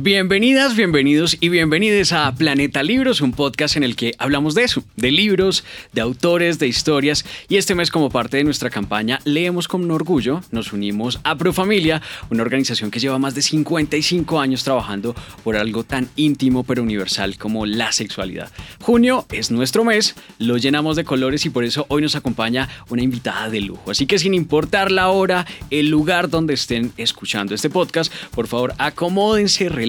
Bienvenidas, 0.00 0.76
bienvenidos 0.76 1.36
y 1.40 1.48
bienvenidos 1.48 2.12
a 2.12 2.32
Planeta 2.32 2.84
Libros, 2.84 3.20
un 3.20 3.32
podcast 3.32 3.76
en 3.76 3.82
el 3.82 3.96
que 3.96 4.14
hablamos 4.18 4.54
de 4.54 4.62
eso, 4.62 4.84
de 4.94 5.10
libros, 5.10 5.64
de 5.92 6.00
autores, 6.00 6.60
de 6.60 6.68
historias. 6.68 7.24
Y 7.48 7.56
este 7.56 7.74
mes, 7.74 7.90
como 7.90 8.08
parte 8.08 8.36
de 8.36 8.44
nuestra 8.44 8.70
campaña 8.70 9.18
Leemos 9.24 9.66
con 9.66 9.90
Orgullo, 9.90 10.40
nos 10.52 10.72
unimos 10.72 11.18
a 11.24 11.36
Profamilia, 11.36 12.00
una 12.30 12.42
organización 12.42 12.92
que 12.92 13.00
lleva 13.00 13.18
más 13.18 13.34
de 13.34 13.42
55 13.42 14.38
años 14.38 14.62
trabajando 14.62 15.16
por 15.42 15.56
algo 15.56 15.82
tan 15.82 16.08
íntimo 16.14 16.62
pero 16.62 16.84
universal 16.84 17.36
como 17.36 17.66
la 17.66 17.90
sexualidad. 17.90 18.52
Junio 18.80 19.26
es 19.32 19.50
nuestro 19.50 19.82
mes, 19.82 20.14
lo 20.38 20.58
llenamos 20.58 20.94
de 20.94 21.02
colores 21.02 21.44
y 21.44 21.50
por 21.50 21.64
eso 21.64 21.86
hoy 21.88 22.02
nos 22.02 22.14
acompaña 22.14 22.68
una 22.88 23.02
invitada 23.02 23.50
de 23.50 23.62
lujo. 23.62 23.90
Así 23.90 24.06
que 24.06 24.20
sin 24.20 24.34
importar 24.34 24.92
la 24.92 25.08
hora, 25.08 25.44
el 25.70 25.88
lugar 25.88 26.30
donde 26.30 26.54
estén 26.54 26.92
escuchando 26.98 27.52
este 27.52 27.68
podcast, 27.68 28.12
por 28.30 28.46
favor 28.46 28.74
acomódense, 28.78 29.68
relájense 29.68 29.87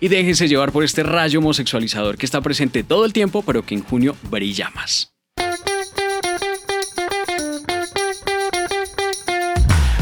y 0.00 0.08
déjense 0.08 0.48
llevar 0.48 0.72
por 0.72 0.84
este 0.84 1.02
rayo 1.02 1.38
homosexualizador 1.38 2.16
que 2.16 2.26
está 2.26 2.40
presente 2.40 2.82
todo 2.82 3.04
el 3.04 3.12
tiempo, 3.12 3.42
pero 3.42 3.64
que 3.64 3.74
en 3.74 3.82
junio 3.82 4.16
brilla 4.30 4.70
más. 4.74 5.12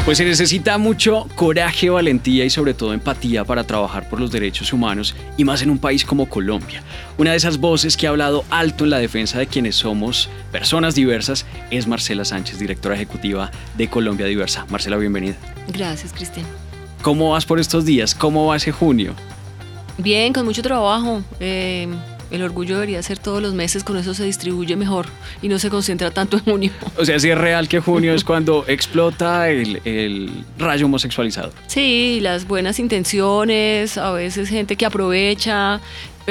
Pues 0.05 0.17
se 0.17 0.25
necesita 0.25 0.79
mucho 0.79 1.27
coraje, 1.35 1.91
valentía 1.91 2.43
y 2.43 2.49
sobre 2.49 2.73
todo 2.73 2.91
empatía 2.91 3.45
para 3.45 3.65
trabajar 3.65 4.09
por 4.09 4.19
los 4.19 4.31
derechos 4.31 4.73
humanos 4.73 5.15
y 5.37 5.45
más 5.45 5.61
en 5.61 5.69
un 5.69 5.77
país 5.77 6.03
como 6.03 6.27
Colombia. 6.27 6.81
Una 7.19 7.31
de 7.31 7.37
esas 7.37 7.59
voces 7.59 7.95
que 7.95 8.07
ha 8.07 8.09
hablado 8.09 8.43
alto 8.49 8.83
en 8.83 8.89
la 8.89 8.97
defensa 8.97 9.37
de 9.37 9.45
quienes 9.45 9.75
somos 9.75 10.27
personas 10.51 10.95
diversas 10.95 11.45
es 11.69 11.85
Marcela 11.85 12.25
Sánchez, 12.25 12.57
directora 12.57 12.95
ejecutiva 12.95 13.51
de 13.77 13.89
Colombia 13.89 14.25
Diversa. 14.25 14.65
Marcela, 14.69 14.97
bienvenida. 14.97 15.35
Gracias, 15.67 16.13
Cristian. 16.13 16.47
¿Cómo 17.01 17.31
vas 17.31 17.45
por 17.45 17.59
estos 17.59 17.85
días? 17.85 18.13
¿Cómo 18.13 18.45
va 18.47 18.57
ese 18.57 18.71
junio? 18.71 19.13
Bien, 19.97 20.33
con 20.33 20.45
mucho 20.45 20.61
trabajo. 20.61 21.23
Eh, 21.39 21.87
el 22.29 22.43
orgullo 22.43 22.75
debería 22.75 23.01
ser 23.03 23.17
todos 23.17 23.41
los 23.41 23.53
meses, 23.53 23.83
con 23.83 23.97
eso 23.97 24.13
se 24.13 24.23
distribuye 24.23 24.75
mejor 24.75 25.07
y 25.41 25.49
no 25.49 25.59
se 25.59 25.69
concentra 25.69 26.11
tanto 26.11 26.37
en 26.37 26.43
junio. 26.43 26.71
O 26.97 27.05
sea, 27.05 27.19
si 27.19 27.29
es 27.29 27.37
real 27.37 27.67
que 27.67 27.79
junio 27.79 28.13
es 28.13 28.23
cuando 28.31 28.63
explota 28.67 29.49
el, 29.49 29.81
el 29.83 30.29
rayo 30.59 30.85
homosexualizado. 30.85 31.51
Sí, 31.67 32.19
las 32.21 32.47
buenas 32.47 32.79
intenciones, 32.79 33.97
a 33.97 34.11
veces 34.11 34.49
gente 34.49 34.75
que 34.75 34.85
aprovecha, 34.85 35.81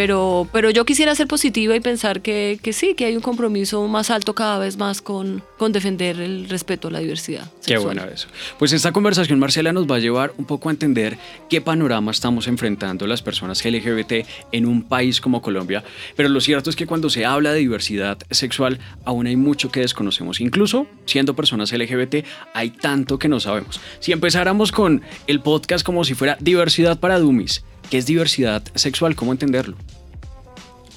pero, 0.00 0.48
pero 0.50 0.70
yo 0.70 0.86
quisiera 0.86 1.14
ser 1.14 1.26
positiva 1.26 1.76
y 1.76 1.80
pensar 1.80 2.22
que, 2.22 2.58
que, 2.62 2.72
sí, 2.72 2.94
que 2.94 3.04
hay 3.04 3.16
un 3.16 3.20
compromiso 3.20 3.86
más 3.86 4.08
alto 4.08 4.34
cada 4.34 4.58
vez 4.58 4.78
más 4.78 5.02
con, 5.02 5.42
con 5.58 5.72
defender 5.72 6.18
el 6.20 6.48
respeto 6.48 6.88
a 6.88 6.90
la 6.90 7.00
diversidad. 7.00 7.50
Sexual. 7.60 7.66
Qué 7.66 8.00
bueno 8.00 8.04
eso. 8.04 8.26
Pues 8.58 8.72
esta 8.72 8.92
conversación, 8.92 9.38
Marcela, 9.38 9.74
nos 9.74 9.86
va 9.86 9.96
a 9.96 9.98
llevar 9.98 10.32
un 10.38 10.46
poco 10.46 10.70
a 10.70 10.72
entender 10.72 11.18
qué 11.50 11.60
panorama 11.60 12.12
estamos 12.12 12.48
enfrentando 12.48 13.06
las 13.06 13.20
personas 13.20 13.62
LGBT 13.62 14.26
en 14.52 14.64
un 14.64 14.84
país 14.84 15.20
como 15.20 15.42
Colombia. 15.42 15.84
Pero 16.16 16.30
lo 16.30 16.40
cierto 16.40 16.70
es 16.70 16.76
que 16.76 16.86
cuando 16.86 17.10
se 17.10 17.26
habla 17.26 17.52
de 17.52 17.58
diversidad 17.58 18.16
sexual, 18.30 18.78
aún 19.04 19.26
hay 19.26 19.36
mucho 19.36 19.70
que 19.70 19.80
desconocemos. 19.80 20.40
Incluso 20.40 20.86
siendo 21.04 21.36
personas 21.36 21.72
LGBT, 21.72 22.24
hay 22.54 22.70
tanto 22.70 23.18
que 23.18 23.28
no 23.28 23.38
sabemos. 23.38 23.82
Si 23.98 24.12
empezáramos 24.12 24.72
con 24.72 25.02
el 25.26 25.40
podcast 25.40 25.84
como 25.84 26.04
si 26.04 26.14
fuera 26.14 26.38
diversidad 26.40 26.98
para 26.98 27.18
dummies, 27.18 27.62
¿Qué 27.90 27.98
es 27.98 28.06
diversidad 28.06 28.62
sexual? 28.76 29.16
¿Cómo 29.16 29.32
entenderlo? 29.32 29.76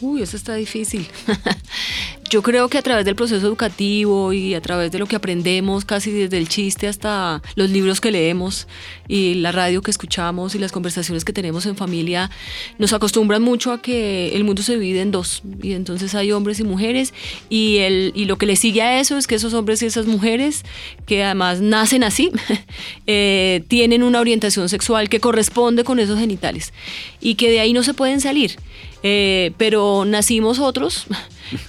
Uy, 0.03 0.21
eso 0.21 0.35
está 0.35 0.55
difícil. 0.55 1.07
Yo 2.29 2.41
creo 2.41 2.67
que 2.67 2.77
a 2.77 2.81
través 2.81 3.05
del 3.05 3.15
proceso 3.15 3.47
educativo 3.47 4.33
y 4.33 4.53
a 4.53 4.59
través 4.59 4.91
de 4.91 4.99
lo 4.99 5.05
que 5.05 5.15
aprendemos, 5.15 5.85
casi 5.85 6.11
desde 6.11 6.37
el 6.37 6.49
chiste 6.49 6.89
hasta 6.89 7.41
los 7.55 7.69
libros 7.69 8.01
que 8.01 8.11
leemos 8.11 8.67
y 9.07 9.35
la 9.35 9.53
radio 9.53 9.81
que 9.81 9.91
escuchamos 9.91 10.55
y 10.55 10.59
las 10.59 10.73
conversaciones 10.73 11.23
que 11.23 11.31
tenemos 11.31 11.65
en 11.67 11.77
familia, 11.77 12.29
nos 12.79 12.91
acostumbran 12.91 13.41
mucho 13.41 13.71
a 13.71 13.81
que 13.81 14.35
el 14.35 14.43
mundo 14.43 14.61
se 14.61 14.73
divide 14.73 14.99
en 14.99 15.11
dos. 15.11 15.41
Y 15.61 15.71
entonces 15.71 16.15
hay 16.15 16.33
hombres 16.33 16.59
y 16.59 16.65
mujeres 16.65 17.13
y, 17.49 17.77
el, 17.77 18.11
y 18.13 18.25
lo 18.25 18.37
que 18.37 18.45
le 18.45 18.57
sigue 18.57 18.81
a 18.81 18.99
eso 18.99 19.17
es 19.17 19.25
que 19.25 19.35
esos 19.35 19.53
hombres 19.53 19.81
y 19.83 19.85
esas 19.85 20.05
mujeres, 20.05 20.65
que 21.05 21.23
además 21.23 21.61
nacen 21.61 22.03
así, 22.03 22.29
eh, 23.07 23.63
tienen 23.69 24.03
una 24.03 24.19
orientación 24.19 24.67
sexual 24.67 25.07
que 25.07 25.21
corresponde 25.21 25.85
con 25.85 25.99
esos 25.99 26.19
genitales 26.19 26.73
y 27.21 27.35
que 27.35 27.49
de 27.49 27.61
ahí 27.61 27.71
no 27.71 27.83
se 27.83 27.93
pueden 27.93 28.19
salir. 28.19 28.57
Eh, 29.03 29.51
pero 29.57 30.05
nacimos 30.05 30.59
otros, 30.59 31.05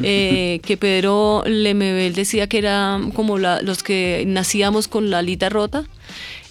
eh, 0.02 0.60
que 0.64 0.76
Pedro 0.76 1.42
Lemebel 1.46 2.14
decía 2.14 2.46
que 2.46 2.58
eran 2.58 3.10
como 3.10 3.38
la, 3.38 3.60
los 3.60 3.82
que 3.82 4.24
nacíamos 4.26 4.86
con 4.86 5.10
la 5.10 5.18
alita 5.18 5.48
rota, 5.48 5.84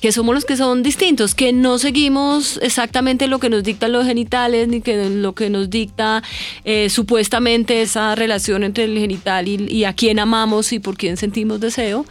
que 0.03 0.11
somos 0.11 0.35
los 0.35 0.43
que 0.43 0.57
son 0.57 0.83
distintos, 0.83 1.33
que 1.33 1.53
no 1.53 1.77
seguimos 1.77 2.59
exactamente 2.61 3.27
lo 3.27 3.39
que 3.39 3.49
nos 3.49 3.63
dictan 3.63 3.93
los 3.93 4.05
genitales, 4.05 4.67
ni 4.67 4.81
que 4.81 5.09
lo 5.09 5.33
que 5.33 5.49
nos 5.49 5.69
dicta 5.69 6.21
eh, 6.65 6.89
supuestamente 6.89 7.81
esa 7.81 8.13
relación 8.13 8.65
entre 8.65 8.83
el 8.83 8.99
genital 8.99 9.47
y, 9.47 9.65
y, 9.69 9.85
a 9.85 9.93
quién 9.93 10.19
amamos 10.19 10.73
y 10.73 10.79
por 10.79 10.97
quién 10.97 11.15
sentimos 11.15 11.61
deseo. 11.61 12.05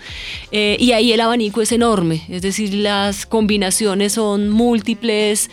Eh, 0.52 0.78
y 0.80 0.92
ahí 0.92 1.12
el 1.12 1.20
abanico 1.20 1.60
es 1.60 1.70
enorme, 1.70 2.22
es 2.30 2.40
decir, 2.40 2.72
las 2.72 3.26
combinaciones 3.26 4.14
son 4.14 4.48
múltiples, 4.48 5.50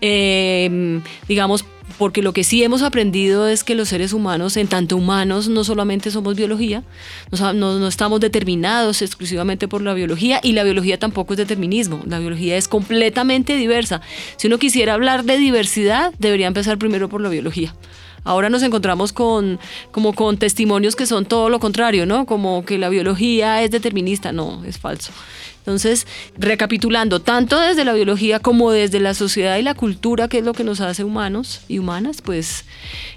eh, 0.00 1.00
digamos, 1.26 1.64
porque 1.98 2.22
lo 2.22 2.32
que 2.32 2.44
sí 2.44 2.62
hemos 2.62 2.82
aprendido 2.82 3.48
es 3.48 3.64
que 3.64 3.74
los 3.74 3.88
seres 3.88 4.12
humanos, 4.12 4.56
en 4.56 4.68
tanto 4.68 4.96
humanos, 4.96 5.48
no 5.48 5.64
solamente 5.64 6.10
somos 6.10 6.36
biología, 6.36 6.82
no, 7.30 7.52
no, 7.52 7.78
no, 7.78 7.88
estamos 7.88 8.20
determinados 8.20 9.02
exclusivamente 9.02 9.68
por 9.68 9.82
la 9.82 9.94
biología 9.94 10.40
y 10.42 10.52
la 10.52 10.64
biología 10.64 10.98
tampoco 10.98 11.34
es 11.34 11.38
determinismo, 11.38 12.02
la 12.06 12.18
biología 12.18 12.56
es 12.56 12.68
completamente 12.68 13.56
diversa. 13.56 14.00
Si 14.36 14.46
uno 14.46 14.58
quisiera 14.58 14.94
hablar 14.94 15.24
de 15.24 15.38
diversidad, 15.38 16.12
debería 16.18 16.46
empezar 16.46 16.78
primero 16.78 17.08
por 17.08 17.20
la 17.20 17.28
biología. 17.28 17.74
Ahora 18.22 18.50
nos 18.50 18.62
encontramos 18.62 19.12
con, 19.12 19.58
como 19.92 20.12
con 20.12 20.36
testimonios 20.36 20.94
que 20.94 21.06
son 21.06 21.24
todo 21.24 21.48
lo 21.48 21.58
contrario, 21.58 22.04
¿no? 22.04 22.26
Como 22.26 22.64
que 22.64 22.76
la 22.78 22.90
biología 22.90 23.62
es 23.62 23.70
determinista, 23.70 24.32
no, 24.32 24.62
es 24.64 24.78
falso. 24.78 25.12
Entonces, 25.60 26.06
recapitulando, 26.38 27.20
tanto 27.20 27.60
desde 27.60 27.84
la 27.84 27.92
biología 27.92 28.40
como 28.40 28.70
desde 28.70 28.98
la 28.98 29.14
sociedad 29.14 29.58
y 29.58 29.62
la 29.62 29.74
cultura, 29.74 30.26
que 30.26 30.38
es 30.38 30.44
lo 30.44 30.54
que 30.54 30.64
nos 30.64 30.80
hace 30.80 31.04
humanos 31.04 31.60
y 31.68 31.78
humanas, 31.78 32.22
pues 32.22 32.64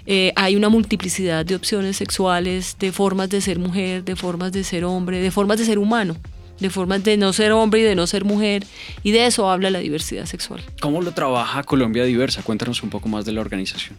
eh, 0.06 0.32
hay 0.36 0.54
una 0.54 0.68
multiplicidad 0.68 1.46
de 1.46 1.56
opciones 1.56 1.96
sexuales, 1.96 2.76
de 2.78 2.92
formas 2.92 3.30
de 3.30 3.40
ser 3.40 3.58
mujer, 3.58 4.04
de 4.04 4.14
formas 4.14 4.52
de 4.52 4.62
ser 4.62 4.84
hombre, 4.84 5.20
de 5.20 5.30
formas 5.30 5.58
de 5.58 5.64
ser 5.64 5.78
humano 5.78 6.16
de 6.60 6.70
formas 6.70 7.02
de 7.02 7.16
no 7.16 7.32
ser 7.32 7.52
hombre 7.52 7.80
y 7.80 7.82
de 7.82 7.94
no 7.94 8.06
ser 8.06 8.24
mujer, 8.24 8.64
y 9.02 9.10
de 9.10 9.26
eso 9.26 9.50
habla 9.50 9.70
la 9.70 9.80
diversidad 9.80 10.26
sexual. 10.26 10.62
¿Cómo 10.80 11.02
lo 11.02 11.12
trabaja 11.12 11.62
Colombia 11.64 12.04
Diversa? 12.04 12.42
Cuéntanos 12.42 12.82
un 12.82 12.90
poco 12.90 13.08
más 13.08 13.24
de 13.24 13.32
la 13.32 13.40
organización. 13.40 13.96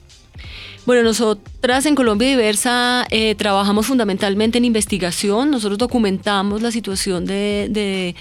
Bueno, 0.85 1.01
nosotras 1.01 1.87
en 1.87 1.95
Colombia 1.95 2.29
Diversa 2.29 3.07
eh, 3.09 3.33
trabajamos 3.33 3.87
fundamentalmente 3.87 4.59
en 4.59 4.65
investigación. 4.65 5.49
Nosotros 5.49 5.79
documentamos 5.79 6.61
la 6.61 6.69
situación 6.69 7.25
de, 7.25 7.67
de, 7.71 8.15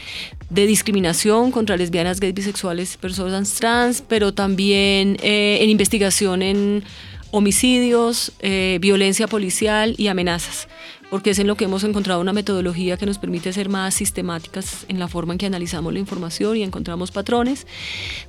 de 0.48 0.66
discriminación 0.66 1.50
contra 1.50 1.76
lesbianas, 1.76 2.20
gays, 2.20 2.32
bisexuales, 2.32 2.96
personas 2.96 3.52
trans, 3.52 4.02
pero 4.08 4.32
también 4.32 5.18
eh, 5.22 5.58
en 5.60 5.68
investigación 5.68 6.40
en 6.40 6.84
homicidios, 7.32 8.32
eh, 8.40 8.78
violencia 8.80 9.26
policial 9.26 9.94
y 9.98 10.06
amenazas 10.06 10.66
porque 11.10 11.30
es 11.30 11.38
en 11.38 11.46
lo 11.46 11.54
que 11.54 11.66
hemos 11.66 11.84
encontrado 11.84 12.20
una 12.20 12.32
metodología 12.32 12.96
que 12.96 13.06
nos 13.06 13.18
permite 13.18 13.52
ser 13.52 13.68
más 13.68 13.94
sistemáticas 13.94 14.84
en 14.88 14.98
la 14.98 15.06
forma 15.06 15.32
en 15.32 15.38
que 15.38 15.46
analizamos 15.46 15.92
la 15.92 16.00
información 16.00 16.56
y 16.56 16.64
encontramos 16.64 17.12
patrones, 17.12 17.68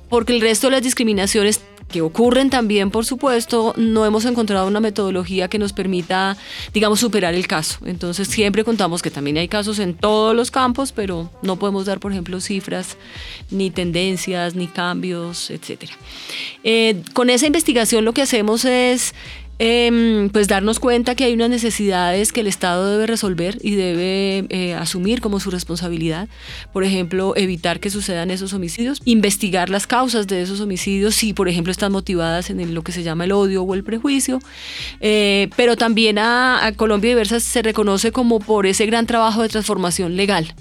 porque 0.08 0.32
el 0.32 0.40
resto 0.40 0.68
de 0.68 0.72
las 0.72 0.82
discriminaciones 0.82 1.60
que 1.88 2.00
ocurren 2.00 2.50
también, 2.50 2.90
por 2.90 3.04
supuesto, 3.04 3.72
no 3.76 4.04
hemos 4.04 4.24
encontrado 4.24 4.66
una 4.66 4.80
metodología 4.80 5.48
que 5.48 5.58
nos 5.58 5.72
permita, 5.72 6.36
digamos, 6.74 7.00
superar 7.00 7.34
el 7.34 7.46
caso. 7.46 7.78
Entonces, 7.86 8.28
siempre 8.28 8.64
contamos 8.64 9.02
que 9.02 9.10
también 9.10 9.36
hay 9.36 9.48
casos 9.48 9.78
en 9.78 9.94
todos 9.94 10.34
los 10.34 10.50
campos, 10.50 10.92
pero 10.92 11.30
no 11.42 11.56
podemos 11.58 11.86
dar, 11.86 12.00
por 12.00 12.12
ejemplo, 12.12 12.40
cifras, 12.40 12.96
ni 13.50 13.70
tendencias, 13.70 14.54
ni 14.54 14.66
cambios, 14.66 15.50
etc. 15.50 15.90
Eh, 16.64 17.02
con 17.12 17.30
esa 17.30 17.46
investigación 17.46 18.04
lo 18.04 18.12
que 18.12 18.22
hacemos 18.22 18.64
es 18.64 19.14
eh, 19.58 20.28
pues 20.32 20.48
darnos 20.48 20.80
cuenta 20.80 21.14
que 21.14 21.24
hay 21.24 21.32
unas 21.32 21.50
necesidades 21.50 22.32
que 22.32 22.40
el 22.40 22.46
Estado 22.46 22.90
debe 22.90 23.06
resolver 23.06 23.58
y 23.62 23.74
debe 23.74 24.46
eh, 24.50 24.74
asumir 24.74 25.20
como 25.20 25.40
su 25.40 25.50
responsabilidad. 25.50 26.28
Por 26.72 26.84
ejemplo, 26.84 27.34
evitar 27.36 27.80
que 27.80 27.90
sucedan 27.90 28.30
esos 28.30 28.52
homicidios, 28.52 29.00
investigar 29.04 29.70
las 29.70 29.86
causas 29.86 30.26
de 30.26 30.42
esos 30.42 30.60
homicidios, 30.60 31.14
si 31.14 31.32
por 31.32 31.48
ejemplo 31.48 31.70
están 31.70 31.92
motivadas 31.92 32.50
en 32.50 32.74
lo 32.74 32.82
que 32.82 32.92
se 32.92 33.02
llama 33.02 33.24
el 33.24 33.32
odio 33.32 33.62
o 33.62 33.74
el 33.74 33.84
prejuicio. 33.84 34.40
Eh, 35.00 35.48
pero 35.56 35.76
también 35.76 36.18
a, 36.18 36.64
a 36.66 36.72
Colombia 36.72 37.10
Diversa 37.10 37.40
se 37.40 37.62
reconoce 37.62 38.12
como 38.12 38.40
por 38.40 38.66
ese 38.66 38.86
gran 38.86 39.06
trabajo 39.06 39.42
de 39.42 39.48
transformación 39.48 40.16
legal. 40.16 40.54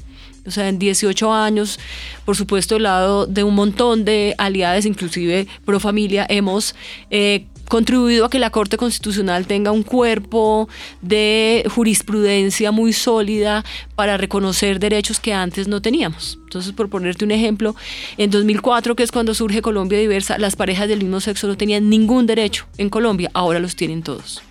O 0.48 0.52
sea, 0.52 0.70
en 0.70 0.78
18 0.78 1.34
años, 1.34 1.80
por 2.24 2.36
supuesto, 2.36 2.76
al 2.76 2.84
lado 2.84 3.26
de 3.26 3.44
un 3.44 3.56
montón 3.56 4.06
de 4.06 4.36
aliadas, 4.38 4.86
inclusive 4.86 5.48
pro 5.66 5.80
familia, 5.80 6.26
hemos 6.30 6.76
eh, 7.10 7.46
contribuido 7.70 8.26
a 8.26 8.30
que 8.30 8.40
la 8.40 8.50
Corte 8.50 8.78
Constitucional 8.78 9.48
tenga 9.48 9.72
un 9.72 9.84
cuerpo 9.84 10.70
de 11.02 11.66
jurisprudencia 11.74 12.72
muy 12.72 12.94
sólida 12.94 13.64
para 13.96 14.18
reconocer 14.18 14.80
derechos 14.80 15.20
que 15.20 15.34
antes 15.34 15.68
no 15.68 15.82
teníamos. 15.82 16.40
Entonces, 16.44 16.72
por 16.72 16.90
ponerte 16.90 17.26
un 17.26 17.32
ejemplo, 17.32 17.76
en 18.18 18.30
2004, 18.30 18.96
que 18.96 19.04
es 19.04 19.12
cuando 19.12 19.34
surge 19.34 19.62
Colombia 19.62 20.00
Diversa, 20.00 20.38
las 20.38 20.56
parejas 20.56 20.88
del 20.88 21.00
mismo 21.00 21.20
sexo 21.20 21.48
no 21.48 21.58
tenían 21.58 21.90
ningún 21.90 22.26
derecho 22.26 22.66
en 22.78 22.90
Colombia, 22.90 23.30
ahora 23.34 23.60
los 23.60 23.76
tienen 23.76 24.04
todos. 24.04 24.42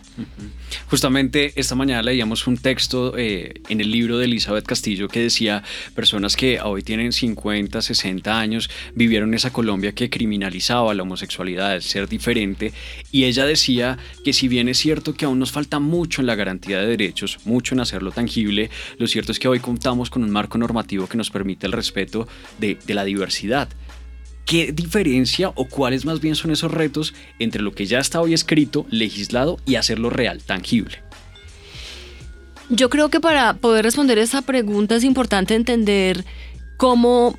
Justamente 0.88 1.52
esta 1.56 1.74
mañana 1.74 2.02
leíamos 2.02 2.46
un 2.46 2.56
texto 2.56 3.16
eh, 3.16 3.60
en 3.68 3.80
el 3.80 3.90
libro 3.90 4.18
de 4.18 4.26
Elizabeth 4.26 4.64
Castillo 4.64 5.08
que 5.08 5.20
decía 5.20 5.62
personas 5.94 6.36
que 6.36 6.60
hoy 6.60 6.82
tienen 6.82 7.12
50, 7.12 7.82
60 7.82 8.38
años 8.38 8.70
vivieron 8.94 9.34
esa 9.34 9.52
Colombia 9.52 9.92
que 9.92 10.10
criminalizaba 10.10 10.94
la 10.94 11.02
homosexualidad, 11.02 11.74
el 11.74 11.82
ser 11.82 12.08
diferente, 12.08 12.72
y 13.10 13.24
ella 13.24 13.44
decía 13.44 13.98
que 14.24 14.32
si 14.32 14.48
bien 14.48 14.68
es 14.68 14.78
cierto 14.78 15.14
que 15.14 15.24
aún 15.24 15.38
nos 15.38 15.52
falta 15.52 15.78
mucho 15.80 16.20
en 16.20 16.26
la 16.26 16.34
garantía 16.34 16.80
de 16.80 16.86
derechos, 16.86 17.38
mucho 17.44 17.74
en 17.74 17.80
hacerlo 17.80 18.12
tangible, 18.12 18.70
lo 18.98 19.06
cierto 19.06 19.32
es 19.32 19.38
que 19.38 19.48
hoy 19.48 19.60
contamos 19.60 20.10
con 20.10 20.22
un 20.22 20.30
marco 20.30 20.58
normativo 20.58 21.08
que 21.08 21.16
nos 21.16 21.30
permite 21.30 21.66
el 21.66 21.72
respeto 21.72 22.28
de, 22.58 22.78
de 22.86 22.94
la 22.94 23.04
diversidad 23.04 23.68
¿Qué 24.46 24.72
diferencia 24.72 25.50
o 25.54 25.66
cuáles 25.66 26.04
más 26.04 26.20
bien 26.20 26.34
son 26.34 26.50
esos 26.50 26.70
retos 26.70 27.14
entre 27.38 27.62
lo 27.62 27.72
que 27.72 27.86
ya 27.86 27.98
está 27.98 28.20
hoy 28.20 28.34
escrito, 28.34 28.86
legislado 28.90 29.58
y 29.64 29.76
hacerlo 29.76 30.10
real, 30.10 30.42
tangible? 30.42 31.02
Yo 32.68 32.90
creo 32.90 33.08
que 33.10 33.20
para 33.20 33.54
poder 33.54 33.84
responder 33.84 34.18
esa 34.18 34.42
pregunta 34.42 34.96
es 34.96 35.04
importante 35.04 35.54
entender 35.54 36.24
cómo 36.76 37.38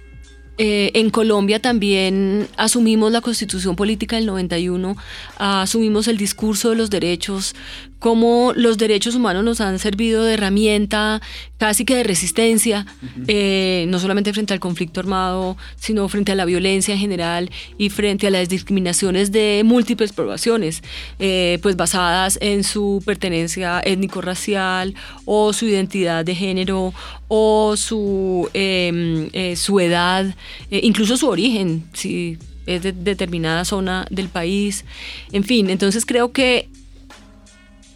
eh, 0.57 0.92
en 0.94 1.10
Colombia 1.10 1.60
también 1.60 2.48
asumimos 2.56 3.12
la 3.12 3.19
constitución 3.19 3.75
política 3.75 4.16
del 4.16 4.25
91, 4.25 4.96
asumimos 5.38 6.08
el 6.08 6.18
discurso 6.18 6.69
de 6.69 6.78
los 6.78 6.90
derechos, 6.90 7.56
cómo 8.00 8.54
los 8.56 8.78
derechos 8.78 9.16
humanos 9.16 9.44
nos 9.44 9.62
han 9.62 9.80
servido 9.80 10.24
de 10.24 10.34
herramienta 10.34 11.22
casi 11.58 11.86
que 11.86 11.96
de 11.96 12.04
resistencia, 12.04 12.86
eh, 13.28 13.86
no 13.88 14.00
solamente 14.00 14.34
frente 14.34 14.54
al 14.54 14.60
conflicto 14.60 15.00
armado, 15.00 15.58
sino 15.78 16.08
frente 16.10 16.34
a 16.34 16.36
la 16.36 16.46
violencia 16.46 16.94
en 16.94 17.00
general 17.00 17.50
y 17.78 17.90
frente 17.90 18.28
a 18.28 18.30
las 18.30 18.50
discriminaciones 18.50 19.32
de 19.32 19.64
múltiples 19.66 20.12
poblaciones, 20.12 20.84
eh, 21.20 21.60
pues 21.62 21.78
basadas 21.78 22.38
en 22.42 22.64
su 22.64 23.02
pertenencia 23.06 23.82
étnico-racial 23.84 24.94
o 25.24 25.54
su 25.54 25.66
identidad 25.66 26.26
de 26.26 26.36
género 26.36 26.94
o 27.28 27.76
su, 27.78 28.50
em, 28.54 29.30
eh, 29.34 29.56
su 29.56 29.80
edad, 29.80 30.36
incluso 30.70 31.18
su 31.18 31.28
origen, 31.28 31.86
si 31.94 32.38
es 32.66 32.84
de 32.84 32.92
determinada 32.92 33.64
zona 33.64 34.06
del 34.10 34.28
país, 34.28 34.86
en 35.32 35.44
fin, 35.44 35.70
entonces 35.70 36.06
creo 36.06 36.32
que 36.32 36.68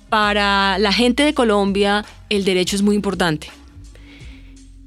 para 0.09 0.77
la 0.79 0.91
gente 0.91 1.23
de 1.23 1.33
Colombia 1.33 2.05
el 2.29 2.45
derecho 2.45 2.75
es 2.75 2.81
muy 2.81 2.95
importante. 2.95 3.49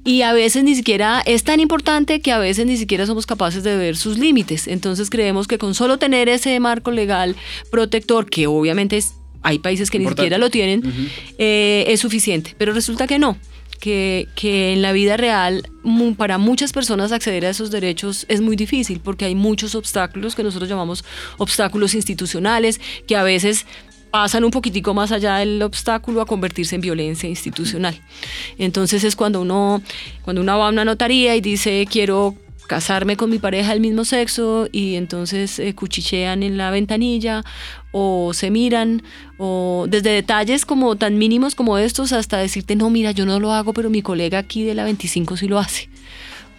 Y 0.05 0.23
a 0.23 0.33
veces 0.33 0.65
ni 0.65 0.75
siquiera 0.75 1.23
es 1.25 1.45
tan 1.45 1.61
importante 1.61 2.21
que 2.21 2.33
a 2.33 2.39
veces 2.39 2.67
ni 2.67 2.77
siquiera 2.77 3.07
somos 3.07 3.25
capaces 3.25 3.63
de 3.63 3.77
ver 3.77 3.97
sus 3.97 4.19
límites. 4.19 4.67
Entonces 4.67 5.11
creemos 5.11 5.47
que 5.47 5.59
con 5.59 5.75
solo 5.75 5.99
tener 5.99 6.29
ese 6.29 6.59
marco 6.59 6.91
legal 6.91 7.37
protector, 7.71 8.29
que 8.29 8.49
obviamente 8.49 8.99
hay 9.43 9.61
países 9.61 9.91
que 9.91 10.01
ni 10.01 10.09
siquiera 10.09 10.39
lo 10.39 10.51
tienen, 10.51 10.83
eh, 11.39 11.85
es 11.87 12.01
suficiente. 12.01 12.55
Pero 12.59 12.73
resulta 12.73 13.07
que 13.07 13.19
no. 13.19 13.37
Que, 13.79 14.29
que, 14.37 14.73
en 14.73 14.81
la 14.81 14.93
vida 14.93 15.17
real 15.17 15.69
para 16.17 16.39
muchas 16.39 16.73
personas 16.73 17.11
acceder 17.11 17.45
a 17.47 17.51
esos 17.51 17.73
derechos 17.73 18.27
es 18.29 18.41
muy 18.41 18.55
difícil 18.55 19.01
porque 19.01 19.25
hay 19.25 19.35
muchos 19.35 19.75
obstáculos 19.75 20.37
que 20.37 20.45
nosotros 20.45 20.71
llamamos 20.71 21.05
obstáculos 21.37 21.97
institucionales 21.97 22.81
que 23.09 23.17
a 23.17 23.25
veces 23.25 23.67
pasan 24.13 24.45
un 24.45 24.51
poquitico 24.51 24.93
más 24.93 25.11
allá 25.11 25.39
del 25.39 25.61
obstáculo 25.63 26.21
a 26.21 26.27
convertirse 26.27 26.75
en 26.75 26.83
violencia 26.83 27.29
institucional. 27.29 27.99
Entonces 28.59 29.03
es 29.05 29.17
cuando 29.17 29.41
uno, 29.41 29.83
cuando 30.23 30.43
uno 30.43 30.59
va 30.59 30.67
a 30.67 30.71
una 30.71 30.85
notaría 30.85 31.35
y 31.35 31.41
dice 31.41 31.89
quiero 31.91 32.37
casarme 32.67 33.17
con 33.17 33.31
mi 33.31 33.39
pareja 33.39 33.73
del 33.73 33.81
mismo 33.81 34.05
sexo 34.05 34.69
y 34.71 34.95
entonces 34.97 35.59
eh, 35.59 35.75
cuchichean 35.75 36.43
en 36.43 36.59
la 36.59 36.71
ventanilla 36.71 37.43
o 37.91 38.33
se 38.35 38.51
miran 38.51 39.03
o 39.39 39.87
desde 39.89 40.11
detalles 40.11 40.65
como 40.65 40.95
tan 40.97 41.19
mínimos 41.19 41.55
como 41.55 41.77
estos 41.79 42.13
hasta 42.13 42.39
decirte 42.39 42.77
no 42.77 42.89
mira 42.89 43.11
yo 43.11 43.27
no 43.27 43.41
lo 43.41 43.53
hago 43.53 43.73
pero 43.73 43.91
mi 43.91 44.01
colega 44.01 44.39
aquí 44.39 44.65
de 44.65 44.75
la 44.75 44.85
25 44.85 45.37
sí 45.37 45.49
lo 45.49 45.59
hace 45.59 45.89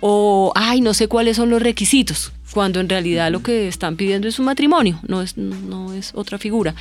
o 0.01 0.51
ay 0.55 0.81
no 0.81 0.93
sé 0.93 1.07
cuáles 1.07 1.37
son 1.37 1.49
los 1.49 1.63
requisitos 1.63 2.31
cuando 2.53 2.79
en 2.79 2.87
realidad 2.87 3.31
lo 3.31 3.41
que 3.41 3.67
están 3.67 3.95
pidiendo 3.95 4.27
es 4.27 4.37
un 4.37 4.45
matrimonio, 4.45 4.99
no 5.07 5.21
es, 5.21 5.37
no 5.37 5.91
es 5.93 6.11
otra 6.13 6.37
figura. 6.37 6.75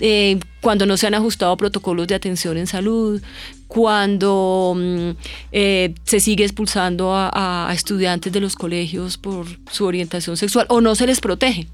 Eh, 0.00 0.40
cuando 0.62 0.86
no 0.86 0.96
se 0.96 1.06
han 1.06 1.14
ajustado 1.14 1.54
protocolos 1.56 2.06
de 2.08 2.14
atención 2.14 2.56
en 2.56 2.66
salud, 2.66 3.20
cuando 3.68 4.74
mm, 4.74 5.10
eh, 5.52 5.94
se 6.04 6.20
sigue 6.20 6.44
expulsando 6.44 7.12
a, 7.14 7.70
estudiantes 7.74 8.32
de 8.32 8.40
los 8.40 8.56
colegios 8.56 9.18
por 9.18 9.46
su 9.70 9.84
orientación 9.84 10.36
sexual 10.36 10.66
o 10.68 10.80
no 10.80 10.94
se 10.94 11.06
les 11.06 11.20
protege. 11.20 11.66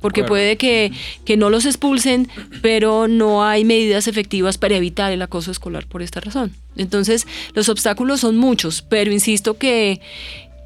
Porque 0.00 0.22
puede 0.22 0.58
que, 0.58 0.92
que 1.24 1.38
no 1.38 1.48
los 1.48 1.64
expulsen, 1.64 2.28
pero 2.60 3.08
no 3.08 3.42
hay 3.42 3.64
medidas 3.64 4.06
efectivas 4.06 4.58
para 4.58 4.76
evitar 4.76 5.10
el 5.12 5.22
acoso 5.22 5.50
escolar 5.50 5.86
por 5.86 6.02
esta 6.02 6.20
razón. 6.20 6.52
Entonces, 6.76 7.26
los 7.54 7.70
obstáculos 7.70 8.20
son 8.20 8.36
muchos, 8.36 8.82
pero 8.82 9.10
insisto 9.10 9.56
que 9.56 10.02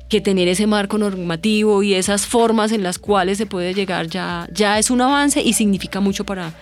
que 0.09 0.21
tener 0.21 0.49
ese 0.49 0.67
marco 0.67 0.99
normativo 0.99 1.83
y 1.83 1.95
esas 1.95 2.27
formas 2.27 2.73
en 2.73 2.83
las 2.83 2.99
cuales 2.99 3.39
se 3.39 3.47
puede 3.47 3.75
llegar 3.75 4.09
ya, 4.09 4.49
ya 4.53 4.79
es 4.79 4.91
un 4.91 5.01
avance 5.01 5.43
y 5.43 5.53
significa 5.53 6.01
mucho 6.01 6.25
para, 6.25 6.53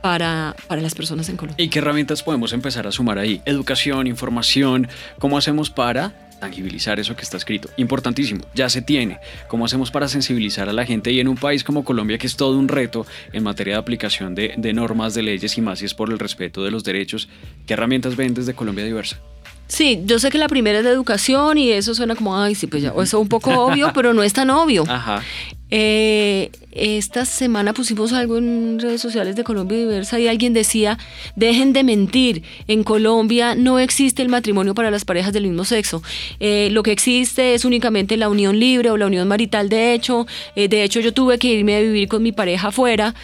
para, 0.00 0.56
para, 0.66 0.80
las 0.80 0.94
personas 0.94 1.28
en 1.28 1.36
Colombia. 1.36 1.62
¿Y 1.62 1.68
qué 1.68 1.80
herramientas 1.80 2.22
podemos 2.22 2.52
empezar 2.52 2.86
a 2.86 2.92
sumar 2.92 3.18
ahí? 3.18 3.42
Educación, 3.44 4.06
información, 4.06 4.88
¿cómo 5.18 5.36
hacemos 5.36 5.70
para 5.70 6.28
tangibilizar 6.40 6.98
eso 6.98 7.14
que 7.14 7.22
está 7.22 7.36
escrito? 7.36 7.68
Importantísimo, 7.76 8.44
ya 8.54 8.70
se 8.70 8.80
tiene. 8.80 9.18
¿Cómo 9.48 9.66
hacemos 9.66 9.90
para 9.90 10.08
sensibilizar 10.08 10.68
a 10.68 10.72
la 10.72 10.86
gente? 10.86 11.12
Y 11.12 11.20
en 11.20 11.28
un 11.28 11.36
país 11.36 11.64
como 11.64 11.84
Colombia, 11.84 12.16
que 12.16 12.26
es 12.26 12.36
todo 12.36 12.58
un 12.58 12.68
reto 12.68 13.06
en 13.32 13.42
materia 13.42 13.74
de 13.74 13.80
aplicación 13.80 14.34
de, 14.34 14.54
de 14.56 14.72
normas, 14.72 15.14
de 15.14 15.22
leyes 15.22 15.58
y 15.58 15.60
más 15.60 15.80
si 15.80 15.84
es 15.84 15.94
por 15.94 16.10
el 16.10 16.18
respeto 16.18 16.64
de 16.64 16.70
los 16.70 16.84
derechos, 16.84 17.28
¿qué 17.66 17.74
herramientas 17.74 18.16
ven 18.16 18.32
desde 18.32 18.54
Colombia 18.54 18.84
Diversa? 18.84 19.20
Sí, 19.68 20.00
yo 20.04 20.18
sé 20.18 20.30
que 20.30 20.38
la 20.38 20.48
primera 20.48 20.78
es 20.78 20.84
la 20.84 20.90
educación 20.90 21.58
y 21.58 21.70
eso 21.70 21.94
suena 21.94 22.16
como, 22.16 22.40
ay, 22.40 22.54
sí, 22.54 22.66
pues 22.66 22.82
ya, 22.82 22.88
eso 22.88 23.02
es 23.02 23.14
un 23.14 23.28
poco 23.28 23.50
obvio, 23.50 23.92
pero 23.94 24.14
no 24.14 24.22
es 24.22 24.32
tan 24.32 24.50
obvio. 24.50 24.84
Ajá. 24.88 25.22
Eh, 25.70 26.50
esta 26.72 27.24
semana 27.24 27.72
pusimos 27.72 28.12
algo 28.12 28.38
en 28.38 28.78
redes 28.78 29.00
sociales 29.00 29.36
de 29.36 29.44
Colombia 29.44 29.78
Diversa 29.78 30.18
y 30.18 30.28
alguien 30.28 30.52
decía, 30.52 30.98
dejen 31.36 31.72
de 31.72 31.84
mentir, 31.84 32.42
en 32.68 32.84
Colombia 32.84 33.54
no 33.54 33.78
existe 33.78 34.22
el 34.22 34.28
matrimonio 34.28 34.74
para 34.74 34.90
las 34.90 35.04
parejas 35.04 35.32
del 35.32 35.44
mismo 35.44 35.64
sexo. 35.64 36.02
Eh, 36.40 36.68
lo 36.70 36.82
que 36.82 36.92
existe 36.92 37.54
es 37.54 37.64
únicamente 37.64 38.16
la 38.16 38.28
unión 38.28 38.58
libre 38.58 38.90
o 38.90 38.96
la 38.96 39.06
unión 39.06 39.26
marital 39.28 39.68
de 39.68 39.94
hecho. 39.94 40.26
Eh, 40.56 40.68
de 40.68 40.84
hecho, 40.84 41.00
yo 41.00 41.12
tuve 41.12 41.38
que 41.38 41.48
irme 41.48 41.76
a 41.76 41.80
vivir 41.80 42.08
con 42.08 42.22
mi 42.22 42.32
pareja 42.32 42.68
afuera 42.68 43.14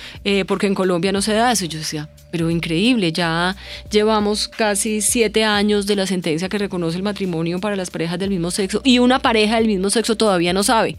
porque 0.46 0.66
en 0.66 0.74
Colombia 0.74 1.12
no 1.12 1.22
se 1.22 1.32
da 1.32 1.52
eso. 1.52 1.66
Yo 1.66 1.78
decía, 1.78 2.08
pero 2.34 2.50
increíble, 2.50 3.12
ya 3.12 3.54
llevamos 3.92 4.48
casi 4.48 5.02
siete 5.02 5.44
años 5.44 5.86
de 5.86 5.94
la 5.94 6.04
sentencia 6.04 6.48
que 6.48 6.58
reconoce 6.58 6.96
el 6.96 7.04
matrimonio 7.04 7.60
para 7.60 7.76
las 7.76 7.90
parejas 7.90 8.18
del 8.18 8.30
mismo 8.30 8.50
sexo 8.50 8.80
y 8.82 8.98
una 8.98 9.20
pareja 9.20 9.54
del 9.54 9.68
mismo 9.68 9.88
sexo 9.88 10.16
todavía 10.16 10.52
no 10.52 10.64
sabe, 10.64 10.96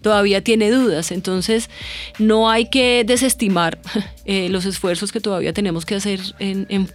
todavía 0.00 0.42
tiene 0.42 0.70
dudas, 0.70 1.12
entonces 1.12 1.70
no 2.18 2.50
hay 2.50 2.66
que 2.66 3.04
desestimar 3.04 3.78
eh, 4.24 4.48
los 4.48 4.64
esfuerzos 4.64 5.12
que 5.12 5.20
todavía 5.20 5.52
tenemos 5.52 5.86
que 5.86 5.94
hacer 5.94 6.20
en, 6.38 6.88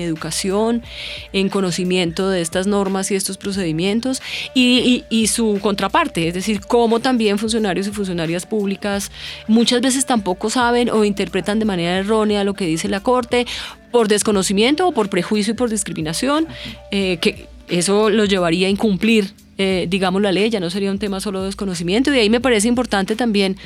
educación, 0.00 0.82
en 1.32 1.48
conocimiento 1.48 2.28
de 2.28 2.40
estas 2.40 2.66
normas 2.66 3.10
y 3.10 3.14
estos 3.14 3.36
procedimientos 3.36 4.22
y, 4.54 5.04
y 5.08 5.26
su 5.28 5.58
contraparte, 5.60 6.28
es 6.28 6.34
decir, 6.34 6.60
cómo 6.60 7.00
también 7.00 7.38
funcionarios 7.38 7.86
y 7.86 7.90
funcionarias 7.90 8.46
públicas 8.46 9.10
muchas 9.48 9.80
veces 9.80 10.06
tampoco 10.06 10.50
saben 10.50 10.90
o 10.90 11.04
interpretan 11.04 11.58
de 11.58 11.64
manera 11.64 11.98
errónea 11.98 12.44
lo 12.44 12.54
que 12.54 12.66
dice 12.66 12.88
la 12.88 13.00
corte 13.00 13.46
por 13.90 14.08
desconocimiento 14.08 14.88
o 14.88 14.92
por 14.92 15.08
prejuicio 15.08 15.52
y 15.52 15.56
por 15.56 15.70
discriminación, 15.70 16.48
eh, 16.90 17.18
que 17.18 17.46
eso 17.68 18.10
los 18.10 18.28
llevaría 18.28 18.66
a 18.66 18.70
incumplir 18.70 19.32
eh, 19.58 19.86
digamos, 19.88 20.20
la 20.22 20.32
ley, 20.32 20.50
ya 20.50 20.60
no 20.60 20.70
sería 20.70 20.90
un 20.90 20.98
tema 20.98 21.20
solo 21.20 21.40
de 21.40 21.46
desconocimiento. 21.46 22.12
Y 22.14 22.18
ahí 22.18 22.30
me 22.30 22.40
parece 22.40 22.68
importante 22.68 23.16
también 23.16 23.56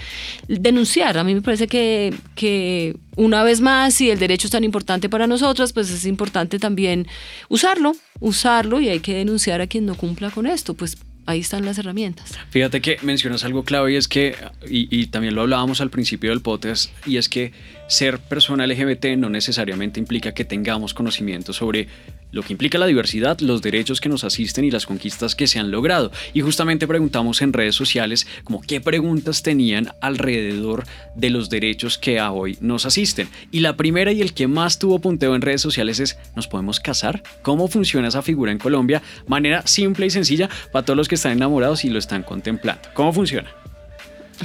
denunciar. 0.46 1.18
A 1.18 1.24
mí 1.24 1.34
me 1.34 1.42
parece 1.42 1.66
que, 1.66 2.14
que 2.34 2.96
una 3.16 3.42
vez 3.42 3.60
más, 3.60 3.94
si 3.94 4.10
el 4.10 4.18
derecho 4.18 4.46
es 4.46 4.52
tan 4.52 4.64
importante 4.64 5.08
para 5.08 5.26
nosotros, 5.26 5.72
pues 5.72 5.90
es 5.90 6.04
importante 6.06 6.58
también 6.58 7.06
usarlo, 7.48 7.92
usarlo 8.20 8.80
y 8.80 8.88
hay 8.88 9.00
que 9.00 9.14
denunciar 9.14 9.60
a 9.60 9.66
quien 9.66 9.86
no 9.86 9.94
cumpla 9.94 10.30
con 10.30 10.46
esto. 10.46 10.74
Pues 10.74 10.98
ahí 11.28 11.40
están 11.40 11.64
las 11.64 11.76
herramientas. 11.78 12.38
Fíjate 12.50 12.80
que 12.80 12.96
mencionas 13.02 13.44
algo 13.44 13.62
clave 13.62 13.92
y 13.92 13.96
es 13.96 14.08
que, 14.08 14.34
y, 14.66 15.06
también 15.08 15.34
lo 15.34 15.42
hablábamos 15.42 15.82
al 15.82 15.90
principio 15.90 16.30
del 16.30 16.40
podcast, 16.40 16.90
y 17.06 17.18
es 17.18 17.28
que 17.28 17.52
ser 17.88 18.20
persona 18.20 18.66
LGBT 18.66 19.16
no 19.16 19.28
necesariamente 19.30 19.98
implica 19.98 20.32
que 20.32 20.44
tengamos 20.44 20.94
conocimiento 20.94 21.52
sobre 21.52 21.88
lo 22.30 22.42
que 22.42 22.52
implica 22.52 22.78
la 22.78 22.86
diversidad, 22.86 23.40
los 23.40 23.62
derechos 23.62 24.00
que 24.00 24.08
nos 24.08 24.22
asisten 24.22 24.64
y 24.64 24.70
las 24.70 24.86
conquistas 24.86 25.34
que 25.34 25.46
se 25.46 25.58
han 25.58 25.70
logrado. 25.70 26.12
Y 26.34 26.42
justamente 26.42 26.86
preguntamos 26.86 27.40
en 27.42 27.52
redes 27.52 27.74
sociales 27.74 28.26
como 28.44 28.60
qué 28.60 28.80
preguntas 28.80 29.42
tenían 29.42 29.92
alrededor 30.00 30.84
de 31.14 31.30
los 31.30 31.48
derechos 31.48 31.98
que 31.98 32.20
hoy 32.20 32.58
nos 32.60 32.84
asisten. 32.84 33.28
Y 33.50 33.60
la 33.60 33.76
primera 33.76 34.12
y 34.12 34.20
el 34.20 34.34
que 34.34 34.46
más 34.46 34.78
tuvo 34.78 34.98
punteo 34.98 35.34
en 35.34 35.42
redes 35.42 35.62
sociales 35.62 36.00
es 36.00 36.18
¿nos 36.36 36.46
podemos 36.46 36.80
casar? 36.80 37.22
¿Cómo 37.42 37.68
funciona 37.68 38.08
esa 38.08 38.22
figura 38.22 38.52
en 38.52 38.58
Colombia? 38.58 39.02
Manera 39.26 39.66
simple 39.66 40.06
y 40.06 40.10
sencilla 40.10 40.50
para 40.70 40.84
todos 40.84 40.96
los 40.96 41.08
que 41.08 41.14
están 41.14 41.32
enamorados 41.32 41.84
y 41.84 41.88
lo 41.88 41.98
están 41.98 42.22
contemplando. 42.22 42.88
¿Cómo 42.94 43.12
funciona? 43.12 43.50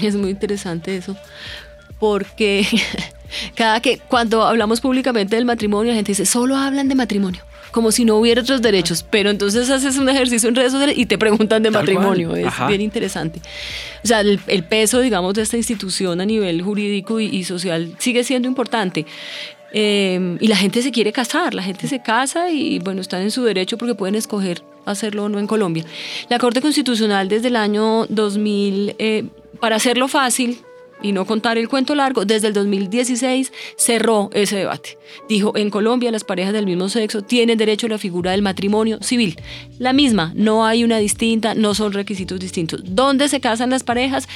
Es 0.02 0.16
muy 0.16 0.32
interesante 0.32 0.98
eso, 0.98 1.16
porque 2.04 2.68
cada 3.56 3.80
que 3.80 3.98
cuando 3.98 4.44
hablamos 4.44 4.82
públicamente 4.82 5.38
del 5.38 5.46
matrimonio, 5.46 5.94
la 5.94 5.96
gente 5.96 6.12
dice, 6.12 6.26
solo 6.26 6.58
hablan 6.58 6.90
de 6.90 6.96
matrimonio 6.96 7.42
como 7.72 7.94
si 7.94 8.04
no 8.04 8.18
hubiera 8.18 8.42
otros 8.42 8.62
derechos, 8.62 9.04
pero 9.10 9.30
entonces 9.30 9.70
haces 9.70 9.98
un 9.98 10.08
ejercicio 10.10 10.50
en 10.50 10.54
redes 10.54 10.74
sociales 10.74 10.98
y 10.98 11.06
te 11.06 11.18
preguntan 11.18 11.64
de 11.64 11.72
matrimonio, 11.72 12.36
es 12.36 12.54
bien 12.68 12.82
interesante. 12.82 13.40
O 14.04 14.08
sea, 14.08 14.20
el, 14.20 14.64
peso, 14.66 15.00
digamos, 15.00 15.34
de 15.34 15.42
esta 15.44 15.56
institución 15.58 16.20
a 16.20 16.26
nivel 16.26 16.62
jurídico 16.62 17.22
y, 17.22 17.44
social 17.46 17.96
sigue 17.98 18.24
siendo 18.26 18.50
importante. 18.50 19.06
Eh, 19.72 20.38
y 20.40 20.48
la 20.48 20.58
gente 20.58 20.84
se 20.84 20.92
quiere 20.92 21.12
casar, 21.12 21.56
la 21.56 21.64
gente 21.64 21.88
se 21.88 22.04
casa 22.04 22.52
y 22.52 22.78
bueno, 22.80 23.02
están 23.02 23.22
en 23.22 23.32
su 23.32 23.44
derecho 23.44 23.78
porque 23.78 23.96
pueden 23.96 24.14
escoger 24.16 24.62
hacerlo 24.86 25.24
o 25.24 25.30
no 25.30 25.40
en 25.40 25.48
Colombia. 25.48 25.84
La 26.30 26.38
Corte 26.38 26.62
Constitucional 26.62 27.28
desde 27.30 27.48
el 27.48 27.56
año 27.56 28.06
2000, 28.10 28.96
eh, 29.00 29.24
para 29.60 29.78
hacerlo 29.78 30.08
fácil, 30.08 30.60
y 31.04 31.12
no 31.12 31.26
contar 31.26 31.60
el 31.60 31.70
cuento 31.70 31.94
largo, 31.94 32.26
desde 32.26 32.48
el 32.48 32.54
2016 32.54 33.52
cerró 33.78 34.32
ese 34.34 34.56
debate. 34.56 34.98
Dijo, 35.30 35.56
en 35.56 35.70
Colombia 35.70 36.12
las 36.12 36.24
parejas 36.24 36.54
del 36.54 36.66
mismo 36.66 36.90
sexo 36.90 37.22
tienen 37.22 37.60
derecho 37.60 37.86
a 37.86 37.90
la 37.90 37.98
figura 38.00 38.32
del 38.32 38.42
matrimonio 38.42 38.98
civil. 39.02 39.36
La 39.78 39.94
misma, 39.94 40.32
no 40.36 40.66
hay 40.66 40.84
una 40.84 40.98
distinta, 40.98 41.54
no 41.54 41.76
son 41.76 41.94
requisitos 41.94 42.40
distintos. 42.40 42.82
¿Dónde 42.84 43.28
se 43.28 43.40
casan 43.40 43.70
las 43.70 43.84
parejas? 43.84 44.28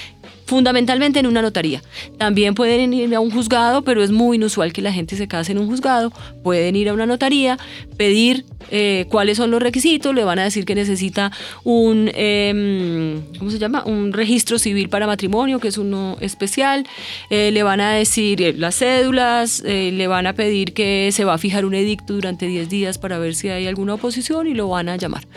Fundamentalmente 0.47 1.19
en 1.19 1.27
una 1.27 1.41
notaría. 1.41 1.83
También 2.17 2.55
pueden 2.55 2.93
ir 2.93 3.13
a 3.13 3.19
un 3.19 3.29
juzgado, 3.29 3.83
pero 3.83 4.01
es 4.01 4.11
muy 4.11 4.37
inusual 4.37 4.73
que 4.73 4.81
la 4.81 4.93
gente 4.93 5.15
se 5.15 5.27
case 5.27 5.51
en 5.51 5.59
un 5.59 5.67
juzgado. 5.67 6.11
Pueden 6.41 6.75
ir 6.75 6.89
a 6.89 6.93
una 6.93 7.05
notaría, 7.05 7.59
pedir 7.97 8.45
eh, 8.71 9.05
cuáles 9.09 9.37
son 9.37 9.51
los 9.51 9.61
requisitos, 9.61 10.15
le 10.15 10.23
van 10.23 10.39
a 10.39 10.43
decir 10.43 10.65
que 10.65 10.73
necesita 10.73 11.31
un, 11.63 12.09
em, 12.13 13.21
¿cómo 13.37 13.51
se 13.51 13.59
llama? 13.59 13.83
Un 13.85 14.13
registro 14.13 14.57
civil 14.57 14.89
para 14.89 15.05
matrimonio, 15.05 15.59
que 15.59 15.67
es 15.67 15.77
uno 15.77 16.17
especial. 16.21 16.87
Eh, 17.29 17.51
le 17.51 17.63
van 17.63 17.81
a 17.81 17.91
decir 17.91 18.41
eh, 18.41 18.53
las 18.53 18.77
cédulas, 18.77 19.61
le 19.63 20.07
van 20.07 20.27
a 20.27 20.33
pedir 20.33 20.73
que 20.73 21.09
se 21.11 21.25
va 21.25 21.33
a 21.33 21.37
fijar 21.37 21.65
un 21.65 21.75
edicto 21.75 22.13
durante 22.13 22.47
10 22.47 22.69
días 22.69 22.97
para 22.97 23.19
ver 23.19 23.35
si 23.35 23.49
hay 23.49 23.67
alguna 23.67 23.95
oposición 23.95 24.47
y 24.47 24.53
lo 24.53 24.69
van 24.69 24.87
a 24.87 24.95
llamar 24.95 25.27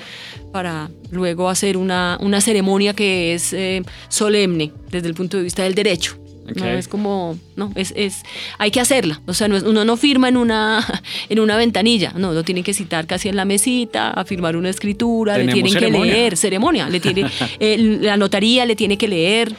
para 0.52 0.90
luego 1.10 1.48
hacer 1.48 1.76
una, 1.76 2.18
una 2.20 2.40
ceremonia 2.40 2.94
que 2.94 3.34
es 3.34 3.52
eh, 3.52 3.82
solemne 4.08 4.72
desde 4.90 5.08
el 5.08 5.14
punto 5.14 5.36
de 5.36 5.44
vista 5.44 5.62
del 5.62 5.74
derecho. 5.74 6.16
No 6.54 6.66
es 6.66 6.88
como, 6.88 7.38
no, 7.54 7.70
es, 7.76 7.92
es, 7.96 8.22
hay 8.58 8.72
que 8.72 8.80
hacerla. 8.80 9.20
O 9.26 9.34
sea, 9.34 9.46
no 9.46 9.56
uno 9.56 9.84
no 9.84 9.96
firma 9.96 10.28
en 10.28 10.36
una, 10.36 10.84
en 11.28 11.38
una 11.38 11.56
ventanilla, 11.56 12.12
no, 12.16 12.32
lo 12.32 12.42
tiene 12.42 12.62
que 12.62 12.74
citar 12.74 13.06
casi 13.06 13.28
en 13.28 13.36
la 13.36 13.44
mesita, 13.44 14.10
a 14.10 14.24
firmar 14.24 14.56
una 14.56 14.68
escritura, 14.68 15.38
le 15.38 15.52
tienen 15.52 15.74
que 15.74 15.90
leer, 15.90 16.36
ceremonia, 16.36 16.88
le 16.88 16.98
tiene, 16.98 17.30
la 18.00 18.16
notaría 18.16 18.66
le 18.66 18.74
tiene 18.74 18.98
que 18.98 19.06
leer 19.06 19.54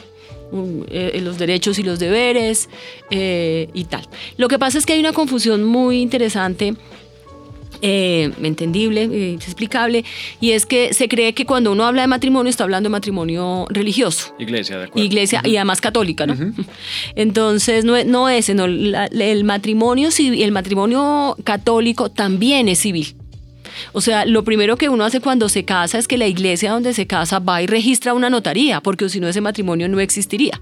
eh, 0.88 1.18
los 1.22 1.38
derechos 1.38 1.78
y 1.78 1.82
los 1.82 1.98
deberes 1.98 2.68
eh, 3.10 3.68
y 3.72 3.84
tal. 3.84 4.06
Lo 4.36 4.48
que 4.48 4.58
pasa 4.58 4.76
es 4.76 4.84
que 4.84 4.92
hay 4.92 5.00
una 5.00 5.14
confusión 5.14 5.64
muy 5.64 6.02
interesante 6.02 6.74
eh, 7.82 8.30
entendible, 8.42 9.02
eh, 9.02 9.34
explicable, 9.34 10.04
y 10.40 10.52
es 10.52 10.66
que 10.66 10.94
se 10.94 11.08
cree 11.08 11.34
que 11.34 11.44
cuando 11.44 11.72
uno 11.72 11.84
habla 11.84 12.02
de 12.02 12.08
matrimonio 12.08 12.48
está 12.48 12.64
hablando 12.64 12.88
de 12.88 12.92
matrimonio 12.92 13.66
religioso. 13.70 14.34
Iglesia, 14.38 14.78
de 14.78 14.84
acuerdo. 14.84 15.04
Iglesia, 15.04 15.42
y 15.44 15.56
además 15.56 15.80
católica, 15.80 16.26
¿no? 16.26 16.36
Entonces, 17.16 17.84
no, 17.84 18.02
no 18.04 18.28
es, 18.28 18.54
no, 18.54 18.64
el 18.64 19.44
matrimonio 19.44 20.08
el 20.18 20.52
matrimonio 20.52 21.36
católico 21.44 22.10
también 22.10 22.68
es 22.68 22.78
civil. 22.78 23.14
O 23.92 24.00
sea, 24.00 24.24
lo 24.24 24.44
primero 24.44 24.76
que 24.76 24.88
uno 24.88 25.04
hace 25.04 25.20
cuando 25.20 25.48
se 25.48 25.64
casa 25.64 25.98
es 25.98 26.08
que 26.08 26.18
la 26.18 26.26
iglesia 26.26 26.72
donde 26.72 26.94
se 26.94 27.06
casa 27.06 27.38
va 27.38 27.62
y 27.62 27.66
registra 27.66 28.14
una 28.14 28.30
notaría, 28.30 28.80
porque 28.80 29.08
si 29.08 29.20
no 29.20 29.28
ese 29.28 29.40
matrimonio 29.40 29.88
no 29.88 30.00
existiría. 30.00 30.60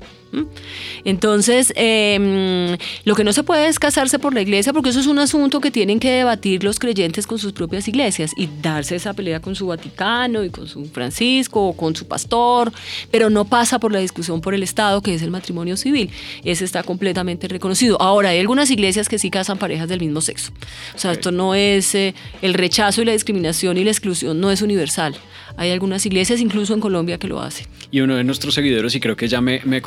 Entonces, 1.04 1.72
em, 1.76 2.76
lo 3.04 3.14
que 3.14 3.24
no 3.24 3.32
se 3.32 3.42
puede 3.42 3.68
es 3.68 3.78
casarse 3.78 4.18
por 4.18 4.34
la 4.34 4.40
iglesia, 4.40 4.72
porque 4.72 4.90
eso 4.90 5.00
es 5.00 5.06
un 5.06 5.18
asunto 5.18 5.60
que 5.60 5.70
tienen 5.70 5.98
que 5.98 6.10
debatir 6.10 6.62
los 6.62 6.78
creyentes 6.78 7.26
con 7.26 7.38
sus 7.38 7.52
propias 7.52 7.88
iglesias 7.88 8.32
y 8.36 8.48
darse 8.62 8.96
esa 8.96 9.14
pelea 9.14 9.40
con 9.40 9.54
su 9.54 9.66
Vaticano 9.66 10.44
y 10.44 10.50
con 10.50 10.68
su 10.68 10.84
Francisco 10.86 11.68
o 11.68 11.76
con 11.76 11.96
su 11.96 12.06
pastor, 12.06 12.72
pero 13.10 13.30
no 13.30 13.44
pasa 13.44 13.78
por 13.78 13.92
la 13.92 13.98
discusión 13.98 14.40
por 14.40 14.54
el 14.54 14.62
Estado, 14.62 15.02
que 15.02 15.14
es 15.14 15.22
el 15.22 15.30
matrimonio 15.30 15.76
civil. 15.76 16.10
Ese 16.44 16.64
está 16.64 16.82
completamente 16.82 17.48
reconocido. 17.48 18.00
Ahora, 18.00 18.30
hay 18.30 18.38
algunas 18.38 18.70
iglesias 18.70 19.08
que 19.08 19.18
sí 19.18 19.30
casan 19.30 19.58
parejas 19.58 19.88
del 19.88 20.00
mismo 20.00 20.20
sexo. 20.20 20.52
O 20.94 20.98
sea, 20.98 21.12
esto 21.12 21.32
no 21.32 21.54
es 21.54 21.94
eh, 21.94 22.14
el 22.42 22.54
rechazo 22.54 23.02
y 23.02 23.04
la 23.04 23.12
discriminación 23.12 23.76
y 23.78 23.84
la 23.84 23.90
exclusión, 23.90 24.40
no 24.40 24.50
es 24.50 24.62
universal. 24.62 25.16
Hay 25.56 25.70
algunas 25.70 26.06
iglesias, 26.06 26.40
incluso 26.40 26.74
en 26.74 26.80
Colombia, 26.80 27.18
que 27.18 27.28
lo 27.28 27.40
hacen. 27.40 27.66
Y 27.90 28.00
uno 28.00 28.16
de 28.16 28.24
nuestros 28.24 28.54
seguidores, 28.54 28.94
y 28.94 29.00
creo 29.00 29.16
que 29.16 29.28
ya 29.28 29.40
me, 29.40 29.60
me 29.64 29.82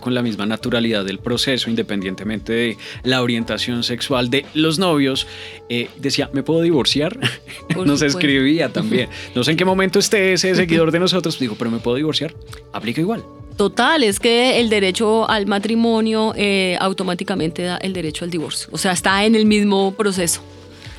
con 0.00 0.14
la 0.14 0.22
misma 0.22 0.46
naturalidad 0.46 1.04
del 1.04 1.18
proceso, 1.18 1.70
independientemente 1.70 2.52
de 2.52 2.76
la 3.02 3.22
orientación 3.22 3.82
sexual 3.82 4.30
de 4.30 4.44
los 4.54 4.78
novios, 4.78 5.26
eh, 5.68 5.88
decía, 5.96 6.30
¿me 6.32 6.42
puedo 6.42 6.62
divorciar? 6.62 7.18
Nos 7.84 8.02
escribía 8.02 8.68
también. 8.68 9.08
No 9.34 9.44
sé 9.44 9.52
en 9.52 9.56
qué 9.56 9.64
momento 9.64 9.98
esté 9.98 10.32
ese 10.32 10.54
seguidor 10.54 10.90
de 10.90 11.00
nosotros, 11.00 11.38
digo, 11.38 11.56
pero 11.58 11.70
¿me 11.70 11.78
puedo 11.78 11.96
divorciar? 11.96 12.34
Aplica 12.72 13.00
igual. 13.00 13.24
Total, 13.56 14.02
es 14.02 14.18
que 14.18 14.60
el 14.60 14.68
derecho 14.68 15.28
al 15.30 15.46
matrimonio 15.46 16.34
eh, 16.36 16.76
automáticamente 16.80 17.62
da 17.62 17.76
el 17.76 17.92
derecho 17.92 18.24
al 18.24 18.30
divorcio. 18.30 18.68
O 18.72 18.78
sea, 18.78 18.92
está 18.92 19.24
en 19.24 19.36
el 19.36 19.46
mismo 19.46 19.94
proceso. 19.94 20.42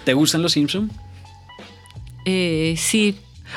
¿Te 0.06 0.14
gustan 0.14 0.42
los 0.42 0.54
Simpson? 0.54 0.90
Eh, 2.26 2.76
sí, 2.78 3.16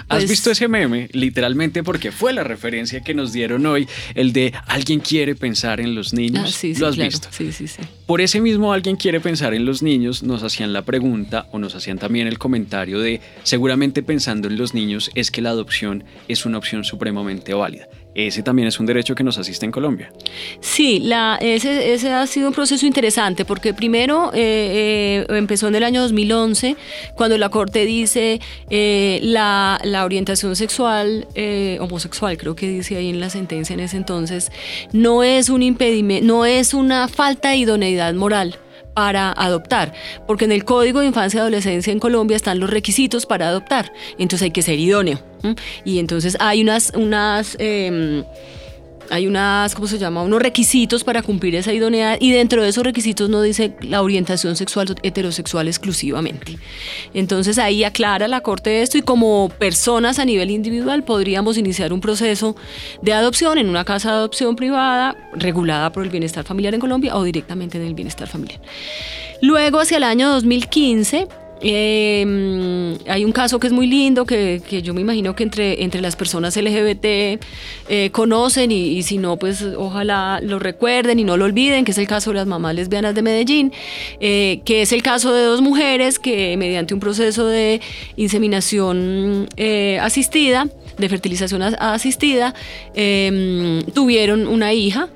¿Has 0.08 0.18
pues 0.18 0.30
visto 0.30 0.50
ese 0.50 0.68
meme? 0.68 1.08
Literalmente 1.12 1.82
porque 1.82 2.12
fue 2.12 2.32
la 2.32 2.44
referencia 2.44 3.00
que 3.00 3.14
nos 3.14 3.32
dieron 3.32 3.66
hoy, 3.66 3.88
el 4.14 4.32
de 4.32 4.52
alguien 4.66 5.00
quiere 5.00 5.34
pensar 5.34 5.80
en 5.80 5.94
los 5.94 6.12
niños. 6.12 6.44
Ah, 6.46 6.52
sí, 6.52 6.74
¿Lo 6.74 6.86
has 6.88 6.96
visto? 6.96 7.28
Sí, 7.30 7.52
sí, 7.52 7.66
sí. 7.68 7.82
Por 8.06 8.20
ese 8.20 8.40
mismo 8.40 8.72
alguien 8.72 8.96
quiere 8.96 9.20
pensar 9.20 9.54
en 9.54 9.64
los 9.64 9.82
niños, 9.82 10.22
nos 10.22 10.42
hacían 10.42 10.72
la 10.72 10.82
pregunta 10.82 11.46
o 11.52 11.58
nos 11.58 11.74
hacían 11.74 11.98
también 11.98 12.26
el 12.26 12.38
comentario 12.38 13.00
de 13.00 13.20
seguramente 13.42 14.02
pensando 14.02 14.48
en 14.48 14.56
los 14.56 14.74
niños 14.74 15.10
es 15.14 15.30
que 15.30 15.42
la 15.42 15.50
adopción 15.50 16.04
es 16.26 16.46
una 16.46 16.58
opción 16.58 16.84
supremamente 16.84 17.54
válida 17.54 17.88
ese 18.26 18.42
también 18.42 18.68
es 18.68 18.80
un 18.80 18.86
derecho 18.86 19.14
que 19.14 19.22
nos 19.22 19.38
asiste 19.38 19.64
en 19.64 19.72
Colombia. 19.72 20.12
Sí, 20.60 20.98
la, 21.00 21.38
ese, 21.40 22.12
ha 22.12 22.26
sido 22.26 22.48
un 22.48 22.54
proceso 22.54 22.84
interesante 22.84 23.44
porque 23.44 23.74
primero 23.74 24.30
eh, 24.34 25.24
eh, 25.28 25.36
empezó 25.36 25.68
en 25.68 25.76
el 25.76 25.84
año 25.84 26.02
2011 26.02 26.76
cuando 27.14 27.38
la 27.38 27.48
Corte 27.48 27.84
dice 27.84 28.40
eh, 28.70 29.20
la, 29.22 29.78
orientación 30.04 30.56
sexual 30.56 31.26
homosexual, 31.80 32.36
creo 32.36 32.56
que 32.56 32.68
dice 32.68 32.96
ahí 32.96 33.10
en 33.10 33.20
la 33.20 33.30
sentencia 33.30 33.74
en 33.74 33.80
ese 33.80 33.96
entonces, 33.96 34.50
no 34.92 35.22
es 35.22 35.48
un 35.48 35.62
impedimento, 35.62 36.26
no 36.26 36.44
es 36.44 36.74
una 36.74 37.08
falta 37.08 37.50
de 37.50 37.56
idoneidad 37.56 38.14
moral 38.14 38.58
para 38.98 39.30
adoptar, 39.30 39.92
porque 40.26 40.46
en 40.46 40.50
el 40.50 40.64
Código 40.64 40.98
de 40.98 41.06
Infancia 41.06 41.38
y 41.38 41.40
Adolescencia 41.42 41.92
en 41.92 42.00
Colombia 42.00 42.36
están 42.36 42.58
los 42.58 42.68
requisitos 42.68 43.26
para 43.26 43.46
adoptar, 43.46 43.92
entonces 44.18 44.42
hay 44.42 44.50
que 44.50 44.60
ser 44.60 44.76
idóneo. 44.76 45.20
Y 45.84 46.00
entonces 46.00 46.36
hay 46.40 46.62
unas, 46.62 46.90
unas 46.96 47.54
em, 47.60 48.24
hay 49.10 49.26
unas, 49.26 49.74
¿cómo 49.74 49.86
se 49.86 49.98
llama? 49.98 50.22
Unos 50.22 50.40
requisitos 50.40 51.04
para 51.04 51.22
cumplir 51.22 51.54
esa 51.54 51.72
idoneidad 51.72 52.18
y 52.20 52.32
dentro 52.32 52.62
de 52.62 52.68
esos 52.68 52.84
requisitos 52.84 53.28
no 53.28 53.42
dice 53.42 53.74
la 53.82 54.02
orientación 54.02 54.56
sexual 54.56 54.94
heterosexual 55.02 55.68
exclusivamente. 55.68 56.58
Entonces 57.14 57.58
ahí 57.58 57.84
aclara 57.84 58.28
la 58.28 58.40
Corte 58.40 58.82
esto 58.82 58.98
y 58.98 59.02
como 59.02 59.50
personas 59.58 60.18
a 60.18 60.24
nivel 60.24 60.50
individual 60.50 61.02
podríamos 61.02 61.58
iniciar 61.58 61.92
un 61.92 62.00
proceso 62.00 62.56
de 63.02 63.12
adopción 63.12 63.58
en 63.58 63.68
una 63.68 63.84
casa 63.84 64.10
de 64.10 64.16
adopción 64.16 64.56
privada 64.56 65.16
regulada 65.34 65.92
por 65.92 66.04
el 66.04 66.10
bienestar 66.10 66.44
familiar 66.44 66.74
en 66.74 66.80
Colombia 66.80 67.16
o 67.16 67.22
directamente 67.22 67.78
en 67.78 67.84
el 67.84 67.94
bienestar 67.94 68.28
familiar. 68.28 68.60
Luego, 69.40 69.80
hacia 69.80 69.98
el 69.98 70.04
año 70.04 70.30
2015, 70.30 71.28
eh, 71.60 72.98
hay 73.08 73.24
un 73.24 73.32
caso 73.32 73.58
que 73.58 73.66
es 73.66 73.72
muy 73.72 73.86
lindo, 73.86 74.24
que, 74.24 74.60
yo 74.82 74.94
me 74.94 75.00
imagino 75.00 75.34
que 75.34 75.42
entre, 75.42 75.82
entre 75.82 76.00
las 76.00 76.16
personas 76.16 76.56
LGBT 76.56 77.04
eh, 77.88 78.10
conocen 78.12 78.70
y, 78.70 79.02
si 79.02 79.18
no, 79.18 79.36
pues 79.36 79.62
ojalá 79.76 80.40
lo 80.42 80.58
recuerden 80.58 81.18
y 81.18 81.24
no 81.24 81.36
lo 81.36 81.44
olviden, 81.44 81.84
que 81.84 81.92
es 81.92 81.98
el 81.98 82.06
caso 82.06 82.30
de 82.30 82.36
las 82.36 82.46
mamás 82.46 82.74
lesbianas 82.74 83.14
de 83.14 83.22
Medellín, 83.22 83.72
eh, 84.20 84.60
que 84.64 84.82
es 84.82 84.92
el 84.92 85.02
caso 85.02 85.32
de 85.32 85.42
dos 85.42 85.60
mujeres 85.60 86.18
que 86.18 86.56
mediante 86.56 86.94
un 86.94 87.00
proceso 87.00 87.46
de 87.46 87.80
inseminación 88.16 89.48
eh, 89.56 89.98
asistida, 90.00 90.68
de 90.96 91.08
fertilización 91.08 91.62
asistida, 91.62 92.54
em, 92.94 93.82
tuvieron 93.94 94.46
una 94.46 94.72
hija 94.72 95.08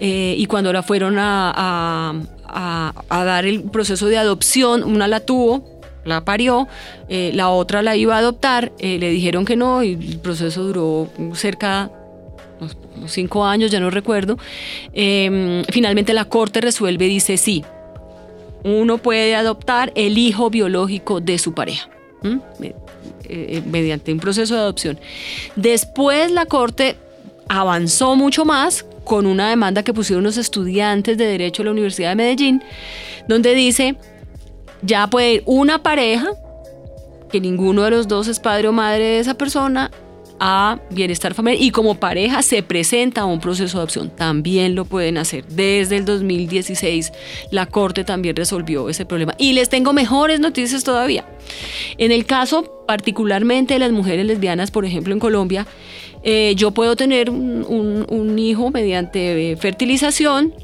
y 0.00 0.44
cuando 0.46 0.72
la 0.72 0.82
fueron 0.82 1.16
a, 1.18 2.12
a 2.46 3.24
dar 3.24 3.46
el 3.46 3.62
proceso 3.62 4.06
de 4.06 4.18
adopción, 4.18 4.82
una 4.82 5.08
la 5.08 5.20
tuvo 5.20 5.73
la 6.04 6.24
parió, 6.24 6.68
eh, 7.08 7.30
la 7.34 7.50
otra 7.50 7.82
la 7.82 7.96
iba 7.96 8.16
a 8.16 8.18
adoptar, 8.18 8.72
eh, 8.78 8.98
le 8.98 9.10
dijeron 9.10 9.44
que 9.44 9.56
no 9.56 9.82
y 9.82 9.92
el 9.92 10.18
proceso 10.18 10.64
duró 10.64 11.08
cerca 11.34 11.90
unos 12.96 13.12
cinco 13.12 13.44
años, 13.44 13.70
ya 13.70 13.80
no 13.80 13.90
recuerdo. 13.90 14.38
Em, 14.92 15.64
finalmente 15.64 16.12
la 16.12 16.26
corte 16.26 16.60
resuelve 16.60 17.06
y 17.06 17.08
dice 17.08 17.36
sí, 17.36 17.64
uno 18.62 18.98
puede 18.98 19.34
adoptar 19.34 19.92
el 19.94 20.18
hijo 20.18 20.50
biológico 20.50 21.20
de 21.20 21.38
su 21.38 21.52
pareja. 21.52 21.88
Eh, 23.26 23.62
mediante 23.64 24.12
un 24.12 24.20
proceso 24.20 24.54
de 24.54 24.60
adopción. 24.60 24.98
Después 25.56 26.30
la 26.30 26.44
Corte 26.46 26.96
avanzó 27.48 28.16
mucho 28.16 28.44
más 28.44 28.84
con 29.04 29.26
una 29.26 29.48
demanda 29.48 29.82
que 29.82 29.94
pusieron 29.94 30.24
los 30.24 30.36
estudiantes 30.36 31.16
de 31.16 31.26
Derecho 31.26 31.62
de 31.62 31.66
la 31.66 31.72
Universidad 31.72 32.10
de 32.10 32.16
Medellín, 32.16 32.62
donde 33.28 33.54
dice, 33.54 33.96
ya 34.84 35.08
puede 35.08 35.34
ir 35.34 35.42
una 35.46 35.82
pareja, 35.82 36.30
que 37.30 37.40
ninguno 37.40 37.82
de 37.82 37.90
los 37.90 38.08
dos 38.08 38.28
es 38.28 38.40
padre 38.40 38.68
o 38.68 38.72
madre 38.72 39.04
de 39.04 39.18
esa 39.18 39.34
persona, 39.34 39.90
a 40.40 40.80
bienestar 40.90 41.34
familiar 41.34 41.62
y 41.62 41.70
como 41.70 41.94
pareja 41.94 42.42
se 42.42 42.62
presenta 42.62 43.22
a 43.22 43.24
un 43.24 43.40
proceso 43.40 43.78
de 43.78 43.82
adopción. 43.82 44.10
También 44.10 44.74
lo 44.74 44.84
pueden 44.84 45.16
hacer. 45.16 45.46
Desde 45.46 45.96
el 45.96 46.04
2016 46.04 47.12
la 47.50 47.66
Corte 47.66 48.04
también 48.04 48.36
resolvió 48.36 48.88
ese 48.88 49.06
problema. 49.06 49.34
Y 49.38 49.52
les 49.52 49.68
tengo 49.68 49.92
mejores 49.92 50.40
noticias 50.40 50.84
todavía. 50.84 51.24
En 51.98 52.12
el 52.12 52.26
caso 52.26 52.84
particularmente 52.86 53.74
de 53.74 53.80
las 53.80 53.92
mujeres 53.92 54.26
lesbianas, 54.26 54.70
por 54.70 54.84
ejemplo 54.84 55.14
en 55.14 55.20
Colombia, 55.20 55.66
eh, 56.22 56.54
yo 56.56 56.70
puedo 56.70 56.96
tener 56.96 57.30
un, 57.30 58.38
hijo 58.38 58.70
mediante 58.70 59.52
eh, 59.52 59.56
fertilización 59.56 60.54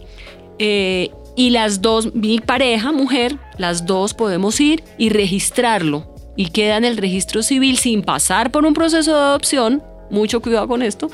eh, 0.59 1.11
y 1.41 1.49
las 1.49 1.81
dos, 1.81 2.15
mi 2.15 2.39
pareja, 2.39 2.93
mujer, 2.93 3.39
las 3.57 3.87
dos 3.87 4.13
podemos 4.13 4.61
ir 4.61 4.85
y 4.99 5.09
registrarlo 5.09 6.15
y 6.37 6.51
queda 6.51 6.77
en 6.77 6.85
el 6.85 6.99
registro 6.99 7.43
civil 7.43 7.79
sin 7.79 8.03
pasar 8.03 8.51
por 8.51 8.67
un 8.67 8.75
proceso 8.75 9.15
de 9.15 9.21
adopción, 9.21 9.83
mucho 10.11 10.43
cuidado 10.43 10.69
con 10.69 10.83
esto, 10.83 11.11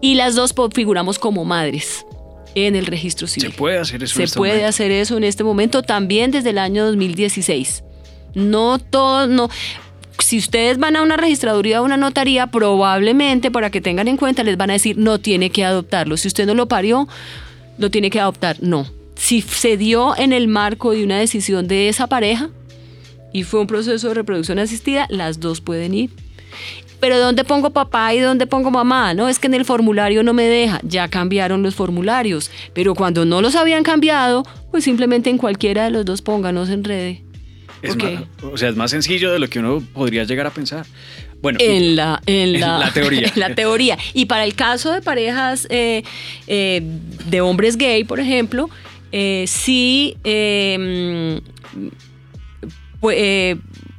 y 0.00 0.14
las 0.14 0.36
dos 0.36 0.54
figuramos 0.74 1.18
como 1.18 1.44
madres 1.44 2.06
en 2.54 2.76
el 2.76 2.86
registro 2.86 3.26
civil. 3.26 3.50
Se 3.50 3.58
puede 3.58 3.76
hacer 3.76 4.02
eso. 4.02 4.14
Se 4.14 4.22
este 4.22 4.38
puede 4.38 4.64
hacer 4.64 4.90
eso 4.90 5.18
en 5.18 5.24
este 5.24 5.44
momento 5.44 5.82
también 5.82 6.30
desde 6.30 6.48
el 6.48 6.56
año 6.56 6.86
2016. 6.86 7.84
No 8.32 8.78
todo, 8.78 9.26
no. 9.26 9.50
Si 10.18 10.38
ustedes 10.38 10.78
van 10.78 10.96
a 10.96 11.02
una 11.02 11.18
registraduría 11.18 11.82
o 11.82 11.84
una 11.84 11.98
notaría, 11.98 12.46
probablemente 12.46 13.50
para 13.50 13.68
que 13.68 13.82
tengan 13.82 14.08
en 14.08 14.16
cuenta 14.16 14.44
les 14.44 14.56
van 14.56 14.70
a 14.70 14.72
decir 14.72 14.96
no 14.96 15.18
tiene 15.18 15.50
que 15.50 15.62
adoptarlo. 15.62 16.16
Si 16.16 16.26
usted 16.26 16.46
no 16.46 16.54
lo 16.54 16.68
parió, 16.68 17.06
lo 17.76 17.90
tiene 17.90 18.08
que 18.08 18.18
adoptar. 18.18 18.56
No. 18.62 19.01
Si 19.22 19.40
se 19.40 19.76
dio 19.76 20.16
en 20.18 20.32
el 20.32 20.48
marco 20.48 20.90
de 20.90 21.04
una 21.04 21.16
decisión 21.16 21.68
de 21.68 21.88
esa 21.88 22.08
pareja, 22.08 22.50
y 23.32 23.44
fue 23.44 23.60
un 23.60 23.68
proceso 23.68 24.08
de 24.08 24.14
reproducción 24.14 24.58
asistida, 24.58 25.06
las 25.10 25.38
dos 25.38 25.60
pueden 25.60 25.94
ir. 25.94 26.10
Pero 26.98 27.20
¿dónde 27.20 27.44
pongo 27.44 27.70
papá 27.70 28.12
y 28.14 28.18
dónde 28.18 28.48
pongo 28.48 28.72
mamá? 28.72 29.14
No, 29.14 29.28
es 29.28 29.38
que 29.38 29.46
en 29.46 29.54
el 29.54 29.64
formulario 29.64 30.24
no 30.24 30.32
me 30.32 30.42
deja. 30.42 30.80
Ya 30.82 31.06
cambiaron 31.06 31.62
los 31.62 31.76
formularios. 31.76 32.50
Pero 32.74 32.96
cuando 32.96 33.24
no 33.24 33.40
los 33.40 33.54
habían 33.54 33.84
cambiado, 33.84 34.42
pues 34.72 34.82
simplemente 34.82 35.30
en 35.30 35.38
cualquiera 35.38 35.84
de 35.84 35.90
los 35.90 36.04
dos 36.04 36.20
pónganos 36.20 36.68
en. 36.68 36.82
Es 37.80 37.96
o 38.42 38.56
sea, 38.56 38.70
es 38.70 38.76
más 38.76 38.90
sencillo 38.90 39.30
de 39.30 39.38
lo 39.38 39.48
que 39.48 39.60
uno 39.60 39.84
podría 39.94 40.24
llegar 40.24 40.48
a 40.48 40.50
pensar. 40.50 40.84
Bueno, 41.40 41.60
en 41.62 41.94
la, 41.94 42.20
en 42.26 42.58
la, 42.60 42.90
teoría. 42.92 43.28
En 43.34 43.40
la 43.40 43.54
teoría. 43.54 43.98
Y 44.14 44.26
para 44.26 44.42
el 44.42 44.56
caso 44.56 44.90
de 44.90 45.00
parejas 45.00 45.68
eh, 45.70 46.02
eh, 46.48 46.82
de 47.26 47.40
hombres 47.40 47.76
gay, 47.76 48.02
por 48.02 48.18
ejemplo, 48.18 48.68
eh, 49.12 49.44
sí 49.46 50.16
eh, 50.24 51.40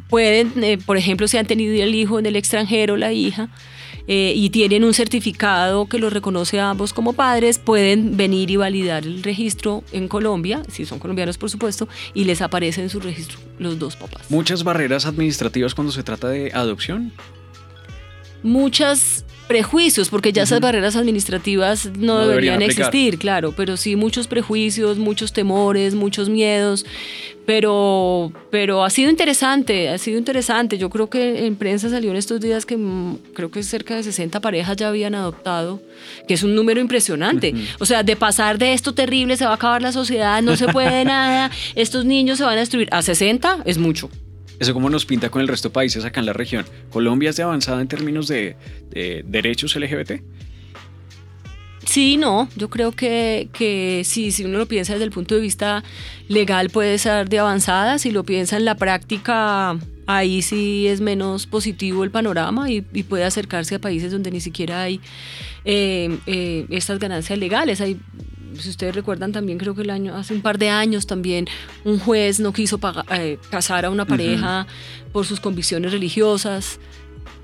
pueden, 0.09 0.63
eh, 0.63 0.77
por 0.77 0.97
ejemplo, 0.97 1.27
si 1.27 1.37
han 1.37 1.47
tenido 1.47 1.81
el 1.83 1.95
hijo 1.95 2.19
en 2.19 2.25
el 2.25 2.35
extranjero, 2.35 2.97
la 2.97 3.13
hija, 3.13 3.49
eh, 4.07 4.33
y 4.35 4.49
tienen 4.49 4.83
un 4.83 4.93
certificado 4.93 5.87
que 5.87 5.97
los 5.97 6.11
reconoce 6.11 6.59
a 6.59 6.69
ambos 6.69 6.93
como 6.93 7.13
padres, 7.13 7.57
pueden 7.57 8.17
venir 8.17 8.51
y 8.51 8.57
validar 8.57 9.05
el 9.05 9.23
registro 9.23 9.83
en 9.91 10.07
Colombia, 10.07 10.61
si 10.69 10.85
son 10.85 10.99
colombianos 10.99 11.37
por 11.37 11.49
supuesto, 11.49 11.87
y 12.13 12.25
les 12.25 12.41
aparece 12.41 12.81
en 12.81 12.89
su 12.89 12.99
registro 12.99 13.39
los 13.59 13.79
dos 13.79 13.95
papás. 13.95 14.29
¿Muchas 14.29 14.63
barreras 14.63 15.05
administrativas 15.05 15.73
cuando 15.73 15.93
se 15.93 16.03
trata 16.03 16.27
de 16.27 16.51
adopción? 16.53 17.13
Muchas 18.43 19.25
prejuicios, 19.47 20.09
porque 20.09 20.31
ya 20.31 20.43
esas 20.43 20.59
barreras 20.59 20.95
administrativas 20.95 21.89
no, 21.97 22.25
deberían, 22.27 22.61
existir, 22.61 23.17
claro, 23.17 23.51
pero 23.51 23.77
sí 23.77 23.95
muchos 23.95 24.27
prejuicios, 24.27 24.97
muchos 24.97 25.33
temores, 25.33 25.95
muchos 25.95 26.29
miedos, 26.29 26.85
pero, 27.45 28.31
pero 28.51 28.83
ha 28.83 28.89
sido 28.89 29.09
interesante, 29.09 29.89
ha 29.89 29.97
sido 29.97 30.17
interesante. 30.17 30.77
Yo 30.77 30.89
creo 30.89 31.09
que 31.09 31.45
en 31.45 31.55
prensa 31.55 31.89
salió 31.89 32.11
en 32.11 32.17
estos 32.17 32.39
días 32.39 32.65
que 32.65 32.77
mm, 32.77 33.17
creo 33.33 33.51
que 33.51 33.63
cerca 33.63 33.95
de 33.95 34.03
60 34.03 34.39
parejas 34.39 34.77
ya 34.77 34.87
habían 34.87 35.13
adoptado, 35.13 35.81
que 36.27 36.35
es 36.35 36.43
un 36.43 36.55
número 36.55 36.79
impresionante. 36.79 37.53
O 37.79 37.85
sea, 37.85 38.03
de 38.03 38.15
pasar 38.15 38.57
de 38.57 38.73
esto 38.73 38.93
terrible, 38.93 39.35
se 39.35 39.45
va 39.45 39.51
a 39.51 39.55
acabar 39.55 39.81
la 39.81 39.91
sociedad, 39.91 40.41
no 40.41 40.55
se 40.55 40.67
puede 40.67 41.03
nada, 41.05 41.51
estos 41.75 42.05
niños 42.05 42.37
se 42.37 42.45
van 42.45 42.57
a 42.57 42.61
destruir, 42.61 42.87
a 42.91 43.01
60 43.01 43.59
es 43.65 43.77
mucho. 43.77 44.09
Eso 44.59 44.73
como 44.73 44.89
nos 44.89 45.05
pinta 45.05 45.29
con 45.29 45.41
el 45.41 45.47
resto 45.47 45.69
de 45.69 45.73
países 45.73 46.05
acá 46.05 46.19
en 46.19 46.25
la 46.25 46.33
región. 46.33 46.65
¿Colombia 46.89 47.29
es 47.31 47.35
de 47.35 47.43
avanzada 47.43 47.81
en 47.81 47.87
términos 47.87 48.27
de, 48.27 48.55
derechos 49.25 49.75
LGBT? 49.75 50.21
Sí, 51.85 52.15
no, 52.15 52.47
yo 52.55 52.69
creo 52.69 52.93
que, 52.93 53.49
que 53.51 54.03
sí, 54.05 54.31
si 54.31 54.45
uno 54.45 54.57
lo 54.57 54.67
piensa 54.67 54.93
desde 54.93 55.05
el 55.05 55.11
punto 55.11 55.35
de 55.35 55.41
vista 55.41 55.83
legal 56.29 56.69
puede 56.69 56.97
ser 56.97 57.27
de 57.27 57.39
avanzada, 57.39 57.99
si 57.99 58.11
lo 58.11 58.23
piensa 58.23 58.55
en 58.55 58.63
la 58.63 58.75
práctica, 58.75 59.77
ahí 60.07 60.41
sí 60.41 60.87
es 60.87 61.01
menos 61.01 61.47
positivo 61.47 62.03
el 62.03 62.11
panorama 62.11 62.69
y, 62.69 62.81
puede 62.81 63.23
acercarse 63.25 63.75
a 63.75 63.79
países 63.79 64.11
donde 64.11 64.31
ni 64.31 64.39
siquiera 64.39 64.83
hay 64.83 64.99
eh, 65.65 66.17
eh, 66.25 66.65
estas 66.69 66.99
ganancias 66.99 67.37
legales. 67.37 67.81
Hay 67.81 67.99
si 68.59 68.69
ustedes 68.69 68.95
recuerdan 68.95 69.31
también, 69.31 69.57
creo 69.57 69.75
que 69.75 69.81
el 69.81 69.89
año, 69.89 70.15
hace 70.15 70.33
un 70.33 70.41
par 70.41 70.57
de 70.57 70.69
años 70.69 71.07
también, 71.07 71.47
un 71.83 71.99
juez 71.99 72.39
no 72.39 72.53
quiso 72.53 72.79
eh, 73.11 73.37
casar 73.49 73.85
a 73.85 73.89
una 73.89 74.05
pareja 74.05 74.67
por 75.11 75.25
sus 75.25 75.39
convicciones 75.39 75.91
religiosas, 75.91 76.79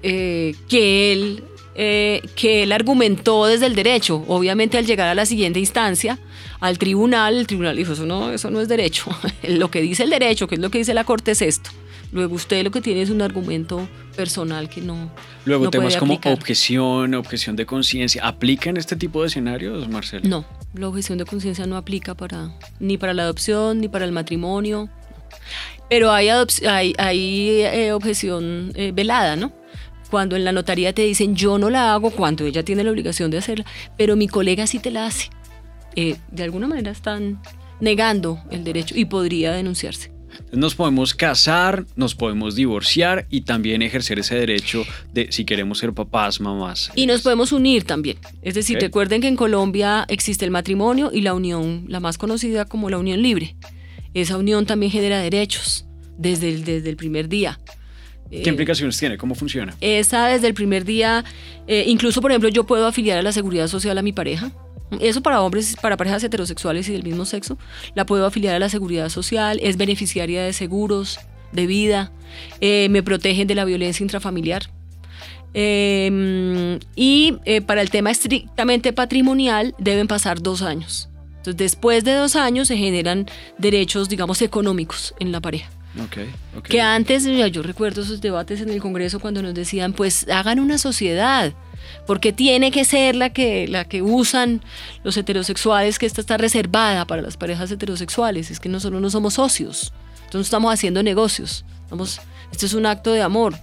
eh, 0.03 0.55
que 0.67 1.13
él 1.13 1.43
eh, 1.81 2.21
que 2.35 2.63
él 2.63 2.73
argumentó 2.73 3.45
desde 3.45 3.65
el 3.65 3.73
derecho. 3.73 4.25
Obviamente 4.27 4.77
al 4.77 4.85
llegar 4.85 5.07
a 5.07 5.15
la 5.15 5.25
siguiente 5.25 5.59
instancia, 5.59 6.19
al 6.59 6.77
tribunal, 6.77 7.37
el 7.37 7.47
tribunal 7.47 7.77
dijo, 7.77 7.93
eso 7.93 8.05
no, 8.05 8.33
eso 8.33 8.49
no 8.51 8.59
es 8.59 8.67
derecho. 8.67 9.05
lo 9.47 9.71
que 9.71 9.81
dice 9.81 10.03
el 10.03 10.09
derecho, 10.09 10.45
que 10.47 10.55
es 10.55 10.61
lo 10.61 10.71
que 10.71 10.79
dice 10.79 10.93
la 10.93 11.05
corte, 11.05 11.31
es 11.31 11.41
esto. 11.41 11.69
Luego 12.11 12.35
usted 12.35 12.63
lo 12.63 12.71
que 12.71 12.81
tiene 12.81 13.01
es 13.01 13.09
un 13.11 13.21
argumento 13.21 13.87
personal 14.17 14.67
que 14.67 14.81
no. 14.81 15.09
Luego 15.45 15.69
temas 15.69 15.95
como 15.95 16.19
objeción, 16.25 17.13
objeción 17.13 17.55
de 17.55 17.65
conciencia. 17.65 18.25
¿Aplica 18.25 18.69
en 18.69 18.75
este 18.75 18.97
tipo 18.97 19.21
de 19.21 19.27
escenarios, 19.27 19.87
Marcelo? 19.87 20.27
No, 20.27 20.45
la 20.73 20.87
objeción 20.87 21.17
de 21.17 21.25
conciencia 21.25 21.65
no 21.65 21.77
aplica 21.77 22.15
para 22.15 22.51
ni 22.79 22.97
para 22.97 23.13
la 23.13 23.23
adopción 23.23 23.81
ni 23.81 23.87
para 23.87 24.05
el 24.05 24.11
matrimonio. 24.11 24.89
Pero 25.89 26.11
hay, 26.11 26.29
eh, 26.29 27.91
objeción 27.93 28.71
eh, 28.75 28.91
velada, 28.93 29.35
¿no? 29.35 29.51
Cuando 30.11 30.35
en 30.35 30.43
la 30.43 30.51
notaría 30.51 30.93
te 30.93 31.03
dicen 31.03 31.35
yo 31.35 31.57
no 31.57 31.69
la 31.69 31.93
hago, 31.93 32.11
cuando 32.11 32.45
ella 32.45 32.63
tiene 32.63 32.83
la 32.83 32.91
obligación 32.91 33.31
de 33.31 33.39
hacerla, 33.39 33.65
pero 33.97 34.15
mi 34.15 34.27
colega 34.27 34.67
sí 34.67 34.79
te 34.79 34.91
la 34.91 35.05
hace. 35.07 35.29
Eh, 35.95 36.17
de 36.31 36.43
alguna 36.43 36.67
manera 36.67 36.91
están 36.91 37.41
negando 37.79 38.39
el 38.51 38.63
derecho 38.63 38.95
y 38.97 39.05
podría 39.05 39.51
denunciarse. 39.51 40.18
Nos 40.51 40.75
podemos 40.75 41.13
casar, 41.13 41.85
nos 41.95 42.15
podemos 42.15 42.55
divorciar 42.55 43.27
y 43.29 43.41
también 43.41 43.81
ejercer 43.81 44.19
ese 44.19 44.35
derecho 44.35 44.83
de 45.13 45.31
si 45.31 45.45
queremos 45.45 45.79
ser 45.79 45.93
papás, 45.93 46.41
mamás. 46.41 46.91
Y 46.95 47.05
nos 47.05 47.21
podemos 47.21 47.51
unir 47.51 47.83
también. 47.83 48.17
Es 48.41 48.55
decir, 48.55 48.79
recuerden 48.79 49.21
que 49.21 49.27
en 49.27 49.35
Colombia 49.35 50.05
existe 50.07 50.45
el 50.45 50.51
matrimonio 50.51 51.11
y 51.13 51.21
la 51.21 51.33
unión, 51.33 51.85
la 51.87 51.99
más 51.99 52.17
conocida 52.17 52.65
como 52.65 52.89
la 52.89 52.97
unión 52.97 53.21
libre. 53.21 53.55
Esa 54.13 54.37
unión 54.37 54.65
también 54.65 54.91
genera 54.91 55.19
derechos 55.19 55.85
desde 56.17 56.49
el, 56.49 56.65
desde 56.65 56.89
el 56.89 56.95
primer 56.95 57.29
día. 57.29 57.59
¿Qué 58.29 58.43
eh, 58.43 58.49
implicaciones 58.49 58.97
tiene? 58.97 59.17
¿Cómo 59.17 59.35
funciona? 59.35 59.75
Esa 59.81 60.27
desde 60.27 60.47
el 60.47 60.53
primer 60.53 60.85
día, 60.85 61.23
eh, 61.67 61.85
incluso 61.87 62.21
por 62.21 62.31
ejemplo 62.31 62.49
yo 62.49 62.65
puedo 62.65 62.85
afiliar 62.85 63.17
a 63.17 63.21
la 63.21 63.31
seguridad 63.31 63.67
social 63.67 63.97
a 63.97 64.01
mi 64.01 64.13
pareja 64.13 64.51
eso 64.99 65.21
para 65.21 65.41
hombres, 65.41 65.75
para 65.81 65.97
parejas 65.97 66.23
heterosexuales 66.23 66.89
y 66.89 66.93
del 66.93 67.03
mismo 67.03 67.25
sexo. 67.25 67.57
La 67.95 68.05
puedo 68.05 68.25
afiliar 68.25 68.55
a 68.55 68.59
la 68.59 68.69
seguridad 68.69 69.09
social, 69.09 69.59
es 69.61 69.77
beneficiaria 69.77 70.43
de 70.43 70.53
seguros, 70.53 71.19
de 71.51 71.67
vida, 71.67 72.11
eh, 72.61 72.87
me 72.89 73.03
protegen 73.03 73.47
de 73.47 73.55
la 73.55 73.65
violencia 73.65 74.03
intrafamiliar. 74.03 74.69
Em, 75.53 76.79
y 76.95 77.37
eh, 77.45 77.61
para 77.61 77.81
el 77.81 77.89
tema 77.89 78.11
estrictamente 78.11 78.93
patrimonial 78.93 79.73
deben 79.79 80.07
pasar 80.07 80.41
dos 80.41 80.61
años. 80.61 81.09
Entonces, 81.37 81.57
después 81.57 82.03
de 82.03 82.13
dos 82.13 82.35
años 82.35 82.67
se 82.67 82.77
generan 82.77 83.25
derechos, 83.57 84.09
digamos, 84.09 84.41
económicos 84.41 85.15
en 85.19 85.31
la 85.31 85.39
pareja. 85.39 85.69
Que 86.63 86.81
antes, 86.81 87.25
yo 87.25 87.63
recuerdo 87.63 88.01
esos 88.01 88.21
debates 88.21 88.61
en 88.61 88.69
el 88.69 88.79
Congreso 88.79 89.19
cuando 89.19 89.41
nos 89.41 89.53
decían, 89.53 89.93
pues 89.93 90.27
hagan 90.29 90.59
una 90.59 90.77
sociedad 90.77 91.53
porque 92.05 92.33
tiene 92.33 92.71
que 92.71 92.85
ser 92.85 93.15
la 93.15 93.29
que, 93.29 93.67
la 93.67 93.85
que 93.85 94.01
usan 94.01 94.61
los 95.03 95.17
heterosexuales, 95.17 95.99
que 95.99 96.05
esta 96.05 96.21
está 96.21 96.37
reservada 96.37 97.05
para 97.05 97.21
las 97.21 97.37
parejas 97.37 97.71
heterosexuales, 97.71 98.51
es 98.51 98.59
que 98.59 98.69
nosotros 98.69 99.01
no 99.01 99.09
somos 99.09 99.35
socios, 99.35 99.93
entonces 100.25 100.47
estamos 100.47 100.73
haciendo 100.73 101.03
negocios. 101.03 101.65
Vamos, 101.89 102.21
esto 102.51 102.65
es 102.65 102.73
un 102.73 102.85
acto 102.85 103.11
de 103.11 103.21
amor. 103.21 103.55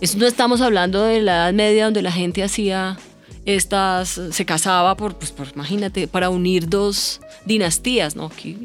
Esto 0.00 0.18
no 0.18 0.26
estamos 0.26 0.60
hablando 0.60 1.04
de 1.04 1.22
la 1.22 1.36
Edad 1.36 1.52
Media 1.52 1.84
donde 1.84 2.02
la 2.02 2.12
gente 2.12 2.42
hacía 2.42 2.98
estas, 3.46 4.20
se 4.30 4.44
casaba 4.44 4.96
por, 4.96 5.16
pues, 5.16 5.32
por, 5.32 5.48
imagínate, 5.54 6.06
para 6.06 6.30
unir 6.30 6.68
dos 6.68 7.20
dinastías, 7.44 8.16
¿no? 8.16 8.26
Aquí, 8.26 8.58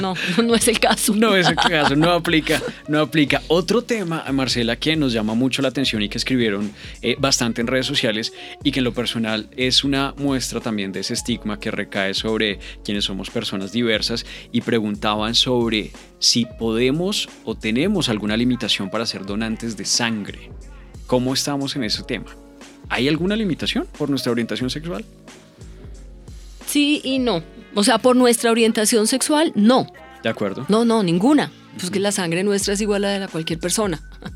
no, 0.00 0.14
no 0.42 0.54
es 0.54 0.68
el 0.68 0.80
caso. 0.80 1.14
No 1.14 1.36
es 1.36 1.46
el 1.46 1.56
caso, 1.56 1.94
no 1.96 2.10
aplica, 2.10 2.60
no 2.88 3.00
aplica. 3.00 3.42
Otro 3.48 3.82
tema, 3.82 4.24
Marcela, 4.32 4.76
que 4.76 4.96
nos 4.96 5.12
llama 5.12 5.34
mucho 5.34 5.62
la 5.62 5.68
atención 5.68 6.02
y 6.02 6.08
que 6.08 6.18
escribieron 6.18 6.72
eh, 7.02 7.16
bastante 7.18 7.60
en 7.60 7.66
redes 7.66 7.86
sociales 7.86 8.32
y 8.64 8.72
que 8.72 8.80
en 8.80 8.84
lo 8.84 8.92
personal 8.92 9.48
es 9.56 9.84
una 9.84 10.14
muestra 10.16 10.60
también 10.60 10.92
de 10.92 11.00
ese 11.00 11.14
estigma 11.14 11.60
que 11.60 11.70
recae 11.70 12.14
sobre 12.14 12.58
quienes 12.84 13.04
somos 13.04 13.30
personas 13.30 13.72
diversas 13.72 14.26
y 14.52 14.62
preguntaban 14.62 15.34
sobre 15.34 15.92
si 16.18 16.44
podemos 16.44 17.28
o 17.44 17.54
tenemos 17.54 18.08
alguna 18.08 18.36
limitación 18.36 18.90
para 18.90 19.06
ser 19.06 19.24
donantes 19.24 19.76
de 19.76 19.84
sangre. 19.84 20.50
¿Cómo 21.06 21.34
estamos 21.34 21.76
en 21.76 21.84
ese 21.84 22.02
tema? 22.02 22.36
¿Hay 22.90 23.08
alguna 23.08 23.36
limitación 23.36 23.86
por 23.96 24.10
nuestra 24.10 24.32
orientación 24.32 24.68
sexual? 24.68 25.04
Sí 26.66 27.00
y 27.04 27.20
no. 27.20 27.42
O 27.74 27.84
sea, 27.84 27.98
por 27.98 28.16
nuestra 28.16 28.50
orientación 28.50 29.06
sexual, 29.06 29.52
no. 29.54 29.86
De 30.22 30.28
acuerdo. 30.28 30.66
No, 30.68 30.84
no, 30.84 31.02
ninguna. 31.02 31.52
Pues 31.78 31.90
que 31.90 32.00
la 32.00 32.10
sangre 32.10 32.42
nuestra 32.42 32.74
es 32.74 32.80
igual 32.80 33.04
a 33.04 33.18
la 33.18 33.26
de 33.26 33.28
cualquier 33.28 33.58
persona. 33.58 34.00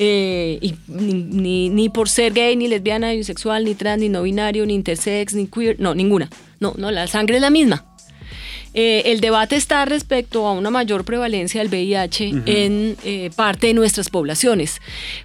Eh, 0.00 0.58
y 0.60 0.74
ni, 0.88 1.68
ni, 1.68 1.88
por 1.88 2.08
ser 2.08 2.32
gay, 2.32 2.56
ni 2.56 2.66
lesbiana, 2.66 3.10
ni 3.10 3.18
bisexual, 3.18 3.64
ni 3.64 3.76
trans, 3.76 4.00
ni 4.00 4.08
no 4.08 4.22
binario, 4.22 4.66
ni 4.66 4.74
intersex, 4.74 5.34
ni 5.34 5.46
queer. 5.46 5.78
No, 5.78 5.94
ninguna. 5.94 6.28
No, 6.58 6.74
no, 6.76 6.90
la 6.90 7.06
sangre 7.06 7.36
es 7.36 7.40
la 7.42 7.50
misma. 7.50 7.84
Eh, 8.74 9.02
el 9.12 9.20
debate 9.20 9.54
está 9.54 9.84
respecto 9.84 10.48
a 10.48 10.52
una 10.52 10.70
mayor 10.70 11.04
prevalencia 11.04 11.60
del 11.60 11.68
VIH 11.68 12.42
en 12.46 12.96
eh, 13.04 13.30
parte 13.36 13.68
de 13.68 13.74
nuestras 13.74 14.10
poblaciones. 14.10 14.80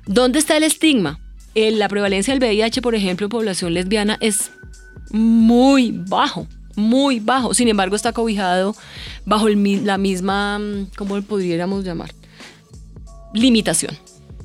¿Dónde 0.05 0.37
está 0.37 0.55
el 0.55 0.63
estigma? 0.63 1.19
La 1.55 1.89
prevalencia 1.89 2.33
del 2.33 2.41
VIH, 2.41 2.81
por 2.81 2.95
ejemplo, 2.95 3.25
en 3.25 3.29
población 3.29 3.73
lesbiana 3.73 4.17
es 4.21 4.51
muy 5.11 5.91
bajo, 5.91 6.47
muy 6.75 7.19
bajo. 7.19 7.53
Sin 7.53 7.67
embargo, 7.67 7.95
está 7.95 8.13
cobijado 8.13 8.75
bajo 9.25 9.49
la 9.49 9.97
misma, 9.97 10.59
mm, 10.59 10.87
¿cómo 10.97 11.21
podríamos 11.21 11.83
llamar? 11.83 12.11
Limitación. 13.33 13.97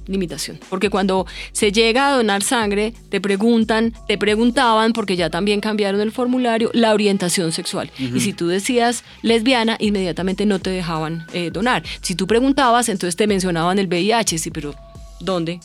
Limitación. 0.07 0.61
Porque 0.69 0.91
cuando 0.91 1.27
se 1.53 1.73
llega 1.73 2.09
a 2.09 2.17
donar 2.17 2.43
sangre, 2.43 2.93
te 3.09 3.23
preguntan, 3.23 3.95
te 4.07 4.19
preguntaban, 4.19 4.93
porque 4.93 5.17
ya 5.17 5.31
también 5.31 5.61
cambiaron 5.61 6.03
el 6.03 6.13
formulario, 6.13 6.71
la 6.75 6.93
orientación 6.93 7.53
sexual. 7.53 7.91
Y 7.99 8.21
si 8.21 8.35
tú 8.35 8.49
decías 8.49 9.03
lesbiana, 9.23 9.77
inmediatamente 9.81 10.45
no 10.45 10.59
te 10.59 10.69
dejaban 10.69 11.27
eh, 11.33 11.51
donar. 11.51 11.85
Si 12.03 12.15
tú 12.15 12.27
preguntabas, 12.27 12.91
entonces 12.91 13.17
te 13.17 13.27
mencionaban 13.27 13.79
el 13.79 13.87
VIH. 13.87 14.37
Sí, 14.37 14.51
pero 14.51 14.75
¿dónde? 15.21 15.61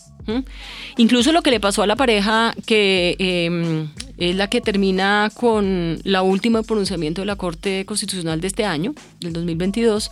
Incluso 0.98 1.32
lo 1.32 1.42
que 1.42 1.52
le 1.52 1.60
pasó 1.60 1.84
a 1.84 1.88
la 1.88 1.96
pareja, 1.96 2.54
que 2.66 3.16
em, 3.20 3.90
es 4.18 4.36
la 4.36 4.50
que 4.50 4.62
termina 4.62 5.32
con 5.34 6.00
la 6.04 6.22
última 6.22 6.64
pronunciamiento 6.64 7.22
de 7.22 7.26
la 7.26 7.36
Corte 7.36 7.86
Constitucional 7.86 8.42
de 8.42 8.48
este 8.48 8.66
año, 8.66 8.94
del 9.20 9.34
2022, 9.34 10.12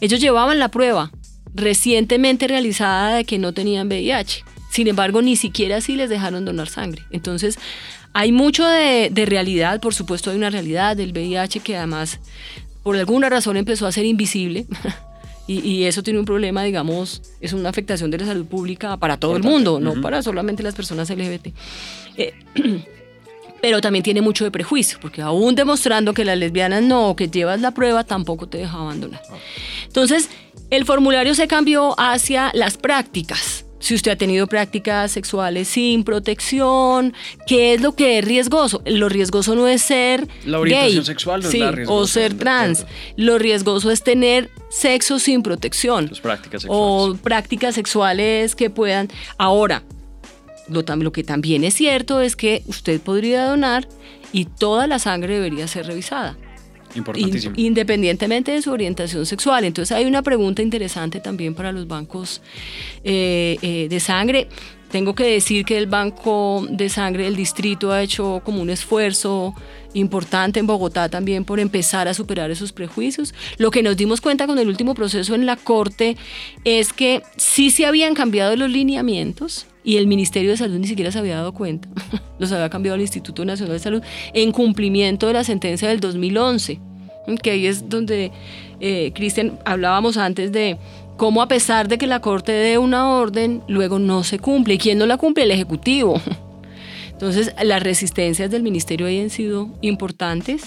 ellos 0.00 0.20
llevaban 0.20 0.58
la 0.58 0.68
prueba 0.68 1.10
recientemente 1.54 2.48
realizada 2.48 3.16
de 3.16 3.24
que 3.24 3.38
no 3.38 3.52
tenían 3.52 3.88
VIH. 3.88 4.44
Sin 4.70 4.88
embargo, 4.88 5.22
ni 5.22 5.36
siquiera 5.36 5.76
así 5.76 5.96
les 5.96 6.10
dejaron 6.10 6.44
donar 6.44 6.68
sangre. 6.68 7.02
Entonces, 7.10 7.58
hay 8.12 8.32
mucho 8.32 8.66
de, 8.66 9.08
de 9.10 9.26
realidad, 9.26 9.80
por 9.80 9.94
supuesto 9.94 10.30
hay 10.30 10.36
una 10.36 10.50
realidad 10.50 10.96
del 10.96 11.12
VIH 11.12 11.60
que 11.60 11.76
además 11.76 12.18
por 12.82 12.96
alguna 12.96 13.28
razón 13.28 13.56
empezó 13.56 13.86
a 13.86 13.92
ser 13.92 14.04
invisible. 14.04 14.66
Y, 15.48 15.84
eso 15.84 16.02
tiene 16.02 16.18
un 16.18 16.24
problema, 16.24 16.64
digamos, 16.64 17.22
es 17.40 17.52
una 17.52 17.68
afectación 17.68 18.10
de 18.10 18.18
la 18.18 18.26
salud 18.26 18.46
pública 18.46 18.96
para 18.96 19.16
todo 19.16 19.36
el 19.36 19.44
mundo, 19.44 19.78
no 19.78 20.00
para 20.00 20.20
solamente 20.20 20.62
las 20.62 20.74
personas 20.74 21.08
LGBT. 21.08 21.48
Eh, 22.16 22.34
pero 23.60 23.80
también 23.80 24.02
tiene 24.02 24.22
mucho 24.22 24.44
de 24.44 24.50
prejuicio, 24.50 24.98
porque 25.00 25.22
aún 25.22 25.54
demostrando 25.54 26.14
que 26.14 26.24
las 26.24 26.36
lesbianas 26.36 26.82
no, 26.82 27.14
que 27.14 27.28
llevas 27.28 27.60
la 27.60 27.70
prueba, 27.70 28.02
tampoco 28.02 28.48
te 28.48 28.58
deja 28.58 28.76
abandonar. 28.76 29.22
Ah. 29.30 29.36
Entonces, 29.86 30.30
el 30.70 30.84
formulario 30.84 31.34
se 31.34 31.46
cambió 31.46 31.94
hacia 31.98 32.50
las 32.52 32.76
prácticas 32.76 33.65
si 33.78 33.94
usted 33.94 34.12
ha 34.12 34.16
tenido 34.16 34.46
prácticas 34.46 35.12
sexuales 35.12 35.68
sin 35.68 36.04
protección, 36.04 37.12
¿qué 37.46 37.74
es 37.74 37.80
lo 37.80 37.94
que 37.94 38.18
es 38.18 38.24
riesgoso? 38.24 38.82
Lo 38.86 39.08
riesgoso 39.08 39.54
no 39.54 39.68
es 39.68 39.82
ser 39.82 40.28
la 40.44 40.58
orientación 40.58 41.04
sexual 41.04 41.42
no 41.42 41.48
es 41.48 41.88
o 41.88 42.06
ser 42.06 42.34
trans. 42.34 42.86
Lo 43.16 43.38
riesgoso 43.38 43.90
es 43.90 44.02
tener 44.02 44.50
sexo 44.70 45.18
sin 45.18 45.42
protección. 45.42 46.10
prácticas 46.22 46.62
sexuales. 46.62 47.16
O 47.16 47.16
prácticas 47.22 47.74
sexuales 47.74 48.54
que 48.54 48.70
puedan. 48.70 49.08
Ahora, 49.38 49.82
lo, 50.68 50.82
lo 50.82 51.12
que 51.12 51.24
también 51.24 51.64
es 51.64 51.74
cierto 51.74 52.20
es 52.20 52.36
que 52.36 52.62
usted 52.66 53.00
podría 53.00 53.44
donar 53.44 53.88
y 54.32 54.46
toda 54.46 54.86
la 54.86 54.98
sangre 54.98 55.34
debería 55.34 55.68
ser 55.68 55.86
revisada. 55.86 56.36
Importantísimo. 56.94 57.54
independientemente 57.56 58.52
de 58.52 58.62
su 58.62 58.70
orientación 58.70 59.26
sexual. 59.26 59.64
Entonces 59.64 59.96
hay 59.96 60.04
una 60.04 60.22
pregunta 60.22 60.62
interesante 60.62 61.20
también 61.20 61.54
para 61.54 61.72
los 61.72 61.86
bancos 61.86 62.40
eh, 63.04 63.58
eh, 63.62 63.88
de 63.88 64.00
sangre. 64.00 64.48
Tengo 64.90 65.14
que 65.14 65.24
decir 65.24 65.64
que 65.64 65.78
el 65.78 65.86
Banco 65.86 66.64
de 66.70 66.88
Sangre 66.88 67.24
del 67.24 67.36
Distrito 67.36 67.92
ha 67.92 68.02
hecho 68.02 68.40
como 68.44 68.62
un 68.62 68.70
esfuerzo 68.70 69.54
importante 69.94 70.60
en 70.60 70.66
Bogotá 70.66 71.08
también 71.08 71.44
por 71.44 71.58
empezar 71.58 72.06
a 72.08 72.14
superar 72.14 72.50
esos 72.50 72.72
prejuicios. 72.72 73.34
Lo 73.58 73.70
que 73.70 73.82
nos 73.82 73.96
dimos 73.96 74.20
cuenta 74.20 74.46
con 74.46 74.58
el 74.58 74.68
último 74.68 74.94
proceso 74.94 75.34
en 75.34 75.46
la 75.46 75.56
Corte 75.56 76.16
es 76.64 76.92
que 76.92 77.22
sí 77.36 77.70
se 77.70 77.86
habían 77.86 78.14
cambiado 78.14 78.54
los 78.56 78.70
lineamientos 78.70 79.66
y 79.82 79.96
el 79.96 80.06
Ministerio 80.06 80.50
de 80.50 80.56
Salud 80.56 80.78
ni 80.78 80.86
siquiera 80.86 81.10
se 81.12 81.18
había 81.18 81.36
dado 81.36 81.52
cuenta. 81.52 81.88
Los 82.38 82.52
había 82.52 82.68
cambiado 82.68 82.96
el 82.96 83.02
Instituto 83.02 83.44
Nacional 83.44 83.74
de 83.74 83.78
Salud 83.78 84.02
en 84.34 84.52
cumplimiento 84.52 85.28
de 85.28 85.32
la 85.32 85.44
sentencia 85.44 85.88
del 85.88 86.00
2011, 86.00 86.80
que 87.40 87.50
ahí 87.52 87.66
es 87.66 87.88
donde, 87.88 88.32
eh, 88.80 89.12
Cristian, 89.14 89.58
hablábamos 89.64 90.16
antes 90.16 90.50
de 90.50 90.76
cómo 91.16 91.42
a 91.42 91.48
pesar 91.48 91.88
de 91.88 91.98
que 91.98 92.06
la 92.06 92.20
Corte 92.20 92.52
dé 92.52 92.78
una 92.78 93.10
orden, 93.10 93.62
luego 93.68 93.98
no 93.98 94.24
se 94.24 94.38
cumple. 94.38 94.74
¿Y 94.74 94.78
quién 94.78 94.98
no 94.98 95.06
la 95.06 95.16
cumple? 95.16 95.44
El 95.44 95.50
Ejecutivo. 95.50 96.20
Entonces, 97.12 97.54
las 97.62 97.82
resistencias 97.82 98.50
del 98.50 98.62
ministerio 98.62 99.06
ahí 99.06 99.20
han 99.20 99.30
sido 99.30 99.70
importantes, 99.80 100.62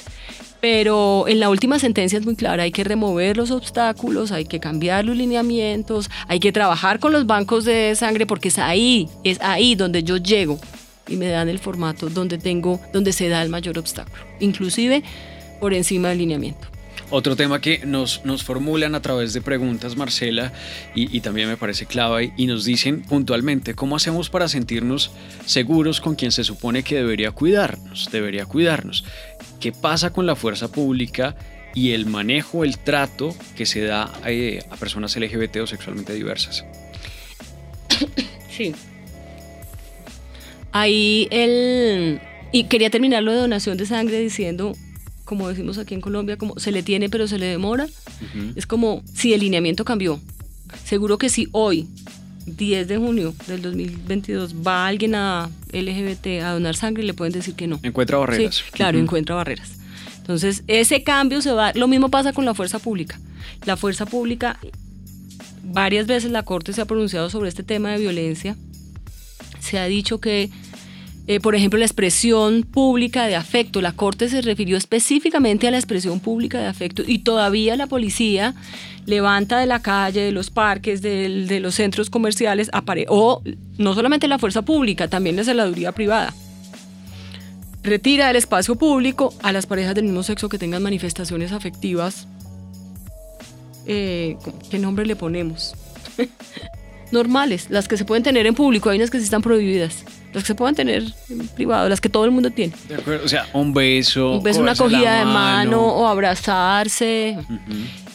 pero 0.59 1.27
en 1.27 1.39
la 1.39 1.49
última 1.49 1.77
sentencia 1.77 2.17
es 2.17 2.25
muy 2.25 2.35
clara, 2.35 2.63
hay 2.63 2.71
que 2.71 2.83
remover 2.83 3.37
los 3.37 3.51
obstáculos, 3.51 4.31
hay 4.31 4.45
que 4.45 4.59
cambiar 4.59 5.05
los 5.05 5.15
lineamientos, 5.15 6.09
hay 6.27 6.39
que 6.39 6.51
trabajar 6.51 6.99
con 6.99 7.11
los 7.11 7.27
bancos 7.27 7.65
de 7.65 7.93
sangre 7.95 8.25
porque 8.25 8.47
es 8.47 8.57
ahí, 8.57 9.07
es 9.23 9.39
ahí 9.41 9.75
donde 9.75 10.01
yo 10.01 10.17
llego 10.17 10.59
y 11.07 11.17
me 11.17 11.27
dan 11.27 11.49
el 11.49 11.59
formato 11.59 12.09
donde 12.09 12.39
tengo, 12.39 12.79
donde 12.93 13.13
se 13.13 13.29
da 13.29 13.43
el 13.43 13.49
mayor 13.49 13.77
obstáculo, 13.77 14.23
inclusive 14.39 15.03
por 15.59 15.75
encima 15.75 16.09
del 16.09 16.17
lineamiento. 16.17 16.78
Otro 17.09 17.35
tema 17.35 17.59
que 17.61 17.85
nos, 17.85 18.21
formulan 18.43 18.95
a 18.95 19.01
través 19.01 19.33
de 19.33 19.41
preguntas, 19.41 19.95
Marcela, 19.95 20.53
y, 20.93 21.19
también 21.21 21.47
me 21.47 21.57
parece 21.57 21.85
clave, 21.85 22.33
y 22.37 22.45
nos 22.45 22.65
dicen 22.65 23.01
puntualmente, 23.01 23.73
¿cómo 23.73 23.95
hacemos 23.95 24.29
para 24.29 24.47
sentirnos 24.47 25.11
seguros 25.45 26.01
con 26.01 26.15
quien 26.15 26.31
se 26.31 26.43
supone 26.43 26.83
que 26.83 26.95
debería 26.95 27.31
cuidarnos? 27.31 28.09
Debería 28.11 28.45
cuidarnos. 28.45 29.05
¿Qué 29.59 29.71
pasa 29.71 30.11
con 30.11 30.25
la 30.25 30.35
fuerza 30.35 30.71
pública 30.71 31.35
y 31.73 31.91
el 31.91 32.05
manejo, 32.05 32.63
el 32.63 32.77
trato 32.77 33.35
que 33.55 33.65
se 33.65 33.81
da 33.83 34.11
eh, 34.25 34.63
a 34.69 34.75
personas 34.75 35.15
LGBT 35.15 35.57
o 35.57 35.67
sexualmente 35.67 36.13
diversas? 36.13 36.65
Sí. 38.49 38.73
Ahí 40.73 41.27
el... 41.31 42.19
Y 42.51 42.65
quería 42.65 42.89
terminar 42.89 43.23
lo 43.23 43.31
de 43.31 43.37
donación 43.37 43.77
de 43.77 43.85
sangre 43.85 44.19
diciendo 44.19 44.73
como 45.29 45.47
decimos 45.47 45.77
aquí 45.77 45.93
en 45.93 46.01
Colombia, 46.01 46.37
como 46.37 46.57
se 46.57 46.71
le 46.71 46.81
tiene 46.81 47.07
pero 47.07 47.27
se 47.27 47.37
le 47.37 47.45
demora. 47.45 47.87
Es 48.55 48.65
como 48.65 49.03
si 49.13 49.31
el 49.31 49.41
lineamiento 49.41 49.85
cambió. 49.85 50.19
Seguro 50.85 51.19
que 51.19 51.29
si 51.29 51.47
hoy, 51.51 51.87
10 52.47 52.87
de 52.87 52.97
junio 52.97 53.35
del 53.45 53.61
2022, 53.61 54.55
va 54.65 54.87
alguien 54.87 55.13
a 55.13 55.51
LGBT 55.71 56.41
a 56.43 56.53
donar 56.53 56.75
sangre, 56.75 57.03
le 57.03 57.13
pueden 57.13 57.31
decir 57.31 57.53
que 57.53 57.67
no. 57.67 57.79
Encuentra 57.83 58.17
barreras. 58.17 58.55
Sí, 58.55 58.63
claro, 58.71 58.97
encuentra 58.97 59.35
barreras. 59.35 59.73
Entonces, 60.17 60.63
ese 60.65 61.03
cambio 61.03 61.43
se 61.43 61.51
va. 61.51 61.73
Lo 61.73 61.87
mismo 61.87 62.09
pasa 62.09 62.33
con 62.33 62.45
la 62.45 62.55
fuerza 62.55 62.79
pública. 62.79 63.19
La 63.65 63.77
fuerza 63.77 64.07
pública, 64.07 64.59
varias 65.63 66.07
veces 66.07 66.31
la 66.31 66.41
Corte 66.41 66.73
se 66.73 66.81
ha 66.81 66.85
pronunciado 66.85 67.29
sobre 67.29 67.49
este 67.49 67.61
tema 67.61 67.91
de 67.91 67.99
violencia. 67.99 68.57
Se 69.59 69.77
ha 69.77 69.85
dicho 69.85 70.19
que 70.19 70.49
eh, 71.29 71.39
por 71.39 71.53
ejemplo, 71.53 71.77
la 71.77 71.85
expresión 71.85 72.63
pública 72.63 73.27
de 73.27 73.35
afecto. 73.35 73.83
La 73.83 73.91
Corte 73.91 74.29
se 74.29 74.41
refirió 74.41 74.77
específicamente 74.77 75.67
a 75.67 75.71
la 75.71 75.77
expresión 75.77 76.19
pública 76.19 76.59
de 76.59 76.65
afecto 76.65 77.03
y 77.05 77.19
todavía 77.19 77.75
la 77.75 77.85
policía 77.85 78.55
levanta 79.05 79.59
de 79.59 79.67
la 79.67 79.79
calle, 79.79 80.21
de 80.21 80.31
los 80.31 80.49
parques, 80.49 81.03
de, 81.03 81.59
los 81.61 81.75
centros 81.75 82.09
comerciales, 82.09 82.71
o 83.09 83.43
no 83.77 83.93
solamente 83.93 84.27
la 84.27 84.39
fuerza 84.39 84.63
pública, 84.63 85.07
también 85.07 85.35
la 85.35 85.43
celaduría 85.43 85.91
privada. 85.91 86.33
Retira 87.83 88.25
del 88.25 88.37
espacio 88.37 88.75
público 88.75 89.31
a 89.43 89.51
las 89.51 89.67
parejas 89.67 89.93
del 89.93 90.05
mismo 90.05 90.23
sexo 90.23 90.49
que 90.49 90.57
tengan 90.57 90.81
manifestaciones 90.81 91.51
afectivas 91.51 92.27
eh, 93.85 94.35
¿qué 94.71 94.79
nombre 94.79 95.05
le 95.05 95.15
ponemos? 95.15 95.75
Normales, 97.11 97.67
las 97.69 97.87
que 97.87 97.97
se 97.97 98.05
pueden 98.05 98.23
tener 98.23 98.47
en 98.47 98.55
público, 98.55 98.89
hay 98.89 98.97
unas 98.97 99.11
que 99.11 99.19
sí 99.19 99.25
están 99.25 99.43
prohibidas. 99.43 100.05
Las 100.33 100.43
que 100.43 100.47
se 100.47 100.55
pueden 100.55 100.75
tener 100.75 101.03
en 101.29 101.47
privado, 101.49 101.89
las 101.89 101.99
que 101.99 102.07
todo 102.09 102.23
el 102.25 102.31
mundo 102.31 102.51
tiene. 102.51 102.73
De 102.87 102.95
acuerdo, 102.95 103.25
o 103.25 103.27
sea, 103.27 103.47
un 103.53 103.73
beso. 103.73 104.33
Un 104.37 104.43
beso, 104.43 104.59
una 104.61 104.75
cogerse 104.75 104.93
la 104.93 104.99
cogida 104.99 105.19
de 105.19 105.25
mano 105.25 105.81
o 105.81 106.07
abrazarse. 106.07 107.37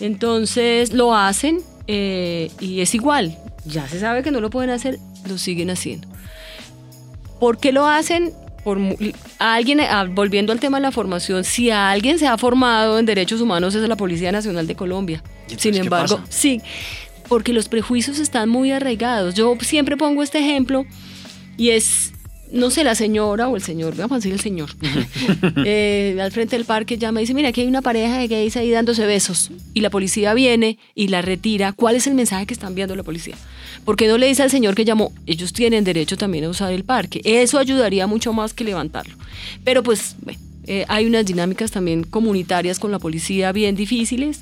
Entonces 0.00 0.92
lo 0.92 1.14
hacen 1.14 1.61
eh, 1.87 2.50
y 2.61 2.81
es 2.81 2.94
igual. 2.94 3.37
Ya 3.66 3.88
se 3.88 3.98
sabe 3.98 4.22
que 4.22 4.31
no 4.31 4.40
lo 4.40 4.50
pueden 4.50 4.70
hacer, 4.70 4.98
lo 5.27 5.38
siguen 5.38 5.70
haciendo. 5.70 6.07
¿Por 7.40 7.59
qué 7.59 7.72
lo 7.72 7.87
hacen? 7.87 8.33
Por 8.62 8.79
a 9.38 9.55
alguien, 9.55 9.81
a- 9.81 10.05
volviendo 10.05 10.53
al 10.53 10.61
tema 10.61 10.79
de 10.79 10.83
la 10.83 10.92
formación, 10.92 11.44
si 11.44 11.70
a 11.70 11.90
alguien 11.90 12.18
se 12.18 12.27
ha 12.27 12.38
formado 12.38 12.98
en 12.98 13.05
derechos 13.07 13.40
humanos 13.40 13.74
es 13.74 13.87
la 13.88 13.96
Policía 13.96 14.33
Nacional 14.33 14.66
de 14.66 14.74
Colombia. 14.74 15.22
¿Y 15.48 15.53
entonces 15.53 15.62
Sin 15.74 15.74
embargo, 15.83 16.20
sí, 16.31 16.62
porque 17.29 17.53
los 17.53 17.68
prejuicios 17.68 18.18
están 18.18 18.48
muy 18.48 18.70
arraigados. 18.72 19.35
Yo 19.35 19.55
siempre 19.61 19.96
pongo 19.98 20.22
este 20.22 20.38
ejemplo 20.38 20.87
y 21.56 21.70
es, 21.70 22.12
no 22.52 22.70
sé, 22.70 22.84
la 22.84 22.94
señora 22.94 23.48
o 23.48 23.56
el 23.56 23.62
señor, 23.62 23.96
vamos 23.96 24.12
a 24.12 24.16
decir 24.16 24.32
el 24.32 24.40
señor, 24.40 24.70
eh, 25.64 26.16
al 26.20 26.32
frente 26.32 26.56
del 26.56 26.64
parque 26.64 26.98
llama 26.98 27.20
y 27.20 27.24
dice, 27.24 27.34
mira, 27.34 27.48
aquí 27.48 27.62
hay 27.62 27.66
una 27.66 27.82
pareja 27.82 28.18
de 28.18 28.28
gays 28.28 28.56
ahí 28.56 28.70
dándose 28.70 29.06
besos 29.06 29.50
y 29.72 29.80
la 29.80 29.90
policía 29.90 30.34
viene 30.34 30.78
y 30.94 31.08
la 31.08 31.22
retira. 31.22 31.72
¿Cuál 31.72 31.96
es 31.96 32.06
el 32.06 32.14
mensaje 32.14 32.46
que 32.46 32.54
está 32.54 32.66
enviando 32.66 32.96
la 32.96 33.02
policía? 33.02 33.36
¿Por 33.84 33.96
qué 33.96 34.08
no 34.08 34.18
le 34.18 34.26
dice 34.26 34.42
al 34.42 34.50
señor 34.50 34.74
que 34.74 34.84
llamó, 34.84 35.12
ellos 35.26 35.52
tienen 35.52 35.84
derecho 35.84 36.16
también 36.16 36.44
a 36.44 36.48
usar 36.48 36.72
el 36.72 36.84
parque? 36.84 37.20
Eso 37.24 37.58
ayudaría 37.58 38.06
mucho 38.06 38.32
más 38.32 38.54
que 38.54 38.64
levantarlo. 38.64 39.14
Pero 39.62 39.82
pues, 39.82 40.16
bueno, 40.22 40.38
eh, 40.66 40.86
hay 40.88 41.06
unas 41.06 41.26
dinámicas 41.26 41.70
también 41.70 42.04
comunitarias 42.04 42.78
con 42.78 42.90
la 42.90 42.98
policía 42.98 43.52
bien 43.52 43.76
difíciles. 43.76 44.40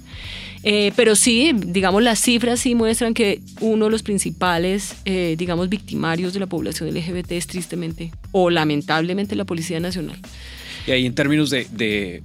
Eh, 0.64 0.92
pero 0.94 1.16
sí, 1.16 1.52
digamos, 1.54 2.02
las 2.02 2.20
cifras 2.20 2.60
sí 2.60 2.74
muestran 2.74 3.14
que 3.14 3.40
uno 3.60 3.86
de 3.86 3.90
los 3.90 4.02
principales, 4.02 4.94
eh, 5.04 5.34
digamos, 5.36 5.68
victimarios 5.68 6.32
de 6.34 6.40
la 6.40 6.46
población 6.46 6.88
LGBT 6.94 7.32
es 7.32 7.46
tristemente 7.48 8.12
o 8.30 8.48
lamentablemente 8.50 9.34
la 9.34 9.44
Policía 9.44 9.80
Nacional. 9.80 10.18
Y 10.86 10.92
ahí 10.92 11.06
en 11.06 11.14
términos 11.14 11.50
de, 11.50 11.66
de- 11.72 12.22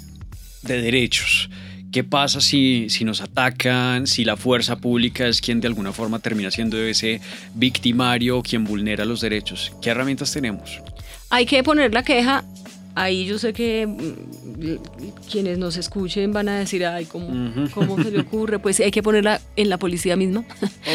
de 0.63 0.81
derechos, 0.81 1.49
¿qué 1.91 2.03
pasa 2.03 2.41
si, 2.41 2.87
si 2.89 3.05
nos 3.05 3.21
atacan, 3.21 4.05
si 4.07 4.23
la 4.25 4.35
fuerza 4.37 4.75
pública 4.77 5.27
es 5.27 5.39
quien 5.41 5.59
de 5.61 5.67
alguna 5.67 5.91
forma 5.93 6.19
termina 6.19 6.51
siendo 6.51 6.77
ese 6.81 7.21
victimario, 7.55 8.41
quien 8.43 8.63
vulnera 8.65 9.05
los 9.05 9.21
derechos? 9.21 9.71
¿Qué 9.81 9.89
herramientas 9.89 10.31
tenemos? 10.31 10.79
Hay 11.29 11.45
que 11.45 11.61
poner 11.63 11.93
la 11.93 12.03
queja. 12.03 12.43
Ahí 12.99 13.25
yo 13.27 13.37
sé 13.37 13.53
que 13.53 13.85
mm, 13.85 15.29
quienes 15.31 15.59
nos 15.59 15.77
escuchen 15.77 16.33
van 16.33 16.49
a 16.49 16.57
decir, 16.57 16.83
ay, 16.83 17.05
¿cómo. 17.05 17.27
¿cómo 17.71 18.01
se 18.01 18.09
le 18.09 18.21
ocurre? 18.21 18.57
Pues 18.67 18.79
hay 18.79 18.89
que 18.89 19.03
ponerla 19.03 19.39
en 19.55 19.69
la 19.69 19.77
policía 19.77 20.15
misma. 20.15 20.43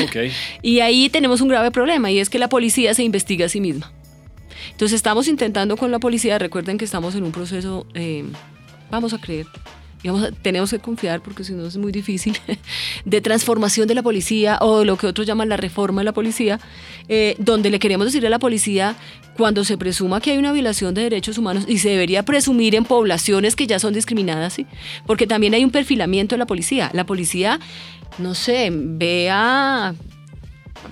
Ok. 0.02 0.16
Y 0.62 0.80
ahí 0.80 1.08
tenemos 1.10 1.40
un 1.40 1.46
grave 1.46 1.70
problema 1.70 2.10
y 2.10 2.18
es 2.18 2.28
que 2.28 2.40
la 2.40 2.48
policía 2.48 2.92
se 2.94 3.04
investiga 3.04 3.46
a 3.46 3.48
sí 3.48 3.60
misma. 3.60 3.92
Entonces 4.72 4.96
estamos 4.96 5.28
intentando 5.28 5.76
con 5.76 5.92
la 5.92 6.00
policía, 6.00 6.40
recuerden 6.40 6.76
que 6.76 6.84
estamos 6.84 7.14
en 7.14 7.22
un 7.22 7.30
proceso, 7.30 7.86
eh, 7.94 8.24
vamos 8.90 9.12
a 9.14 9.20
creer, 9.20 9.46
a- 10.08 10.30
tenemos 10.32 10.70
que 10.70 10.78
confiar 10.78 11.20
porque 11.22 11.44
si 11.44 11.52
no 11.52 11.66
es 11.66 11.76
muy 11.76 11.92
difícil, 11.92 12.36
de 13.04 13.20
transformación 13.20 13.86
de 13.88 13.94
la 13.94 14.02
policía 14.02 14.58
o 14.60 14.80
de 14.80 14.84
lo 14.84 14.96
que 14.96 15.06
otros 15.06 15.26
llaman 15.26 15.48
la 15.48 15.56
reforma 15.56 16.00
de 16.00 16.04
la 16.06 16.12
policía, 16.12 16.58
eh, 17.08 17.34
donde 17.38 17.70
le 17.70 17.78
queremos 17.78 18.06
decir 18.06 18.26
a 18.26 18.30
la 18.30 18.38
policía 18.38 18.96
cuando 19.36 19.64
se 19.64 19.78
presuma 19.78 20.20
que 20.20 20.32
hay 20.32 20.38
una 20.38 20.52
violación 20.52 20.92
de 20.94 21.02
derechos 21.02 21.38
humanos 21.38 21.64
y 21.66 21.78
se 21.78 21.88
debería 21.90 22.22
presumir 22.24 22.74
en 22.74 22.84
poblaciones 22.84 23.56
que 23.56 23.66
ya 23.66 23.78
son 23.78 23.94
discriminadas, 23.94 24.52
¿sí? 24.54 24.66
porque 25.06 25.26
también 25.26 25.54
hay 25.54 25.64
un 25.64 25.70
perfilamiento 25.70 26.34
de 26.34 26.38
la 26.38 26.46
policía. 26.46 26.90
La 26.92 27.04
policía, 27.06 27.58
no 28.18 28.34
sé, 28.34 28.70
ve 28.72 29.28
a 29.30 29.94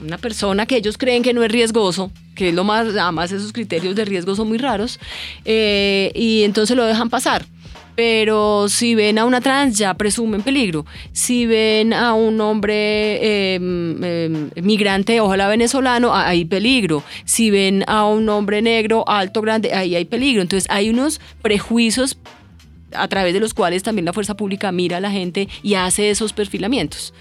una 0.02 0.18
persona 0.18 0.66
que 0.66 0.76
ellos 0.76 0.96
creen 0.96 1.22
que 1.22 1.34
no 1.34 1.42
es 1.42 1.50
riesgoso, 1.50 2.12
que 2.34 2.50
es 2.50 2.54
lo 2.54 2.64
más, 2.64 2.86
además 2.96 3.32
esos 3.32 3.52
criterios 3.52 3.94
de 3.96 4.04
riesgo 4.04 4.34
son 4.34 4.48
muy 4.48 4.56
raros, 4.58 4.98
eh, 5.44 6.12
y 6.14 6.44
entonces 6.44 6.76
lo 6.76 6.84
dejan 6.84 7.10
pasar. 7.10 7.44
Pero 8.00 8.70
si 8.70 8.94
ven 8.94 9.18
a 9.18 9.26
una 9.26 9.42
trans 9.42 9.76
ya 9.76 9.92
presumen 9.92 10.40
peligro. 10.40 10.86
Si 11.12 11.44
ven 11.44 11.92
a 11.92 12.14
un 12.14 12.40
hombre 12.40 12.72
eh, 13.16 13.58
eh, 13.60 14.50
migrante, 14.62 15.20
ojalá 15.20 15.48
venezolano, 15.48 16.16
hay 16.16 16.46
peligro. 16.46 17.02
Si 17.26 17.50
ven 17.50 17.84
a 17.86 18.06
un 18.06 18.26
hombre 18.30 18.62
negro, 18.62 19.06
alto, 19.06 19.42
grande, 19.42 19.74
ahí 19.74 19.96
hay 19.96 20.06
peligro. 20.06 20.40
Entonces 20.40 20.66
hay 20.70 20.88
unos 20.88 21.20
prejuicios 21.42 22.16
a 22.94 23.08
través 23.08 23.34
de 23.34 23.40
los 23.40 23.54
cuales 23.54 23.82
también 23.82 24.04
la 24.04 24.12
fuerza 24.12 24.36
pública 24.36 24.72
mira 24.72 24.98
a 24.98 25.00
la 25.00 25.10
gente 25.10 25.48
y 25.62 25.74
hace 25.74 26.10
esos 26.10 26.32
perfilamientos. 26.32 27.12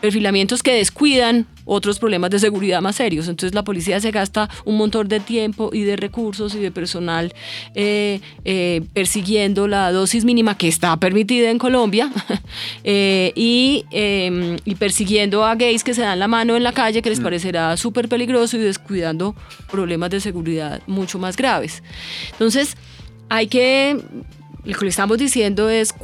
Perfilamientos 0.00 0.62
que 0.62 0.72
descuidan 0.72 1.46
otros 1.64 1.98
problemas 1.98 2.30
de 2.30 2.38
seguridad 2.38 2.80
más 2.80 2.96
serios. 2.96 3.28
Entonces 3.28 3.54
la 3.54 3.62
policía 3.62 4.00
se 4.00 4.10
gasta 4.10 4.48
un 4.64 4.76
montón 4.78 5.08
de 5.08 5.20
tiempo 5.20 5.70
y 5.72 5.82
de 5.82 5.96
recursos 5.96 6.54
y 6.54 6.58
de 6.58 6.70
personal 6.70 7.34
eh, 7.74 8.20
eh, 8.44 8.82
persiguiendo 8.94 9.68
la 9.68 9.92
dosis 9.92 10.24
mínima 10.24 10.56
que 10.56 10.68
está 10.68 10.96
permitida 10.96 11.50
en 11.50 11.58
Colombia 11.58 12.10
eh, 12.84 13.32
y, 13.36 13.84
y 14.64 14.74
persiguiendo 14.76 15.44
a 15.44 15.54
gays 15.54 15.84
que 15.84 15.94
se 15.94 16.02
dan 16.02 16.18
la 16.18 16.28
mano 16.28 16.56
en 16.56 16.62
la 16.62 16.72
calle 16.72 17.02
que 17.02 17.10
les 17.10 17.20
parecerá 17.20 17.76
súper 17.76 18.08
peligroso 18.08 18.56
y 18.56 18.60
descuidando 18.60 19.34
problemas 19.70 20.10
de 20.10 20.20
seguridad 20.20 20.80
mucho 20.86 21.18
más 21.18 21.36
graves. 21.36 21.82
Entonces 22.32 22.76
hay 23.28 23.46
que 23.46 23.98
lo 24.68 24.78
que 24.78 24.84
le 24.84 24.90
estamos 24.90 25.16
diciendo 25.16 25.70
es, 25.70 25.94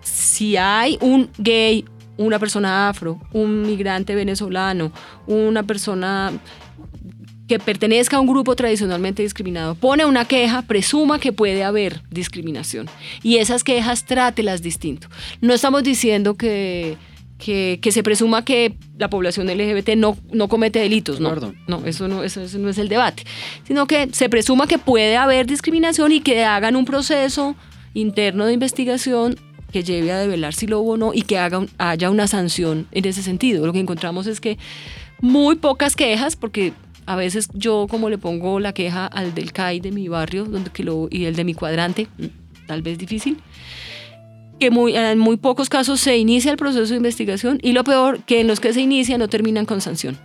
si 0.00 0.56
hay 0.56 0.96
un 1.02 1.28
gay, 1.36 1.84
una 2.16 2.38
persona 2.38 2.88
afro, 2.88 3.20
un 3.32 3.62
migrante 3.62 4.14
venezolano, 4.14 4.92
una 5.26 5.62
persona 5.62 6.32
que 7.46 7.58
pertenezca 7.58 8.16
a 8.16 8.20
un 8.20 8.26
grupo 8.26 8.56
tradicionalmente 8.56 9.22
discriminado, 9.22 9.74
pone 9.74 10.06
una 10.06 10.24
queja, 10.24 10.62
presuma 10.62 11.18
que 11.18 11.32
puede 11.32 11.64
haber 11.64 12.02
discriminación. 12.10 12.88
Y 13.22 13.36
esas 13.36 13.62
quejas 13.62 14.06
trátelas 14.06 14.62
distinto. 14.62 15.08
No 15.42 15.52
estamos 15.52 15.82
diciendo 15.82 16.34
que, 16.34 16.96
que, 17.38 17.78
que 17.82 17.92
se 17.92 18.02
presuma 18.02 18.42
que 18.42 18.74
la 18.98 19.10
población 19.10 19.48
LGBT 19.48 19.90
no, 19.96 20.16
no 20.32 20.48
comete 20.48 20.78
delitos, 20.78 21.20
no. 21.20 21.28
acuerdo. 21.28 21.54
No, 21.66 21.84
eso 21.84 22.08
no, 22.08 22.24
eso, 22.24 22.40
eso 22.40 22.58
no 22.58 22.70
es 22.70 22.78
el 22.78 22.88
debate. 22.88 23.24
Sino 23.66 23.86
que 23.86 24.08
se 24.12 24.30
presuma 24.30 24.66
que 24.66 24.78
puede 24.78 25.16
haber 25.16 25.46
discriminación 25.46 26.12
y 26.12 26.20
que 26.20 26.44
hagan 26.44 26.74
un 26.74 26.86
proceso 26.86 27.54
interno 27.94 28.46
de 28.46 28.52
investigación 28.52 29.36
que 29.72 29.82
lleve 29.82 30.12
a 30.12 30.18
develar 30.18 30.54
si 30.54 30.66
lo 30.66 30.80
hubo 30.80 30.92
o 30.92 30.96
no 30.96 31.12
y 31.14 31.22
que 31.22 31.38
haga 31.38 31.66
haya 31.78 32.10
una 32.10 32.26
sanción 32.26 32.86
en 32.92 33.04
ese 33.04 33.22
sentido. 33.22 33.66
Lo 33.66 33.72
que 33.72 33.80
encontramos 33.80 34.26
es 34.26 34.40
que 34.40 34.58
muy 35.20 35.56
pocas 35.56 35.96
quejas, 35.96 36.36
porque 36.36 36.72
a 37.06 37.16
veces 37.16 37.48
yo 37.54 37.86
como 37.88 38.10
le 38.10 38.18
pongo 38.18 38.60
la 38.60 38.72
queja 38.72 39.06
al 39.06 39.34
del 39.34 39.52
CAI 39.52 39.80
de 39.80 39.92
mi 39.92 40.08
barrio 40.08 40.44
donde 40.44 40.70
que 40.70 40.84
lo, 40.84 41.08
y 41.10 41.24
el 41.24 41.36
de 41.36 41.44
mi 41.44 41.54
cuadrante, 41.54 42.08
mm, 42.18 42.66
tal 42.66 42.82
vez 42.82 42.98
difícil, 42.98 43.38
que 44.58 44.70
muy, 44.70 44.96
en 44.96 45.18
muy 45.18 45.36
pocos 45.36 45.68
casos 45.68 46.00
se 46.00 46.16
inicia 46.16 46.50
el 46.50 46.56
proceso 46.56 46.92
de 46.92 46.96
investigación 46.96 47.58
y 47.62 47.72
lo 47.72 47.84
peor, 47.84 48.22
que 48.24 48.40
en 48.40 48.46
los 48.46 48.60
que 48.60 48.72
se 48.72 48.80
inicia 48.80 49.18
no 49.18 49.28
terminan 49.28 49.66
con 49.66 49.80
sanción. 49.80 50.18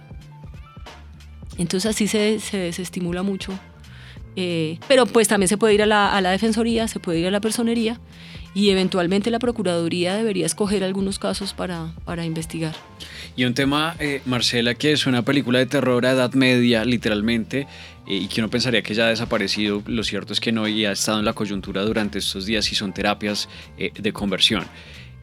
Entonces 1.57 1.91
así 1.91 2.07
se, 2.07 2.39
se 2.39 2.57
desestimula 2.57 3.23
mucho. 3.23 3.57
Eh, 4.35 4.79
pero 4.87 5.05
pues 5.05 5.27
también 5.27 5.47
se 5.47 5.57
puede 5.57 5.73
ir 5.75 5.83
a 5.83 5.85
la, 5.85 6.15
a 6.15 6.21
la 6.21 6.31
defensoría, 6.31 6.87
se 6.87 6.99
puede 6.99 7.19
ir 7.19 7.27
a 7.27 7.31
la 7.31 7.41
personería 7.41 7.99
y 8.55 8.69
eventualmente 8.69 9.31
la 9.31 9.39
Procuraduría 9.39 10.15
debería 10.15 10.45
escoger 10.45 10.83
algunos 10.83 11.19
casos 11.19 11.53
para, 11.53 11.93
para 12.05 12.25
investigar. 12.25 12.75
Y 13.35 13.45
un 13.45 13.53
tema, 13.53 13.95
eh, 13.99 14.21
Marcela, 14.25 14.75
que 14.75 14.91
es 14.91 15.07
una 15.07 15.23
película 15.23 15.59
de 15.59 15.65
terror 15.65 16.05
a 16.05 16.11
edad 16.11 16.33
media, 16.33 16.85
literalmente, 16.85 17.67
eh, 18.07 18.15
y 18.15 18.27
que 18.27 18.41
uno 18.41 18.49
pensaría 18.49 18.83
que 18.83 18.93
ya 18.93 19.05
ha 19.05 19.09
desaparecido, 19.09 19.81
lo 19.87 20.03
cierto 20.03 20.33
es 20.33 20.39
que 20.39 20.51
no, 20.51 20.67
y 20.67 20.85
ha 20.85 20.91
estado 20.91 21.19
en 21.19 21.25
la 21.25 21.33
coyuntura 21.33 21.81
durante 21.83 22.19
estos 22.19 22.45
días 22.45 22.71
y 22.71 22.75
son 22.75 22.93
terapias 22.93 23.49
eh, 23.77 23.91
de 23.93 24.13
conversión. 24.13 24.65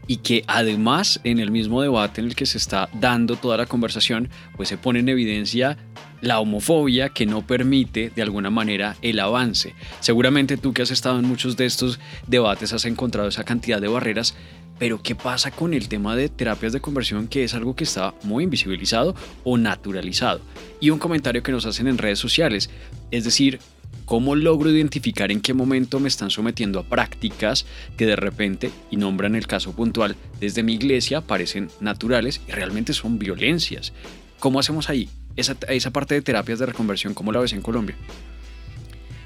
Y 0.09 0.17
que 0.17 0.43
además 0.49 1.21
en 1.23 1.39
el 1.39 1.53
mismo 1.53 1.83
debate 1.83 2.21
en 2.21 2.27
el 2.27 2.35
que 2.35 2.47
se 2.47 2.59
está 2.59 2.89
dando 2.95 3.37
toda 3.37 3.57
la 3.57 3.67
conversación, 3.67 4.29
pues 4.57 4.69
se 4.69 4.77
pone 4.77 4.99
en 4.99 5.09
evidencia 5.09 5.79
la 6.21 6.41
homofobia 6.41 7.09
que 7.11 7.27
no 7.27 7.47
permite 7.47 8.11
de 8.15 8.23
alguna 8.23 8.51
manera 8.51 8.97
el 9.03 9.21
avance. 9.21 9.75
Seguramente 10.01 10.57
tú 10.57 10.73
que 10.73 10.83
has 10.83 10.91
estado 10.91 11.19
en 11.19 11.27
muchos 11.27 11.57
de 11.57 11.67
estos 11.67 11.99
debates 12.27 12.73
has 12.73 12.85
encontrado 12.85 13.29
esa 13.29 13.45
cantidad 13.45 13.81
de 13.81 13.89
barreras, 13.89 14.35
pero 14.79 15.03
¿qué 15.03 15.15
pasa 15.15 15.51
con 15.51 15.75
el 15.75 15.89
tema 15.89 16.17
de 16.17 16.29
terapias 16.29 16.73
de 16.73 16.81
conversión 16.81 17.29
que 17.29 17.45
es 17.45 17.55
algo 17.55 17.77
que 17.77 17.85
está 17.85 18.15
muy 18.23 18.45
invisibilizado 18.45 19.15
o 19.45 19.59
naturalizado? 19.59 20.41
Y 20.81 20.91
un 20.91 20.99
comentario 20.99 21.43
que 21.43 21.53
nos 21.53 21.67
hacen 21.67 21.87
en 21.87 21.99
redes 21.99 22.19
sociales, 22.19 22.71
es 23.11 23.25
decir, 23.25 23.59
¿cómo 24.07 24.35
logro 24.35 24.71
identificar 24.71 25.31
en 25.31 25.43
qué 25.43 25.53
momento 25.53 26.01
me 26.01 26.09
están 26.09 26.31
sometiendo 26.31 26.81
a 26.81 26.85
prácticas 26.85 27.67
que 27.99 28.07
de 28.07 28.17
repente, 28.17 28.71
y 28.91 28.97
nombran 28.97 29.35
el 29.35 29.47
caso 29.47 29.73
puntual, 29.73 30.17
desde 30.41 30.63
mi 30.63 30.75
iglesia 30.75 31.21
parecen 31.21 31.69
naturales 31.81 32.41
y 32.49 32.53
realmente 32.53 32.95
son 32.95 33.19
violencias? 33.19 33.93
¿Cómo 34.39 34.59
hacemos 34.59 34.89
ahí? 34.89 35.11
Esa, 35.41 35.57
esa 35.69 35.91
parte 35.91 36.15
de 36.15 36.23
terapias 36.23 36.59
de 36.59 36.67
reconversión, 36.67 37.15
¿cómo 37.15 37.33
la 37.33 37.41
ves 37.41 37.53
en 37.53 37.63
Colombia? 37.63 37.97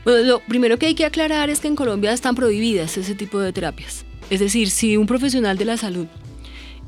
Bueno, 0.04 0.22
lo 0.26 0.40
primero 0.40 0.78
que 0.78 0.86
hay 0.86 0.94
que 0.94 1.04
aclarar 1.04 1.50
es 1.50 1.60
que 1.60 1.68
en 1.68 1.76
Colombia 1.76 2.12
están 2.12 2.34
prohibidas 2.34 2.96
ese 2.96 3.14
tipo 3.14 3.40
de 3.40 3.52
terapias. 3.52 4.04
Es 4.30 4.40
decir, 4.40 4.70
si 4.70 4.96
un 4.96 5.06
profesional 5.06 5.58
de 5.58 5.64
la 5.64 5.76
salud 5.76 6.06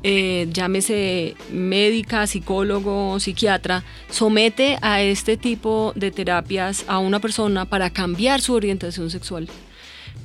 eh, 0.03 0.47
llámese 0.53 1.35
médica, 1.51 2.27
psicólogo, 2.27 3.19
psiquiatra, 3.19 3.83
somete 4.09 4.77
a 4.81 5.01
este 5.01 5.37
tipo 5.37 5.91
de 5.95 6.11
terapias 6.11 6.85
a 6.87 6.99
una 6.99 7.19
persona 7.19 7.65
para 7.65 7.89
cambiar 7.89 8.39
su 8.39 8.53
orientación 8.53 9.09
sexual, 9.09 9.49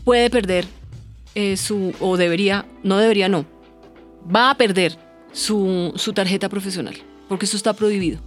puede 0.04 0.28
perder 0.28 0.66
eh, 1.34 1.56
su, 1.56 1.94
o 2.00 2.18
debería, 2.18 2.66
no 2.82 2.98
debería, 2.98 3.28
no, 3.28 3.46
va 4.34 4.50
a 4.50 4.56
perder 4.56 4.98
su, 5.32 5.94
tarjeta 6.14 6.50
profesional, 6.50 6.94
porque 7.28 7.46
eso 7.46 7.56
está 7.56 7.72
prohibido. 7.72 8.20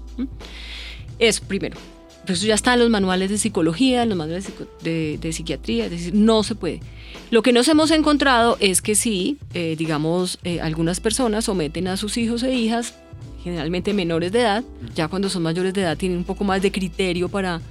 Es 1.20 1.40
primero. 1.40 1.78
Pues 2.26 2.40
eso 2.40 2.48
ya 2.48 2.56
está 2.56 2.74
en 2.74 2.80
los 2.80 2.90
manuales 2.90 3.30
de 3.30 3.38
psicología, 3.38 4.04
en 4.04 4.10
los 4.10 4.18
manuales 4.18 4.52
de, 4.82 5.32
psiquiatría, 5.32 5.86
es 5.86 5.92
decir, 5.92 6.16
no 6.16 6.42
se 6.44 6.56
puede. 6.56 6.82
Lo 7.30 7.44
que 7.44 7.54
nos 7.54 7.68
hemos 7.68 7.92
encontrado 7.92 8.58
es 8.60 8.82
que 8.82 8.96
sí, 8.96 9.38
eh, 9.54 9.76
digamos, 9.78 10.40
eh, 10.44 10.60
algunas 10.60 11.00
personas 11.00 11.46
someten 11.46 11.88
a 11.88 11.98
sus 11.98 12.18
hijos 12.18 12.42
e 12.42 12.54
hijas, 12.54 12.96
generalmente 13.44 13.94
menores 13.94 14.32
de 14.32 14.42
edad, 14.42 14.64
ya 14.96 15.08
cuando 15.08 15.30
son 15.30 15.44
mayores 15.44 15.74
de 15.76 15.82
edad 15.82 15.98
tienen 15.98 16.18
un 16.18 16.24
poco 16.24 16.44
más 16.44 16.64
de 16.64 16.72
criterio 16.72 17.30
para, 17.30 17.62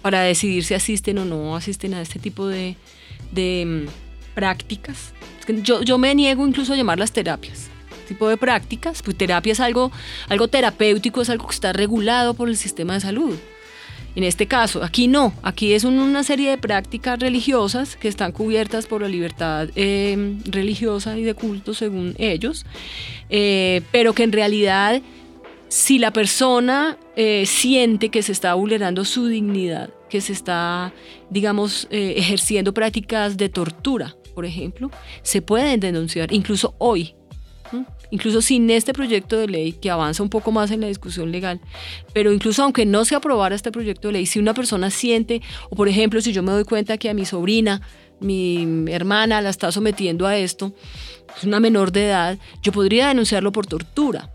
para 0.00 0.20
decidir 0.20 0.62
si 0.62 0.74
asisten 0.74 1.18
o 1.18 1.24
no 1.24 1.56
asisten 1.56 1.94
a 1.94 2.00
este 2.00 2.20
tipo 2.20 2.46
de, 2.46 2.76
de 3.32 3.86
mm, 3.88 4.34
prácticas. 4.34 5.12
Yo, 5.64 5.82
yo 5.82 5.98
me 5.98 6.14
niego 6.14 6.46
incluso 6.46 6.72
a 6.72 6.76
llamarlas 6.76 7.10
terapias 7.10 7.68
tipo 8.04 8.28
de 8.28 8.36
prácticas, 8.36 9.02
pues 9.02 9.16
terapia 9.16 9.52
es 9.52 9.60
algo, 9.60 9.90
algo 10.28 10.48
terapéutico, 10.48 11.22
es 11.22 11.30
algo 11.30 11.46
que 11.46 11.54
está 11.54 11.72
regulado 11.72 12.34
por 12.34 12.48
el 12.48 12.56
sistema 12.56 12.94
de 12.94 13.00
salud. 13.00 13.36
En 14.16 14.22
este 14.22 14.46
caso, 14.46 14.84
aquí 14.84 15.08
no, 15.08 15.32
aquí 15.42 15.72
es 15.72 15.82
una 15.82 16.22
serie 16.22 16.50
de 16.50 16.58
prácticas 16.58 17.18
religiosas 17.18 17.96
que 17.96 18.06
están 18.06 18.30
cubiertas 18.30 18.86
por 18.86 19.02
la 19.02 19.08
libertad 19.08 19.68
em, 19.74 20.38
religiosa 20.44 21.18
y 21.18 21.24
de 21.24 21.34
culto 21.34 21.74
según 21.74 22.14
ellos, 22.18 22.64
eh, 23.28 23.82
pero 23.90 24.12
que 24.12 24.22
en 24.22 24.30
realidad 24.30 25.02
si 25.68 25.98
la 25.98 26.12
persona 26.12 26.96
eh, 27.16 27.44
siente 27.46 28.10
que 28.10 28.22
se 28.22 28.30
está 28.30 28.54
vulnerando 28.54 29.04
su 29.04 29.26
dignidad, 29.26 29.90
que 30.08 30.20
se 30.20 30.32
está, 30.32 30.92
digamos, 31.30 31.88
eh, 31.90 32.14
ejerciendo 32.16 32.72
prácticas 32.72 33.36
de 33.36 33.48
tortura, 33.48 34.14
por 34.36 34.44
ejemplo, 34.44 34.92
se 35.22 35.42
pueden 35.42 35.80
denunciar, 35.80 36.32
incluso 36.32 36.76
hoy 36.78 37.16
incluso 38.10 38.42
sin 38.42 38.70
este 38.70 38.92
proyecto 38.92 39.36
de 39.36 39.48
ley 39.48 39.72
que 39.72 39.90
avanza 39.90 40.22
un 40.22 40.30
poco 40.30 40.52
más 40.52 40.70
en 40.70 40.80
la 40.80 40.86
discusión 40.86 41.32
legal, 41.32 41.60
pero 42.12 42.32
incluso 42.32 42.62
aunque 42.62 42.86
no 42.86 43.04
se 43.04 43.14
aprobara 43.14 43.54
este 43.54 43.72
proyecto 43.72 44.08
de 44.08 44.12
ley, 44.12 44.26
si 44.26 44.38
una 44.38 44.54
persona 44.54 44.90
siente, 44.90 45.42
o 45.70 45.76
por 45.76 45.88
ejemplo, 45.88 46.20
si 46.20 46.32
yo 46.32 46.42
me 46.42 46.52
doy 46.52 46.64
cuenta 46.64 46.98
que 46.98 47.10
a 47.10 47.14
mi 47.14 47.24
sobrina, 47.24 47.82
mi 48.20 48.84
hermana 48.88 49.40
la 49.40 49.50
está 49.50 49.72
sometiendo 49.72 50.26
a 50.26 50.36
esto, 50.36 50.74
es 51.36 51.44
una 51.44 51.60
menor 51.60 51.92
de 51.92 52.06
edad, 52.06 52.38
yo 52.62 52.72
podría 52.72 53.08
denunciarlo 53.08 53.52
por 53.52 53.66
tortura. 53.66 54.30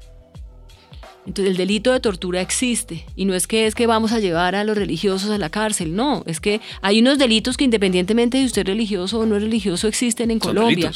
Entonces 1.30 1.52
el 1.52 1.58
delito 1.58 1.92
de 1.92 2.00
tortura 2.00 2.42
existe 2.42 3.06
y 3.15 3.26
no 3.26 3.36
es 3.36 3.46
que 3.46 3.68
es 3.68 3.76
que 3.76 3.86
vamos 3.86 4.13
a 4.13 4.20
llevar 4.20 4.56
a 4.56 4.63
los 4.63 4.76
religiosos 4.76 5.30
a 5.30 5.38
la 5.38 5.52
cárcel, 5.52 5.96
no, 5.96 6.24
es 6.26 6.39
que 6.39 6.60
hay 6.82 7.02
unos 7.02 7.20
delitos 7.20 7.56
que 7.56 7.65
independientemente 7.65 8.39
de 8.39 8.46
usted 8.46 8.65
religioso 8.65 9.20
o 9.20 9.28
no 9.28 9.38
religioso 9.38 9.88
existen 9.88 10.32
en 10.32 10.39
Colombia. 10.39 10.92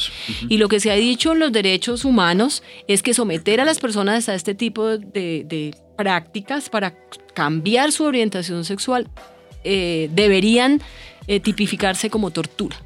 Y 0.48 0.56
lo 0.56 0.68
que 0.68 0.80
se 0.80 0.90
ha 0.90 0.96
dicho 0.96 1.34
en 1.34 1.38
los 1.38 1.52
derechos 1.52 2.04
humanos 2.04 2.64
es 2.88 3.04
que 3.04 3.14
someter 3.14 3.60
a 3.60 3.64
las 3.64 3.78
personas 3.78 4.28
a 4.28 4.34
este 4.34 4.56
tipo 4.56 4.98
de, 4.98 5.72
prácticas 5.96 6.68
para 6.68 6.96
cambiar 7.32 7.92
su 7.92 8.02
orientación 8.02 8.64
sexual 8.64 9.08
eh, 9.62 10.10
deberían 10.14 10.82
eh, 11.28 11.38
tipificarse 11.38 12.10
como 12.10 12.32
tortura. 12.32 12.76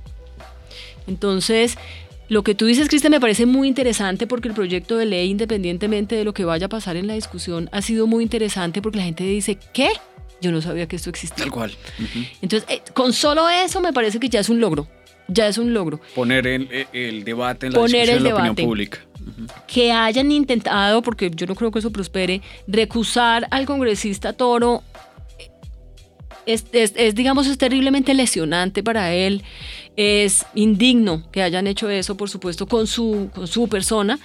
Entonces, 1.07 1.79
lo 2.29 2.43
que 2.43 2.55
tú 2.55 2.67
dices, 2.67 2.89
Cristian, 2.89 3.11
me 3.11 3.21
parece 3.21 3.47
muy 3.47 3.69
interesante 3.69 4.27
porque 4.27 4.49
el 4.49 4.55
proyecto 4.55 4.97
de 4.97 5.07
ley, 5.07 5.31
independientemente 5.31 6.15
de 6.15 6.25
lo 6.25 6.35
que 6.35 6.45
vaya 6.45 6.67
a 6.67 6.69
pasar 6.69 6.97
en 6.97 7.07
la 7.07 7.15
discusión, 7.15 7.69
ha 7.73 7.83
sido 7.83 8.07
muy 8.07 8.23
interesante 8.23 8.83
porque 8.83 8.99
la 8.99 9.05
gente 9.05 9.25
dice, 9.25 9.59
¿qué? 9.73 9.89
Yo 10.41 10.53
no 10.53 10.61
sabía 10.61 10.87
que 10.87 10.97
esto 10.97 11.11
existía. 11.11 11.45
Tal 11.45 11.51
cual. 11.51 11.73
Entonces, 12.43 12.69
eh, 12.69 12.83
con 12.95 13.13
solo 13.13 13.49
eso 13.49 13.81
me 13.81 13.93
parece 13.93 14.21
que 14.21 14.29
ya 14.29 14.41
es 14.41 14.49
un 14.49 14.61
logro. 14.61 14.87
Ya 15.27 15.49
es 15.49 15.59
un 15.59 15.75
logro. 15.75 16.01
Poner 16.15 16.47
el, 16.47 17.25
debate 17.25 17.67
en 17.67 17.73
la 17.73 17.81
discusión 17.81 18.17
el 18.17 18.25
la 18.25 18.35
opinión 18.35 18.57
pública. 18.57 18.99
Que 19.67 19.93
hayan 19.93 20.31
intentado, 20.33 21.03
porque 21.03 21.31
yo 21.35 21.47
no 21.47 21.55
creo 21.55 21.71
que 21.71 21.81
eso 21.81 21.91
prospere, 21.91 22.41
recusar 22.67 23.47
al 23.51 23.67
congresista 23.67 24.33
Toro 24.33 24.83
es, 26.49 26.65
es, 26.73 27.15
digamos, 27.15 27.47
es 27.47 27.59
terriblemente 27.59 28.15
lesionante 28.15 28.83
para 28.83 29.13
él. 29.13 29.43
Es 30.01 30.47
indigno 30.55 31.25
que 31.33 31.43
hayan 31.43 31.67
hecho 31.67 31.91
eso, 31.91 32.17
por 32.17 32.31
supuesto, 32.31 32.69
con 32.69 32.87
su, 32.87 33.31
con 33.35 33.49
su 33.49 33.69
persona, 33.69 34.21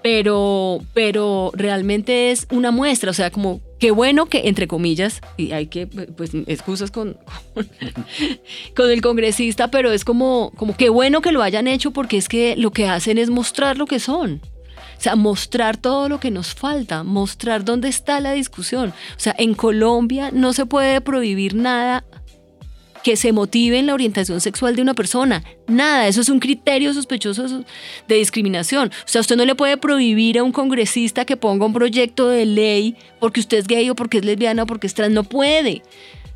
pero, 0.00 0.78
pero 0.94 1.50
realmente 1.52 2.30
es 2.30 2.46
una 2.52 2.70
muestra, 2.70 3.10
o 3.10 3.12
sea, 3.12 3.32
como 3.32 3.60
qué 3.80 3.90
bueno 3.90 4.26
que, 4.26 4.42
entre 4.46 4.68
comillas, 4.68 5.20
y 5.36 5.50
hay 5.50 5.66
que, 5.66 5.88
pues, 5.88 6.30
excusas 6.46 6.92
con, 6.92 7.16
con, 8.76 8.88
el 8.88 9.00
congresista, 9.02 9.68
pero 9.68 9.90
es 9.90 10.04
como, 10.04 10.52
como 10.56 10.76
qué 10.76 10.90
bueno 10.90 11.20
que 11.22 11.32
lo 11.32 11.42
hayan 11.42 11.66
hecho 11.66 11.90
porque 11.90 12.18
es 12.18 12.28
que 12.28 12.54
lo 12.54 12.70
que 12.70 12.86
hacen 12.86 13.18
es 13.18 13.28
mostrar 13.28 13.78
lo 13.78 13.86
que 13.86 13.98
son. 13.98 14.40
O 14.96 15.00
sea, 15.00 15.16
mostrar 15.16 15.76
todo 15.76 16.08
lo 16.08 16.20
que 16.20 16.30
nos 16.30 16.54
falta, 16.54 17.02
mostrar 17.02 17.64
dónde 17.64 17.88
está 17.88 18.20
la 18.20 18.30
discusión. 18.30 18.90
O 18.90 19.20
sea, 19.20 19.34
en 19.38 19.54
Colombia 19.54 20.30
no 20.32 20.52
se 20.52 20.66
puede 20.66 21.00
prohibir 21.00 21.56
nada 21.56 22.04
que 23.06 23.14
se 23.14 23.30
motive 23.30 23.78
en 23.78 23.86
la 23.86 23.94
orientación 23.94 24.40
sexual 24.40 24.74
de 24.74 24.82
una 24.82 24.92
persona. 24.92 25.44
Nada, 25.68 26.08
eso 26.08 26.20
es 26.20 26.28
un 26.28 26.40
criterio 26.40 26.92
sospechoso 26.92 27.64
de 28.08 28.14
discriminación. 28.16 28.88
O 28.88 29.08
sea, 29.08 29.20
usted 29.20 29.36
no 29.36 29.44
le 29.44 29.54
puede 29.54 29.76
prohibir 29.76 30.40
a 30.40 30.42
un 30.42 30.50
congresista 30.50 31.24
que 31.24 31.36
ponga 31.36 31.66
un 31.66 31.72
proyecto 31.72 32.28
de 32.28 32.44
ley 32.44 32.96
porque 33.20 33.38
usted 33.38 33.58
es 33.58 33.68
gay 33.68 33.88
o 33.90 33.94
porque 33.94 34.18
es 34.18 34.24
lesbiana 34.24 34.64
o 34.64 34.66
porque 34.66 34.88
es 34.88 34.94
trans. 34.94 35.14
No 35.14 35.22
puede. 35.22 35.82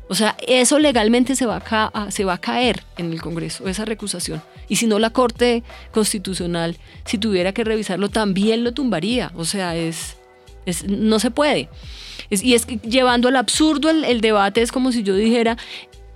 O 0.07 0.15
sea, 0.15 0.37
eso 0.47 0.79
legalmente 0.79 1.35
se 1.35 1.45
va 1.45 1.61
a, 1.61 2.09
se 2.09 2.23
va 2.23 2.35
a 2.35 2.37
caer 2.37 2.81
en 2.95 3.11
el 3.11 3.21
Congreso, 3.21 3.67
esa 3.67 3.83
recusación. 3.83 4.41
Y 4.69 4.77
si 4.77 4.87
no, 4.87 4.97
la 4.97 5.09
Corte 5.09 5.63
Constitucional, 5.91 6.77
si 7.03 7.17
tuviera 7.17 7.51
que 7.51 7.65
revisarlo, 7.65 8.07
también 8.07 8.63
lo 8.63 8.71
tumbaría. 8.71 9.33
O 9.35 9.43
sea, 9.43 9.75
es, 9.75 10.15
no 10.87 11.19
se 11.19 11.31
puede. 11.31 11.67
y 12.29 12.53
es 12.53 12.65
que 12.65 12.77
llevando 12.77 13.27
al 13.27 13.35
absurdo 13.35 13.89
el, 13.89 14.21
debate, 14.21 14.61
es 14.61 14.71
como 14.71 14.93
si 14.93 15.03
yo 15.03 15.15
dijera, 15.15 15.57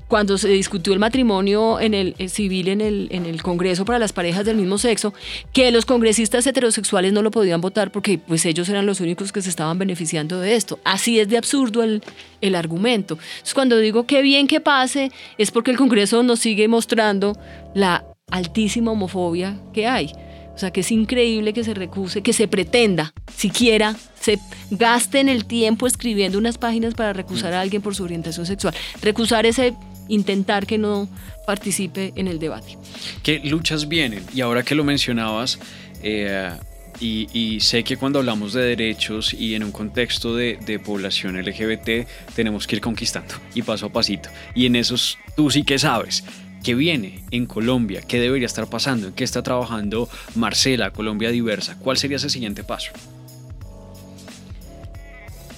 cuando 0.07 0.37
se 0.37 0.49
discutió 0.49 0.93
el 0.93 0.99
matrimonio 0.99 1.79
en 1.79 1.93
el, 1.93 2.15
eh, 2.17 2.29
civil 2.29 2.67
en 2.67 2.81
el, 2.81 3.07
en 3.11 3.25
el 3.25 3.41
Congreso 3.41 3.85
para 3.85 3.99
las 3.99 4.13
parejas 4.13 4.45
del 4.45 4.57
mismo 4.57 4.77
sexo, 4.77 5.13
que 5.53 5.71
los 5.71 5.85
congresistas 5.85 6.45
heterosexuales 6.45 7.13
no 7.13 7.21
lo 7.21 7.31
podían 7.31 7.61
votar 7.61 7.91
porque 7.91 8.17
pues 8.17 8.45
ellos 8.45 8.69
eran 8.69 8.85
los 8.85 8.99
únicos 8.99 9.31
que 9.31 9.41
se 9.41 9.49
estaban 9.49 9.79
beneficiando 9.79 10.39
de 10.39 10.55
esto. 10.55 10.79
Así 10.83 11.19
es 11.19 11.27
de 11.29 11.37
absurdo 11.37 11.83
el, 11.83 12.03
el 12.41 12.55
argumento. 12.55 13.17
Cuando 13.53 13.77
digo 13.77 14.05
que 14.05 14.21
bien 14.21 14.47
que 14.47 14.59
pase 14.59 15.11
es 15.37 15.51
porque 15.51 15.71
el 15.71 15.77
Congreso 15.77 16.21
nos 16.23 16.39
sigue 16.39 16.67
mostrando 16.67 17.37
la 17.73 18.05
altísima 18.29 18.91
homofobia 18.91 19.59
que 19.73 19.87
hay. 19.87 20.11
O 20.55 20.57
sea, 20.57 20.71
que 20.71 20.81
es 20.81 20.91
increíble 20.91 21.51
que 21.51 21.65
se 21.65 21.73
recuse, 21.73 22.21
que 22.21 22.31
se 22.31 22.47
pretenda, 22.47 23.13
siquiera 23.35 23.95
se 24.19 24.39
gasten 24.71 25.27
el 25.27 25.45
tiempo 25.45 25.85
escribiendo 25.85 26.37
unas 26.37 26.57
páginas 26.57 26.93
para 26.93 27.11
recusar 27.11 27.53
a 27.53 27.61
alguien 27.61 27.81
por 27.81 27.93
su 27.93 28.03
orientación 28.03 28.45
sexual. 28.45 28.73
Recusar 29.01 29.45
ese 29.45 29.73
intentar 30.07 30.65
que 30.65 30.77
no 30.77 31.07
participe 31.45 32.13
en 32.15 32.27
el 32.27 32.39
debate. 32.39 32.77
¿Qué 33.23 33.39
luchas 33.43 33.87
vienen? 33.87 34.23
Y 34.33 34.41
ahora 34.41 34.63
que 34.63 34.75
lo 34.75 34.83
mencionabas, 34.83 35.59
eh, 36.01 36.51
y, 36.99 37.59
sé 37.59 37.83
que 37.83 37.97
cuando 37.97 38.19
hablamos 38.19 38.53
de 38.53 38.61
derechos 38.61 39.33
y 39.33 39.55
en 39.55 39.63
un 39.63 39.71
contexto 39.71 40.35
de, 40.35 40.57
de, 40.65 40.79
población 40.79 41.37
LGBT 41.37 42.07
tenemos 42.35 42.67
que 42.67 42.77
ir 42.77 42.81
conquistando 42.81 43.35
y 43.53 43.61
paso 43.63 43.87
a 43.87 43.89
pasito. 43.89 44.29
Y 44.53 44.65
en 44.65 44.75
esos 44.75 45.17
tú 45.35 45.49
sí 45.51 45.63
que 45.63 45.77
sabes. 45.77 46.23
¿Qué 46.63 46.73
viene 46.73 47.23
en 47.29 47.45
Colombia? 47.45 48.01
¿Qué 48.01 48.19
debería 48.19 48.47
estar 48.47 48.67
pasando? 48.67 49.07
¿En 49.07 49.13
qué 49.13 49.23
está 49.23 49.43
trabajando 49.43 50.09
Marcela, 50.33 50.89
Colombia 50.89 51.29
Diversa? 51.29 51.77
¿Cuál 51.77 51.97
sería 51.97 52.17
ese 52.17 52.31
siguiente 52.31 52.63
paso? 52.63 52.91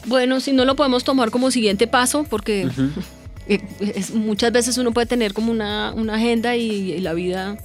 Bueno, 0.06 0.42
si 0.42 0.52
no 0.52 0.66
lo 0.66 0.76
podemos 0.76 1.06
tomar 1.06 1.32
como 1.32 1.50
siguiente 1.50 1.88
paso, 1.88 2.26
porque 2.30 2.68
eh, 3.50 3.62
muchas 4.14 4.52
veces 4.52 4.78
uno 4.78 4.92
puede 4.92 5.08
tener 5.08 5.34
como 5.34 5.52
una, 5.52 5.90
agenda 6.14 6.56
y, 6.56 7.00
la 7.00 7.14
vida 7.14 7.58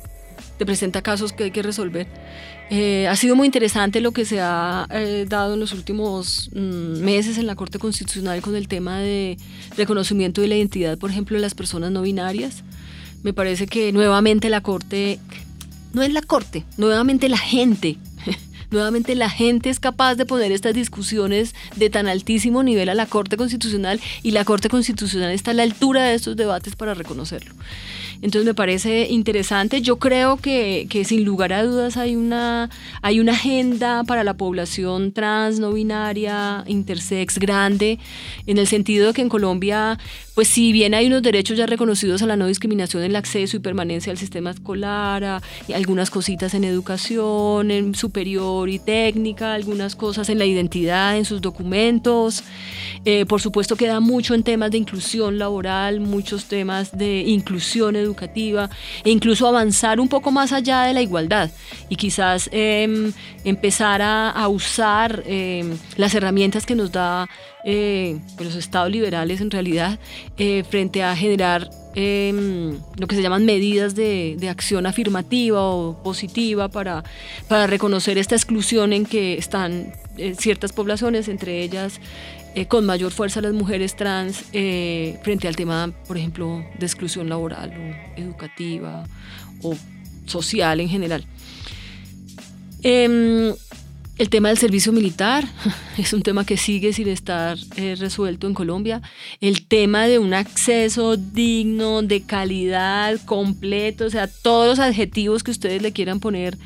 te 0.59 0.67
presenta 0.67 1.03
casos 1.03 1.33
que 1.33 1.45
hay 1.45 1.51
que 1.51 1.63
resolver. 1.63 2.07
Eh, 2.71 3.07
ha 3.09 3.17
sido 3.17 3.37
muy 3.37 3.47
interesante 3.47 4.01
lo 4.01 4.13
que 4.13 4.25
se 4.25 4.41
ha 4.41 4.87
eh, 4.91 5.27
dado 5.29 5.55
en 5.55 5.61
los 5.61 5.73
últimos 5.73 6.49
mm, 6.55 7.01
meses 7.01 7.37
en 7.37 7.47
la 7.47 7.55
Corte 7.55 7.79
Constitucional 7.79 8.41
con 8.41 8.57
el 8.57 8.69
tema 8.69 9.01
de 9.01 9.37
reconocimiento 9.77 10.41
de 10.41 10.49
la 10.49 10.57
identidad, 10.57 10.97
por 10.97 11.11
ejemplo, 11.11 11.37
de 11.37 11.43
las 11.43 11.55
personas 11.55 11.91
no 11.91 12.03
binarias. 12.03 12.63
Me 13.23 13.33
parece 13.33 13.67
que 13.67 13.93
nuevamente 13.93 14.49
la 14.49 14.63
Corte, 14.63 15.19
no 15.93 16.03
es 16.03 16.13
la 16.13 16.23
Corte, 16.23 16.65
nuevamente 16.79 17.29
la 17.29 17.39
gente 17.39 17.99
nuevamente 18.73 19.15
la 19.15 19.31
gente 19.31 19.71
es 19.71 19.81
capaz 19.81 20.17
de 20.17 20.27
poner 20.27 20.53
estas 20.53 20.75
discusiones 20.75 21.55
de 21.77 21.91
tan 21.91 22.09
altísimo 22.09 22.63
nivel 22.63 22.89
a 22.89 22.95
la 22.95 23.07
Corte 23.07 23.37
Constitucional 23.37 24.01
y 24.23 24.33
la 24.33 24.45
Corte 24.45 24.69
Constitucional 24.69 25.31
está 25.31 25.53
a 25.53 25.55
la 25.55 25.63
altura 25.63 26.05
de 26.05 26.15
estos 26.15 26.37
debates 26.37 26.77
para 26.77 26.95
reconocerlo. 26.95 27.55
Entonces 28.23 28.47
me 28.47 28.55
parece 28.55 29.09
interesante. 29.11 29.83
Yo 29.83 29.99
creo 29.99 30.37
que, 30.37 30.87
que, 30.89 31.05
sin 31.05 31.25
lugar 31.25 31.53
a 31.53 31.65
dudas 31.65 31.97
hay 31.97 32.15
una, 32.15 32.71
hay 33.03 33.19
una 33.19 33.33
agenda 33.33 34.05
para 34.05 34.23
la 34.23 34.35
población 34.35 35.13
trans, 35.13 35.59
no 35.59 35.73
binaria, 35.73 36.63
intersex 36.69 37.39
grande, 37.39 37.99
en 38.47 38.59
el 38.59 38.69
sentido 38.69 39.09
de 39.09 39.13
que 39.13 39.23
en 39.23 39.29
Colombia, 39.29 39.99
pues 40.35 40.49
si 40.49 40.73
bien 40.73 40.95
hay 40.95 41.07
unos 41.07 41.23
derechos 41.23 41.57
ya 41.57 41.67
reconocidos 41.67 42.23
a 42.23 42.27
la 42.27 42.37
no 42.37 42.47
discriminación 42.47 43.03
en 43.03 43.11
el 43.11 43.17
acceso 43.17 43.57
y 43.57 43.61
permanencia 43.61 44.11
al 44.11 44.19
sistema 44.19 44.51
escolar, 44.51 45.43
y 45.69 45.73
algunas 45.73 46.11
cositas 46.11 46.55
en 46.55 46.65
educación, 46.65 47.71
en 47.71 47.95
superior 47.95 48.69
y 48.69 48.79
técnica, 48.79 49.55
algunas 49.55 49.95
cosas 49.95 50.29
en 50.29 50.39
la 50.39 50.45
identidad, 50.45 51.17
en 51.17 51.25
sus 51.25 51.41
documentos. 51.41 52.45
Eh, 53.05 53.27
por 53.27 53.41
supuesto 53.41 53.77
queda 53.77 54.01
mucho 54.01 54.35
en 54.35 54.43
temas 54.43 54.71
de 54.71 54.79
inclusión 54.79 55.39
laboral, 55.39 56.01
muchos 56.01 56.47
temas 56.47 56.97
de 56.97 57.23
inclusión 57.23 57.97
educativa 57.97 58.71
e 59.05 59.11
incluso 59.11 59.47
avanzar 59.47 60.01
un 60.01 60.09
poco 60.09 60.31
más 60.31 60.53
allá 60.53 60.83
de 60.83 60.95
la 60.95 61.03
igualdad 61.03 61.51
y 61.89 61.97
quizás 61.97 62.49
em, 62.53 63.13
empezar 63.45 64.01
a, 64.03 64.49
usar 64.49 65.23
em, 65.27 65.77
las 65.97 66.15
herramientas 66.15 66.67
que 66.67 66.75
nos 66.75 66.93
da 66.93 67.29
eh, 67.65 68.19
pues 68.37 68.49
los 68.49 68.57
estados 68.57 68.91
liberales 68.91 69.41
en 69.41 69.51
realidad 69.51 69.99
eh, 70.37 70.65
frente 70.69 71.03
a 71.03 71.15
generar 71.17 71.71
em, 71.95 72.79
lo 72.97 73.07
que 73.07 73.17
se 73.17 73.23
llaman 73.23 73.45
medidas 73.45 73.95
de, 73.95 74.37
de, 74.39 74.49
acción 74.49 74.87
afirmativa 74.87 75.63
o 75.63 76.03
positiva 76.03 76.69
para, 76.69 77.05
para 77.49 77.67
reconocer 77.67 78.19
esta 78.19 78.35
exclusión 78.35 78.93
en 78.93 79.05
que 79.05 79.35
están 79.35 79.93
eh, 80.19 80.35
ciertas 80.39 80.73
poblaciones, 80.73 81.29
entre 81.29 81.63
ellas 81.63 81.99
eh, 82.55 82.67
con 82.67 82.85
mayor 82.85 83.13
fuerza 83.13 83.41
las 83.41 83.55
mujeres 83.55 83.97
trans 83.97 84.45
eh, 84.53 85.19
frente 85.23 85.49
al 85.49 85.57
tema, 85.57 85.91
por 86.07 86.19
ejemplo, 86.19 86.63
de 86.79 86.85
exclusión 86.85 87.31
laboral 87.31 87.71
o 87.71 88.21
educativa 88.21 89.05
o 89.63 89.75
social 90.27 90.81
en 90.81 90.89
general. 90.91 91.25
Em, 92.83 93.55
el 94.19 94.29
tema 94.29 94.49
del 94.49 94.59
servicio 94.59 94.93
militar 94.93 95.45
es 95.99 96.13
un 96.13 96.23
tema 96.23 96.45
que 96.45 96.57
sigue 96.57 96.93
sin 96.93 97.09
estar 97.09 97.57
eh, 97.77 97.97
resuelto 97.99 98.47
en 98.47 98.55
Colombia. 98.55 99.03
El 99.41 99.67
tema 99.67 100.07
de 100.07 100.19
un 100.19 100.35
acceso 100.35 101.17
digno, 101.17 102.03
de 102.03 102.23
calidad, 102.23 103.19
completo, 103.25 104.07
o 104.07 104.11
sea, 104.11 104.29
todos 104.29 104.67
los 104.69 104.79
adjetivos 104.79 105.43
que 105.43 105.51
ustedes 105.51 105.83
le 105.83 105.93
quieran 105.93 106.21
poner 106.21 106.59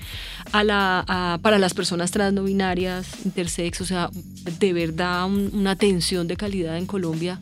a 0.53 0.65
la, 0.65 1.39
para 1.43 1.59
las 1.59 1.75
personas 1.75 2.11
trans 2.11 2.35
no 2.35 2.45
binarias, 2.45 3.25
intersex, 3.25 3.81
o 3.81 3.87
sea, 3.87 4.11
de 4.59 4.73
verdad 4.73 5.27
una 5.27 5.73
atención 5.73 6.29
de 6.29 6.37
calidad 6.37 6.77
en 6.77 6.87
Colombia 6.87 7.41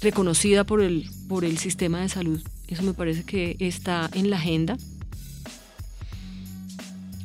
reconocida 0.00 0.64
por 0.64 0.82
el, 0.82 1.08
por 1.28 1.44
el 1.44 1.58
sistema 1.58 2.00
de 2.00 2.08
salud. 2.08 2.42
Eso 2.66 2.82
me 2.82 2.94
parece 2.94 3.24
que 3.24 3.56
está 3.60 4.10
en 4.14 4.30
la 4.30 4.36
agenda 4.36 4.76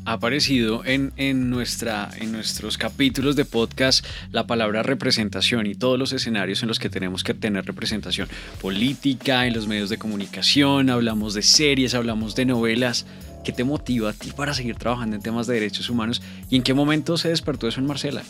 ha 0.07 0.13
aparecido 0.13 0.85
en, 0.85 1.11
en, 1.17 1.49
nuestra, 1.49 2.09
en 2.17 2.31
nuestros 2.31 2.77
capítulos 2.77 3.35
de 3.35 3.43
podcast 3.43 4.05
la 4.31 4.47
palabra 4.47 4.81
representación 4.81 5.67
y 5.67 5.75
todos 5.75 5.99
los 5.99 6.13
escenarios 6.13 6.61
en 6.61 6.69
los 6.69 6.79
que 6.79 6.89
tenemos 6.89 7.25
que 7.25 7.33
tener 7.33 7.65
representación 7.65 8.29
política, 8.61 9.45
en 9.45 9.53
los 9.53 9.67
medios 9.67 9.89
de 9.89 9.97
comunicación, 9.97 10.89
hablamos 10.89 11.33
de 11.33 11.41
series, 11.41 11.93
hablamos 11.93 12.35
de 12.35 12.45
novelas. 12.45 13.05
¿Qué 13.43 13.51
te 13.51 13.65
motiva 13.65 14.11
a 14.11 14.13
ti 14.13 14.31
para 14.31 14.53
seguir 14.53 14.77
trabajando 14.77 15.17
en 15.17 15.21
temas 15.21 15.45
de 15.45 15.55
derechos 15.55 15.89
humanos 15.89 16.21
y 16.49 16.55
en 16.55 16.63
qué 16.63 16.73
momento 16.73 17.17
se 17.17 17.27
despertó 17.27 17.67
eso 17.67 17.81
en 17.81 17.87
Marcela? 17.87 18.23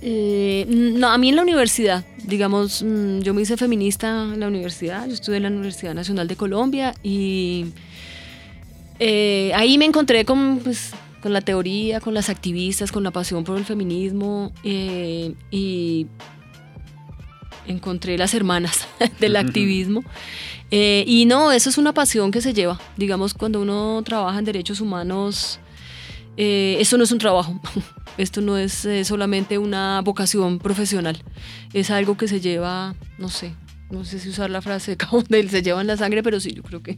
Eh, 0.00 0.66
no, 0.68 1.08
a 1.08 1.18
mí 1.18 1.28
en 1.28 1.36
la 1.36 1.42
universidad, 1.42 2.04
digamos, 2.24 2.82
mm, 2.82 3.20
yo 3.20 3.32
me 3.32 3.42
hice 3.42 3.56
feminista 3.56 4.24
en 4.34 4.40
la 4.40 4.48
universidad, 4.48 5.06
yo 5.06 5.14
estudié 5.14 5.36
en 5.36 5.44
la 5.44 5.50
Universidad 5.50 5.94
Nacional 5.94 6.26
de 6.26 6.34
Colombia 6.34 6.94
y 7.04 7.66
eh, 9.04 9.50
ahí 9.56 9.78
me 9.78 9.84
encontré 9.84 10.24
con, 10.24 10.60
pues, 10.62 10.92
con 11.20 11.32
la 11.32 11.40
teoría, 11.40 11.98
con 11.98 12.14
las 12.14 12.28
activistas, 12.28 12.92
con 12.92 13.02
la 13.02 13.10
pasión 13.10 13.42
por 13.42 13.58
el 13.58 13.64
feminismo 13.64 14.52
eh, 14.62 15.34
y 15.50 16.06
encontré 17.66 18.16
las 18.16 18.32
hermanas 18.32 18.86
del 19.18 19.34
activismo. 19.34 20.04
Eh, 20.70 21.02
y 21.04 21.26
no, 21.26 21.50
eso 21.50 21.68
es 21.68 21.78
una 21.78 21.92
pasión 21.92 22.30
que 22.30 22.40
se 22.40 22.54
lleva. 22.54 22.80
Digamos, 22.96 23.34
cuando 23.34 23.60
uno 23.60 24.00
trabaja 24.04 24.38
en 24.38 24.44
derechos 24.44 24.80
humanos, 24.80 25.58
eh, 26.36 26.76
esto 26.78 26.96
no 26.96 27.02
es 27.02 27.10
un 27.10 27.18
trabajo. 27.18 27.60
Esto 28.18 28.42
no 28.42 28.58
es 28.58 28.84
eh, 28.84 29.06
solamente 29.06 29.56
una 29.56 30.02
vocación 30.02 30.58
profesional. 30.58 31.22
Es 31.72 31.90
algo 31.90 32.18
que 32.18 32.28
se 32.28 32.42
lleva, 32.42 32.94
no 33.16 33.30
sé, 33.30 33.54
no 33.92 34.06
sé 34.06 34.18
si 34.18 34.30
usar 34.30 34.48
la 34.50 34.62
frase 34.62 34.96
de 35.28 35.48
se 35.48 35.62
llevan 35.62 35.86
la 35.86 35.98
sangre, 35.98 36.22
pero 36.22 36.40
sí, 36.40 36.52
yo 36.54 36.62
creo 36.62 36.82
que 36.82 36.96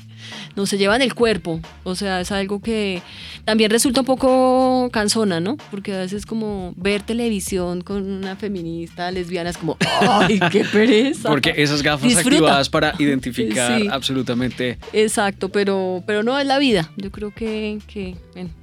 no 0.55 0.65
se 0.65 0.79
llevan 0.79 1.03
el 1.03 1.13
cuerpo. 1.15 1.61
O 1.83 1.97
sea, 1.97 2.21
es 2.21 2.31
algo 2.31 2.61
que 2.61 3.03
también 3.45 3.71
resulta 3.71 4.01
un 4.01 4.07
poco 4.07 4.89
cansona, 4.93 5.41
¿no? 5.41 5.57
Porque 5.73 5.93
a 5.93 5.99
veces 5.99 6.25
como 6.25 6.73
ver 6.77 7.03
televisión 7.03 7.81
con 7.81 8.09
una 8.09 8.37
feminista 8.37 9.11
lesbiana 9.11 9.51
es 9.51 9.59
como, 9.59 9.77
¡ay, 10.01 10.39
qué 10.53 10.65
pereza! 10.65 11.29
Porque 11.29 11.53
esas 11.57 11.83
gafas 11.83 12.17
activadas 12.17 12.69
para 12.69 12.95
identificar 13.01 13.83
absolutamente. 13.91 14.79
Exacto, 14.93 15.49
pero, 15.49 16.05
pero 16.07 16.23
no 16.23 16.39
es 16.39 16.47
la 16.47 16.59
vida. 16.59 16.93
Yo 16.97 17.11
creo 17.11 17.35
que, 17.35 17.81
que 17.89 18.15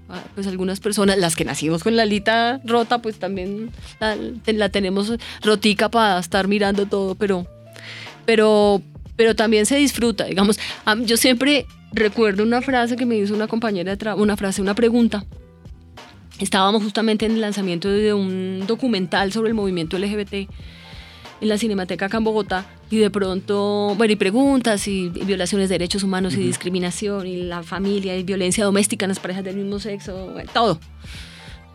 ah, 0.08 0.24
pues 0.36 0.48
algunas 0.48 0.80
personas, 0.80 1.18
las 1.18 1.36
que 1.36 1.44
nacimos 1.44 1.84
con 1.84 1.98
la 1.98 2.04
alita 2.04 2.62
rota, 2.64 3.02
pues 3.02 3.20
también 3.20 3.72
la, 4.00 4.16
la 4.46 4.70
tenemos 4.70 5.12
rotica 5.44 5.90
para 5.90 6.18
estar 6.18 6.48
mirando 6.48 6.86
todo, 6.86 7.16
pero 7.16 7.46
pero, 8.26 8.82
pero 9.15 9.36
también 9.36 9.65
se 9.65 9.78
disfruta, 9.78 10.26
digamos. 10.26 10.59
Yo 11.05 11.17
siempre 11.17 11.65
recuerdo 11.93 12.43
una 12.43 12.61
frase 12.61 12.95
que 12.95 13.05
me 13.05 13.17
hizo 13.17 13.34
una 13.34 13.47
compañera, 13.47 13.95
de 13.95 14.13
una 14.13 14.38
frase, 14.38 14.61
una 14.61 14.76
pregunta. 14.76 15.26
Estábamos 16.39 16.84
justamente 16.84 17.26
en 17.26 17.34
el 17.34 17.41
lanzamiento 17.41 17.89
de 17.89 18.13
un 18.13 18.63
documental 18.65 19.32
sobre 19.32 19.49
el 19.49 19.53
movimiento 19.53 19.97
LGBT 19.97 20.49
en 21.41 21.49
la 21.49 21.57
Cinemateca 21.57 22.05
acá 22.05 22.17
en 22.17 22.24
Bogotá 22.24 22.65
y 22.89 22.97
de 22.97 23.09
pronto, 23.09 23.95
bueno, 23.97 24.13
y 24.13 24.15
preguntas 24.15 24.88
y, 24.88 25.09
violaciones 25.09 25.69
de 25.69 25.76
derechos 25.76 26.03
humanos 26.03 26.36
y 26.36 26.38
discriminación 26.38 27.26
y 27.26 27.43
la 27.43 27.63
familia 27.63 28.15
y 28.15 28.24
violencia 28.24 28.63
doméstica 28.63 29.05
en 29.05 29.09
las 29.09 29.19
parejas 29.19 29.43
del 29.43 29.57
mismo 29.57 29.80
sexo, 29.80 30.34
todo. 30.53 30.80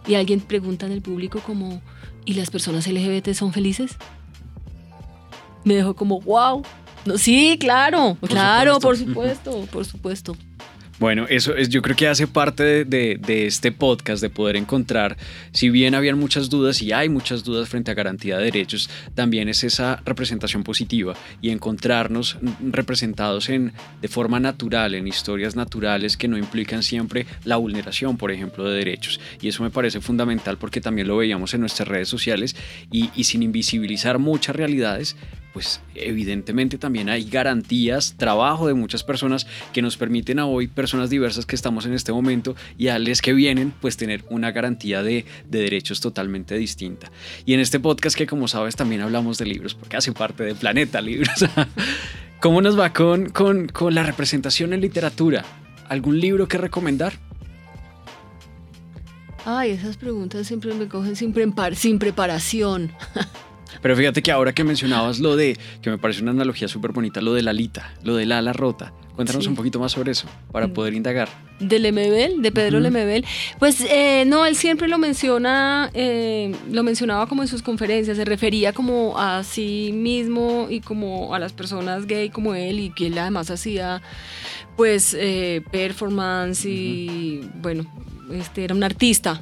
Y 0.07 0.15
alguien 0.15 0.41
pregunta 0.41 0.87
en 0.87 0.93
el 0.93 1.03
público 1.03 1.41
como, 1.41 1.83
¿y 2.25 2.35
las 2.35 2.51
personas 2.51 2.87
LGBT 2.87 3.33
son 3.33 3.53
felices? 3.53 3.97
Me 5.67 5.75
dejó 5.75 5.95
como, 5.95 6.21
wow. 6.21 6.63
No, 7.05 7.19
sí, 7.19 7.57
claro, 7.61 8.17
claro, 8.29 8.79
por 8.81 8.97
supuesto, 8.97 9.67
por 9.71 9.85
supuesto. 9.85 10.37
Bueno, 10.99 11.27
eso 11.29 11.55
es, 11.55 11.69
yo 11.69 11.83
creo 11.83 11.95
que 11.95 12.09
hace 12.09 12.27
parte 12.27 12.87
de, 12.87 13.21
este 13.29 13.71
podcast 13.71 14.23
de 14.23 14.31
poder 14.31 14.57
encontrar, 14.57 15.19
si 15.53 15.69
bien 15.69 15.95
habían 15.95 16.19
muchas 16.19 16.49
dudas 16.49 16.81
y 16.81 16.93
hay 16.93 17.11
muchas 17.11 17.45
dudas 17.45 17.69
frente 17.69 17.91
a 17.91 17.95
garantía 17.95 18.39
de 18.39 18.45
derechos, 18.45 18.89
también 19.15 19.51
es 19.51 19.63
esa 19.63 20.01
representación 20.07 20.65
positiva 20.65 21.15
y 21.43 21.51
encontrarnos 21.51 22.39
representados 22.63 23.51
en, 23.51 23.75
de 24.01 24.09
forma 24.09 24.41
natural, 24.41 24.95
en 24.95 25.07
historias 25.07 25.55
naturales 25.55 26.17
que 26.17 26.29
no 26.29 26.39
implican 26.39 26.83
siempre 26.83 27.27
la 27.45 27.57
vulneración, 27.57 28.17
por 28.17 28.31
ejemplo, 28.31 28.65
de 28.65 28.79
derechos. 28.79 29.21
Y 29.43 29.49
eso 29.49 29.63
me 29.63 29.71
parece 29.71 30.01
fundamental 30.01 30.57
porque 30.57 30.81
también 30.81 31.09
lo 31.09 31.19
veíamos 31.19 31.53
en 31.53 31.61
nuestras 31.61 31.89
redes 31.89 32.09
sociales 32.09 32.57
y, 32.91 33.11
y 33.15 33.25
sin 33.25 33.43
invisibilizar 33.43 34.19
muchas 34.19 34.57
realidades, 34.57 35.15
pues 35.57 35.81
evidentemente 35.95 36.77
también 36.77 37.09
hay 37.09 37.25
garantías, 37.25 38.15
trabajo 38.19 38.67
de 38.67 38.75
muchas 38.75 39.03
personas 39.03 39.47
que 39.73 39.81
nos 39.81 39.97
permiten 39.97 40.39
a 40.39 40.45
hoy, 40.45 40.67
personas 40.67 41.09
diversas 41.09 41.47
que 41.47 41.57
estamos 41.57 41.87
en 41.87 41.95
este 41.95 42.13
momento 42.13 42.55
y 42.77 42.89
a 42.89 42.99
las 42.99 43.23
que 43.23 43.33
vienen, 43.33 43.73
pues 43.81 43.97
tener 43.97 44.23
una 44.29 44.51
garantía 44.51 45.03
de, 45.03 45.25
derechos 45.49 46.03
totalmente 46.03 46.57
distinta. 46.59 47.11
Y 47.47 47.55
en 47.55 47.61
este 47.61 47.81
podcast 47.81 48.19
que 48.19 48.27
como 48.27 48.49
sabes 48.49 48.77
también 48.77 49.01
hablamos 49.01 49.39
de 49.39 49.47
libros, 49.47 49.75
porque 49.75 49.97
hace 49.97 50.13
parte 50.13 50.45
del 50.45 50.57
planeta 50.57 51.01
libros. 51.01 51.47
¿Cómo 52.41 52.61
nos 52.61 52.79
va 52.79 52.93
con, 52.93 53.31
con, 53.31 53.69
con 53.69 53.95
la 53.95 54.03
representación 54.03 54.75
en 54.75 54.83
literatura? 54.83 55.43
¿Algún 55.89 56.21
libro 56.21 56.49
que 56.49 56.59
recomendar? 56.59 57.15
Ay, 59.47 59.71
esas 59.71 59.97
preguntas 59.97 60.47
siempre 60.47 60.75
me 60.75 60.87
cogen 60.87 61.17
sin 61.17 61.99
preparación. 61.99 62.93
Pero 63.83 63.97
fíjate 63.97 64.23
que 64.23 64.33
ahora 64.33 64.53
que 64.53 64.65
mencionabas 64.65 65.19
lo 65.19 65.37
de, 65.37 65.59
que 65.83 65.91
me 65.91 65.99
parece 65.99 66.23
una 66.23 66.31
analogía 66.31 66.69
súper 66.69 66.93
bonita, 66.93 67.21
lo 67.21 67.35
de 67.35 67.43
la 67.43 67.51
alita, 67.51 67.95
lo 68.03 68.17
del 68.17 68.33
ala 68.33 68.53
rota. 68.53 68.93
Cuéntanos 69.15 69.47
un 69.47 69.55
poquito 69.55 69.81
más 69.81 69.93
sobre 69.93 70.13
eso, 70.13 70.29
para 70.53 70.67
mm. 70.67 70.73
poder 70.73 70.93
indagar. 70.93 71.29
De 71.59 71.79
Lemebel, 71.79 72.43
de 72.43 72.53
Pedro 72.53 72.81
Lemebel. 72.81 73.25
Pues 73.59 73.81
eh, 73.81 74.25
no, 74.27 74.45
él 74.45 74.57
siempre 74.57 74.89
lo 74.89 74.99
menciona, 74.99 75.91
eh, 75.95 76.55
lo 76.71 76.83
mencionaba 76.83 77.27
como 77.27 77.43
en 77.43 77.49
sus 77.49 77.63
conferencias, 77.63 78.19
se 78.19 78.27
refería 78.27 78.75
como 78.75 79.19
a 79.19 79.43
sí 79.43 79.91
mismo 79.95 80.67
y 80.69 80.81
como 80.81 81.35
a 81.35 81.39
las 81.39 81.55
personas 81.55 82.07
gay 82.07 82.29
como 82.29 82.55
él 82.55 82.79
y 82.79 82.91
que 82.91 83.07
él 83.07 83.17
además 83.17 83.51
hacía 83.51 84.03
pues 84.77 85.17
eh, 85.19 85.63
performance 85.71 86.67
y 86.67 87.41
bueno, 87.63 87.87
este 88.31 88.65
era 88.65 88.75
un 88.75 88.85
artista 88.85 89.41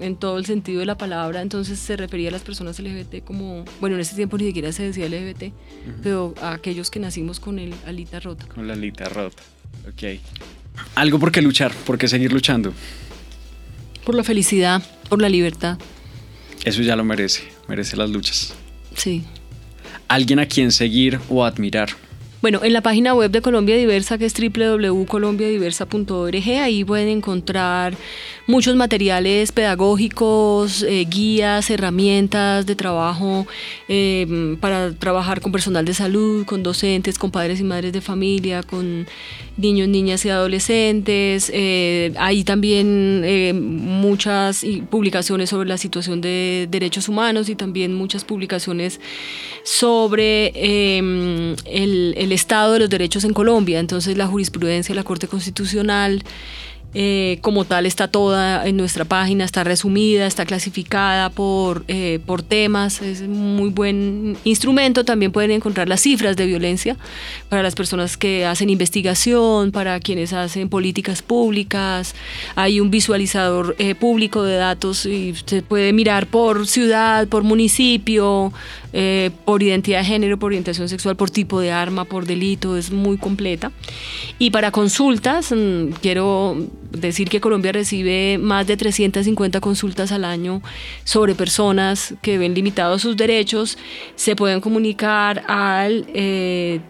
en 0.00 0.16
todo 0.16 0.38
el 0.38 0.46
sentido 0.46 0.80
de 0.80 0.86
la 0.86 0.96
palabra, 0.96 1.42
entonces 1.42 1.78
se 1.78 1.96
refería 1.96 2.28
a 2.28 2.32
las 2.32 2.42
personas 2.42 2.78
LGBT 2.78 3.24
como, 3.24 3.64
bueno, 3.80 3.96
en 3.96 4.00
ese 4.00 4.16
tiempo 4.16 4.38
ni 4.38 4.46
siquiera 4.46 4.72
se 4.72 4.84
decía 4.84 5.08
LGBT, 5.08 5.52
pero 6.02 6.34
a 6.40 6.52
aquellos 6.52 6.90
que 6.90 7.00
nacimos 7.00 7.40
con 7.40 7.58
el 7.58 7.74
alita 7.86 8.20
rota. 8.20 8.46
Con 8.46 8.66
la 8.66 8.74
alita 8.74 9.04
rota, 9.08 9.42
ok. 9.88 10.20
Algo 10.94 11.18
por 11.18 11.32
qué 11.32 11.42
luchar, 11.42 11.72
por 11.86 11.98
qué 11.98 12.08
seguir 12.08 12.32
luchando. 12.32 12.72
Por 14.04 14.14
la 14.14 14.24
felicidad, 14.24 14.82
por 15.08 15.20
la 15.20 15.28
libertad. 15.28 15.78
Eso 16.64 16.82
ya 16.82 16.96
lo 16.96 17.04
merece, 17.04 17.42
merece 17.68 17.96
las 17.96 18.10
luchas. 18.10 18.54
Sí. 18.96 19.24
Alguien 20.08 20.38
a 20.38 20.46
quien 20.46 20.72
seguir 20.72 21.18
o 21.28 21.44
admirar. 21.44 21.90
Bueno, 22.42 22.60
en 22.64 22.72
la 22.72 22.80
página 22.80 23.14
web 23.14 23.30
de 23.30 23.40
Colombia 23.40 23.76
Diversa, 23.76 24.18
que 24.18 24.26
es 24.26 24.34
www.colombiadiversa.org, 24.34 26.48
ahí 26.60 26.82
pueden 26.82 27.06
encontrar 27.06 27.94
muchos 28.48 28.74
materiales 28.74 29.52
pedagógicos, 29.52 30.82
eh, 30.82 31.06
guías, 31.08 31.70
herramientas 31.70 32.66
de 32.66 32.74
trabajo 32.74 33.46
eh, 33.88 34.56
para 34.60 34.92
trabajar 34.92 35.40
con 35.40 35.52
personal 35.52 35.84
de 35.84 35.94
salud, 35.94 36.44
con 36.44 36.64
docentes, 36.64 37.16
con 37.16 37.30
padres 37.30 37.60
y 37.60 37.62
madres 37.62 37.92
de 37.92 38.00
familia, 38.00 38.64
con 38.64 39.06
niños, 39.56 39.86
niñas 39.86 40.24
y 40.24 40.30
adolescentes. 40.30 41.48
Eh, 41.54 42.12
hay 42.18 42.42
también 42.42 43.70
muchas 43.80 44.66
publicaciones 44.90 45.50
sobre 45.50 45.68
la 45.68 45.78
situación 45.78 46.20
de 46.20 46.66
derechos 46.68 47.08
humanos 47.08 47.48
y 47.48 47.54
también 47.54 47.94
muchas 47.94 48.24
publicaciones 48.24 48.98
sobre 49.62 50.48
el 50.58 52.31
estado 52.32 52.74
de 52.74 52.80
los 52.80 52.90
derechos 52.90 53.24
en 53.24 53.32
Colombia. 53.32 53.78
Entonces 53.78 54.16
la 54.16 54.26
jurisprudencia 54.26 54.92
de 54.92 54.96
la 54.96 55.04
Corte 55.04 55.28
Constitucional 55.28 56.22
eh, 56.94 57.38
como 57.40 57.64
tal 57.64 57.86
está 57.86 58.06
toda 58.06 58.66
en 58.66 58.76
nuestra 58.76 59.06
página, 59.06 59.44
está 59.44 59.64
resumida, 59.64 60.26
está 60.26 60.44
clasificada 60.44 61.30
por, 61.30 61.84
eh, 61.88 62.20
por 62.26 62.42
temas, 62.42 63.00
es 63.00 63.22
un 63.22 63.56
muy 63.56 63.70
buen 63.70 64.36
instrumento. 64.44 65.02
También 65.02 65.32
pueden 65.32 65.52
encontrar 65.52 65.88
las 65.88 66.02
cifras 66.02 66.36
de 66.36 66.44
violencia 66.44 66.98
para 67.48 67.62
las 67.62 67.74
personas 67.74 68.18
que 68.18 68.44
hacen 68.44 68.68
investigación, 68.68 69.72
para 69.72 70.00
quienes 70.00 70.34
hacen 70.34 70.68
políticas 70.68 71.22
públicas. 71.22 72.14
Hay 72.56 72.78
un 72.78 72.90
visualizador 72.90 73.74
eh, 73.78 73.94
público 73.94 74.42
de 74.42 74.56
datos 74.56 75.06
y 75.06 75.34
se 75.46 75.62
puede 75.62 75.94
mirar 75.94 76.26
por 76.26 76.66
ciudad, 76.66 77.26
por 77.26 77.42
municipio, 77.42 78.52
por 79.44 79.62
identidad 79.62 80.00
de 80.00 80.04
género, 80.04 80.38
por 80.38 80.48
orientación 80.48 80.88
sexual, 80.88 81.16
por 81.16 81.30
tipo 81.30 81.60
de 81.60 81.72
arma, 81.72 82.04
por 82.04 82.26
delito, 82.26 82.76
es 82.76 82.90
muy 82.90 83.16
completa. 83.16 83.72
Y 84.38 84.50
para 84.50 84.70
consultas, 84.70 85.52
mm, 85.52 85.92
quiero 86.00 86.56
decir 86.90 87.28
que 87.28 87.40
Colombia 87.40 87.72
recibe 87.72 88.38
más 88.38 88.66
de 88.66 88.76
350 88.76 89.60
consultas 89.60 90.12
al 90.12 90.24
año 90.24 90.62
sobre 91.04 91.34
personas 91.34 92.14
que 92.22 92.38
ven 92.38 92.54
limitados 92.54 93.02
sus 93.02 93.16
derechos, 93.16 93.78
se 94.14 94.36
pueden 94.36 94.60
comunicar 94.60 95.42
al 95.48 96.06
eh, 96.14 96.80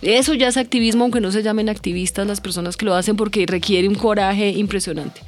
eso 0.00 0.32
ya 0.34 0.46
es 0.46 0.56
activismo, 0.56 1.02
aunque 1.02 1.20
no 1.20 1.32
se 1.32 1.42
llamen 1.42 1.68
activistas 1.68 2.24
las 2.24 2.40
personas 2.40 2.76
que 2.76 2.86
lo 2.86 2.94
hacen 2.94 3.16
porque 3.16 3.44
requiere 3.46 3.88
un 3.88 3.96
coraje 3.96 4.50
impresionante. 4.50 5.22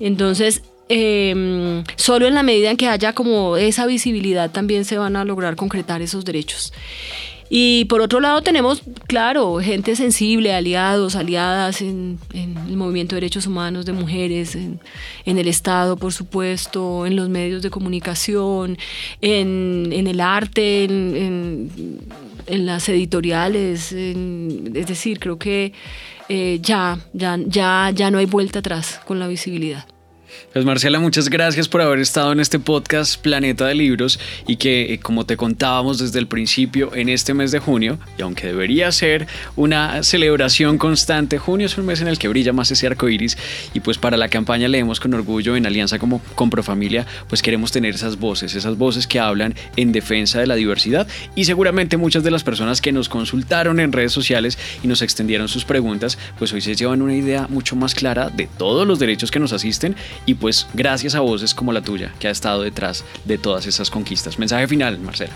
Entonces, 0.00 0.62
Em, 0.94 1.84
solo 1.96 2.26
en 2.26 2.34
la 2.34 2.42
medida 2.42 2.70
en 2.70 2.76
que 2.76 2.86
haya 2.86 3.14
como 3.14 3.56
esa 3.56 3.86
visibilidad 3.86 4.50
también 4.50 4.84
se 4.84 4.98
van 4.98 5.16
a 5.16 5.24
lograr 5.24 5.56
concretar 5.56 6.02
esos 6.02 6.22
derechos. 6.22 6.70
Y 7.48 7.86
por 7.86 8.02
otro 8.02 8.20
lado 8.20 8.42
tenemos, 8.42 8.82
claro, 9.06 9.58
gente 9.60 9.96
sensible, 9.96 10.52
aliados, 10.52 11.16
aliadas 11.16 11.80
en, 11.80 12.18
el 12.34 12.76
movimiento 12.76 13.14
de 13.14 13.22
derechos 13.22 13.46
humanos 13.46 13.86
de 13.86 13.94
mujeres, 13.94 14.54
en, 14.54 14.78
el 15.24 15.48
Estado, 15.48 15.96
por 15.96 16.12
supuesto, 16.12 17.06
en 17.06 17.16
los 17.16 17.30
medios 17.30 17.62
de 17.62 17.70
comunicación, 17.70 18.76
en, 19.22 20.06
el 20.06 20.20
arte, 20.20 20.84
en, 20.84 21.70
las 22.48 22.86
editoriales. 22.90 23.92
es 23.92 24.86
decir, 24.86 25.18
creo 25.20 25.38
que 25.38 25.72
eh, 26.28 26.58
ya, 26.60 26.98
ya, 27.14 27.38
ya, 27.46 27.90
ya 27.94 28.10
no 28.10 28.18
hay 28.18 28.26
vuelta 28.26 28.58
atrás 28.58 29.00
con 29.06 29.18
la 29.18 29.26
visibilidad. 29.26 29.86
Pues 30.52 30.66
Marcela, 30.66 31.00
muchas 31.00 31.30
gracias 31.30 31.66
por 31.66 31.80
haber 31.80 31.98
estado 31.98 32.30
en 32.32 32.38
este 32.38 32.58
podcast 32.58 33.18
Planeta 33.20 33.66
de 33.66 33.74
Libros 33.74 34.20
y 34.46 34.56
que, 34.56 34.92
eh, 34.92 34.98
como 34.98 35.24
te 35.24 35.38
contábamos 35.38 35.98
desde 35.98 36.18
el 36.18 36.26
principio, 36.26 36.94
en 36.94 37.08
este 37.08 37.32
mes 37.32 37.52
de 37.52 37.58
junio, 37.58 37.98
y 38.18 38.22
aunque 38.22 38.48
debería 38.48 38.92
ser 38.92 39.26
una 39.56 40.02
celebración 40.02 40.76
constante, 40.76 41.38
junio 41.38 41.66
es 41.66 41.78
un 41.78 41.86
mes 41.86 42.02
en 42.02 42.08
el 42.08 42.18
que 42.18 42.28
brilla 42.28 42.52
más 42.52 42.70
ese 42.70 42.86
arco 42.86 43.08
iris 43.08 43.38
y 43.72 43.80
pues 43.80 43.96
para 43.96 44.18
la 44.18 44.28
campaña 44.28 44.68
leemos 44.68 45.00
con 45.00 45.14
orgullo 45.14 45.56
en 45.56 45.64
alianza 45.64 45.98
como 45.98 46.20
con 46.34 46.50
Profamilia, 46.50 47.06
pues 47.28 47.40
queremos 47.40 47.72
tener 47.72 47.94
esas 47.94 48.18
voces, 48.18 48.54
esas 48.54 48.76
voces 48.76 49.06
que 49.06 49.20
hablan 49.20 49.54
en 49.76 49.92
defensa 49.92 50.38
de 50.38 50.46
la 50.46 50.54
diversidad 50.54 51.06
y 51.34 51.44
seguramente 51.44 51.96
muchas 51.96 52.24
de 52.24 52.30
las 52.30 52.44
personas 52.44 52.80
que 52.82 52.92
nos 52.92 53.08
consultaron 53.08 53.80
en 53.80 53.92
redes 53.92 54.12
sociales 54.12 54.58
y 54.82 54.86
nos 54.86 55.00
extendieron 55.00 55.48
sus 55.48 55.64
preguntas, 55.64 56.18
pues 56.38 56.52
hoy 56.52 56.60
se 56.60 56.74
llevan 56.74 57.00
una 57.00 57.16
idea 57.16 57.46
mucho 57.48 57.74
más 57.74 57.94
clara 57.94 58.28
de 58.28 58.48
todos 58.58 58.86
los 58.86 58.98
derechos 58.98 59.30
que 59.30 59.38
nos 59.38 59.52
asisten 59.54 59.96
y 60.26 60.34
pues 60.34 60.66
gracias 60.74 61.14
a 61.14 61.20
voces 61.20 61.54
como 61.54 61.72
la 61.72 61.82
tuya 61.82 62.12
que 62.18 62.28
ha 62.28 62.30
estado 62.30 62.62
detrás 62.62 63.04
de 63.24 63.38
todas 63.38 63.66
esas 63.66 63.90
conquistas. 63.90 64.38
Mensaje 64.38 64.68
final, 64.68 64.98
Marcela. 64.98 65.32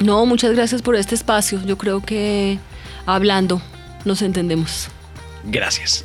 No, 0.00 0.26
muchas 0.26 0.54
gracias 0.54 0.82
por 0.82 0.96
este 0.96 1.14
espacio. 1.14 1.60
Yo 1.64 1.78
creo 1.78 2.00
que 2.00 2.58
hablando 3.06 3.62
nos 4.04 4.22
entendemos. 4.22 4.88
Gracias. 5.44 6.04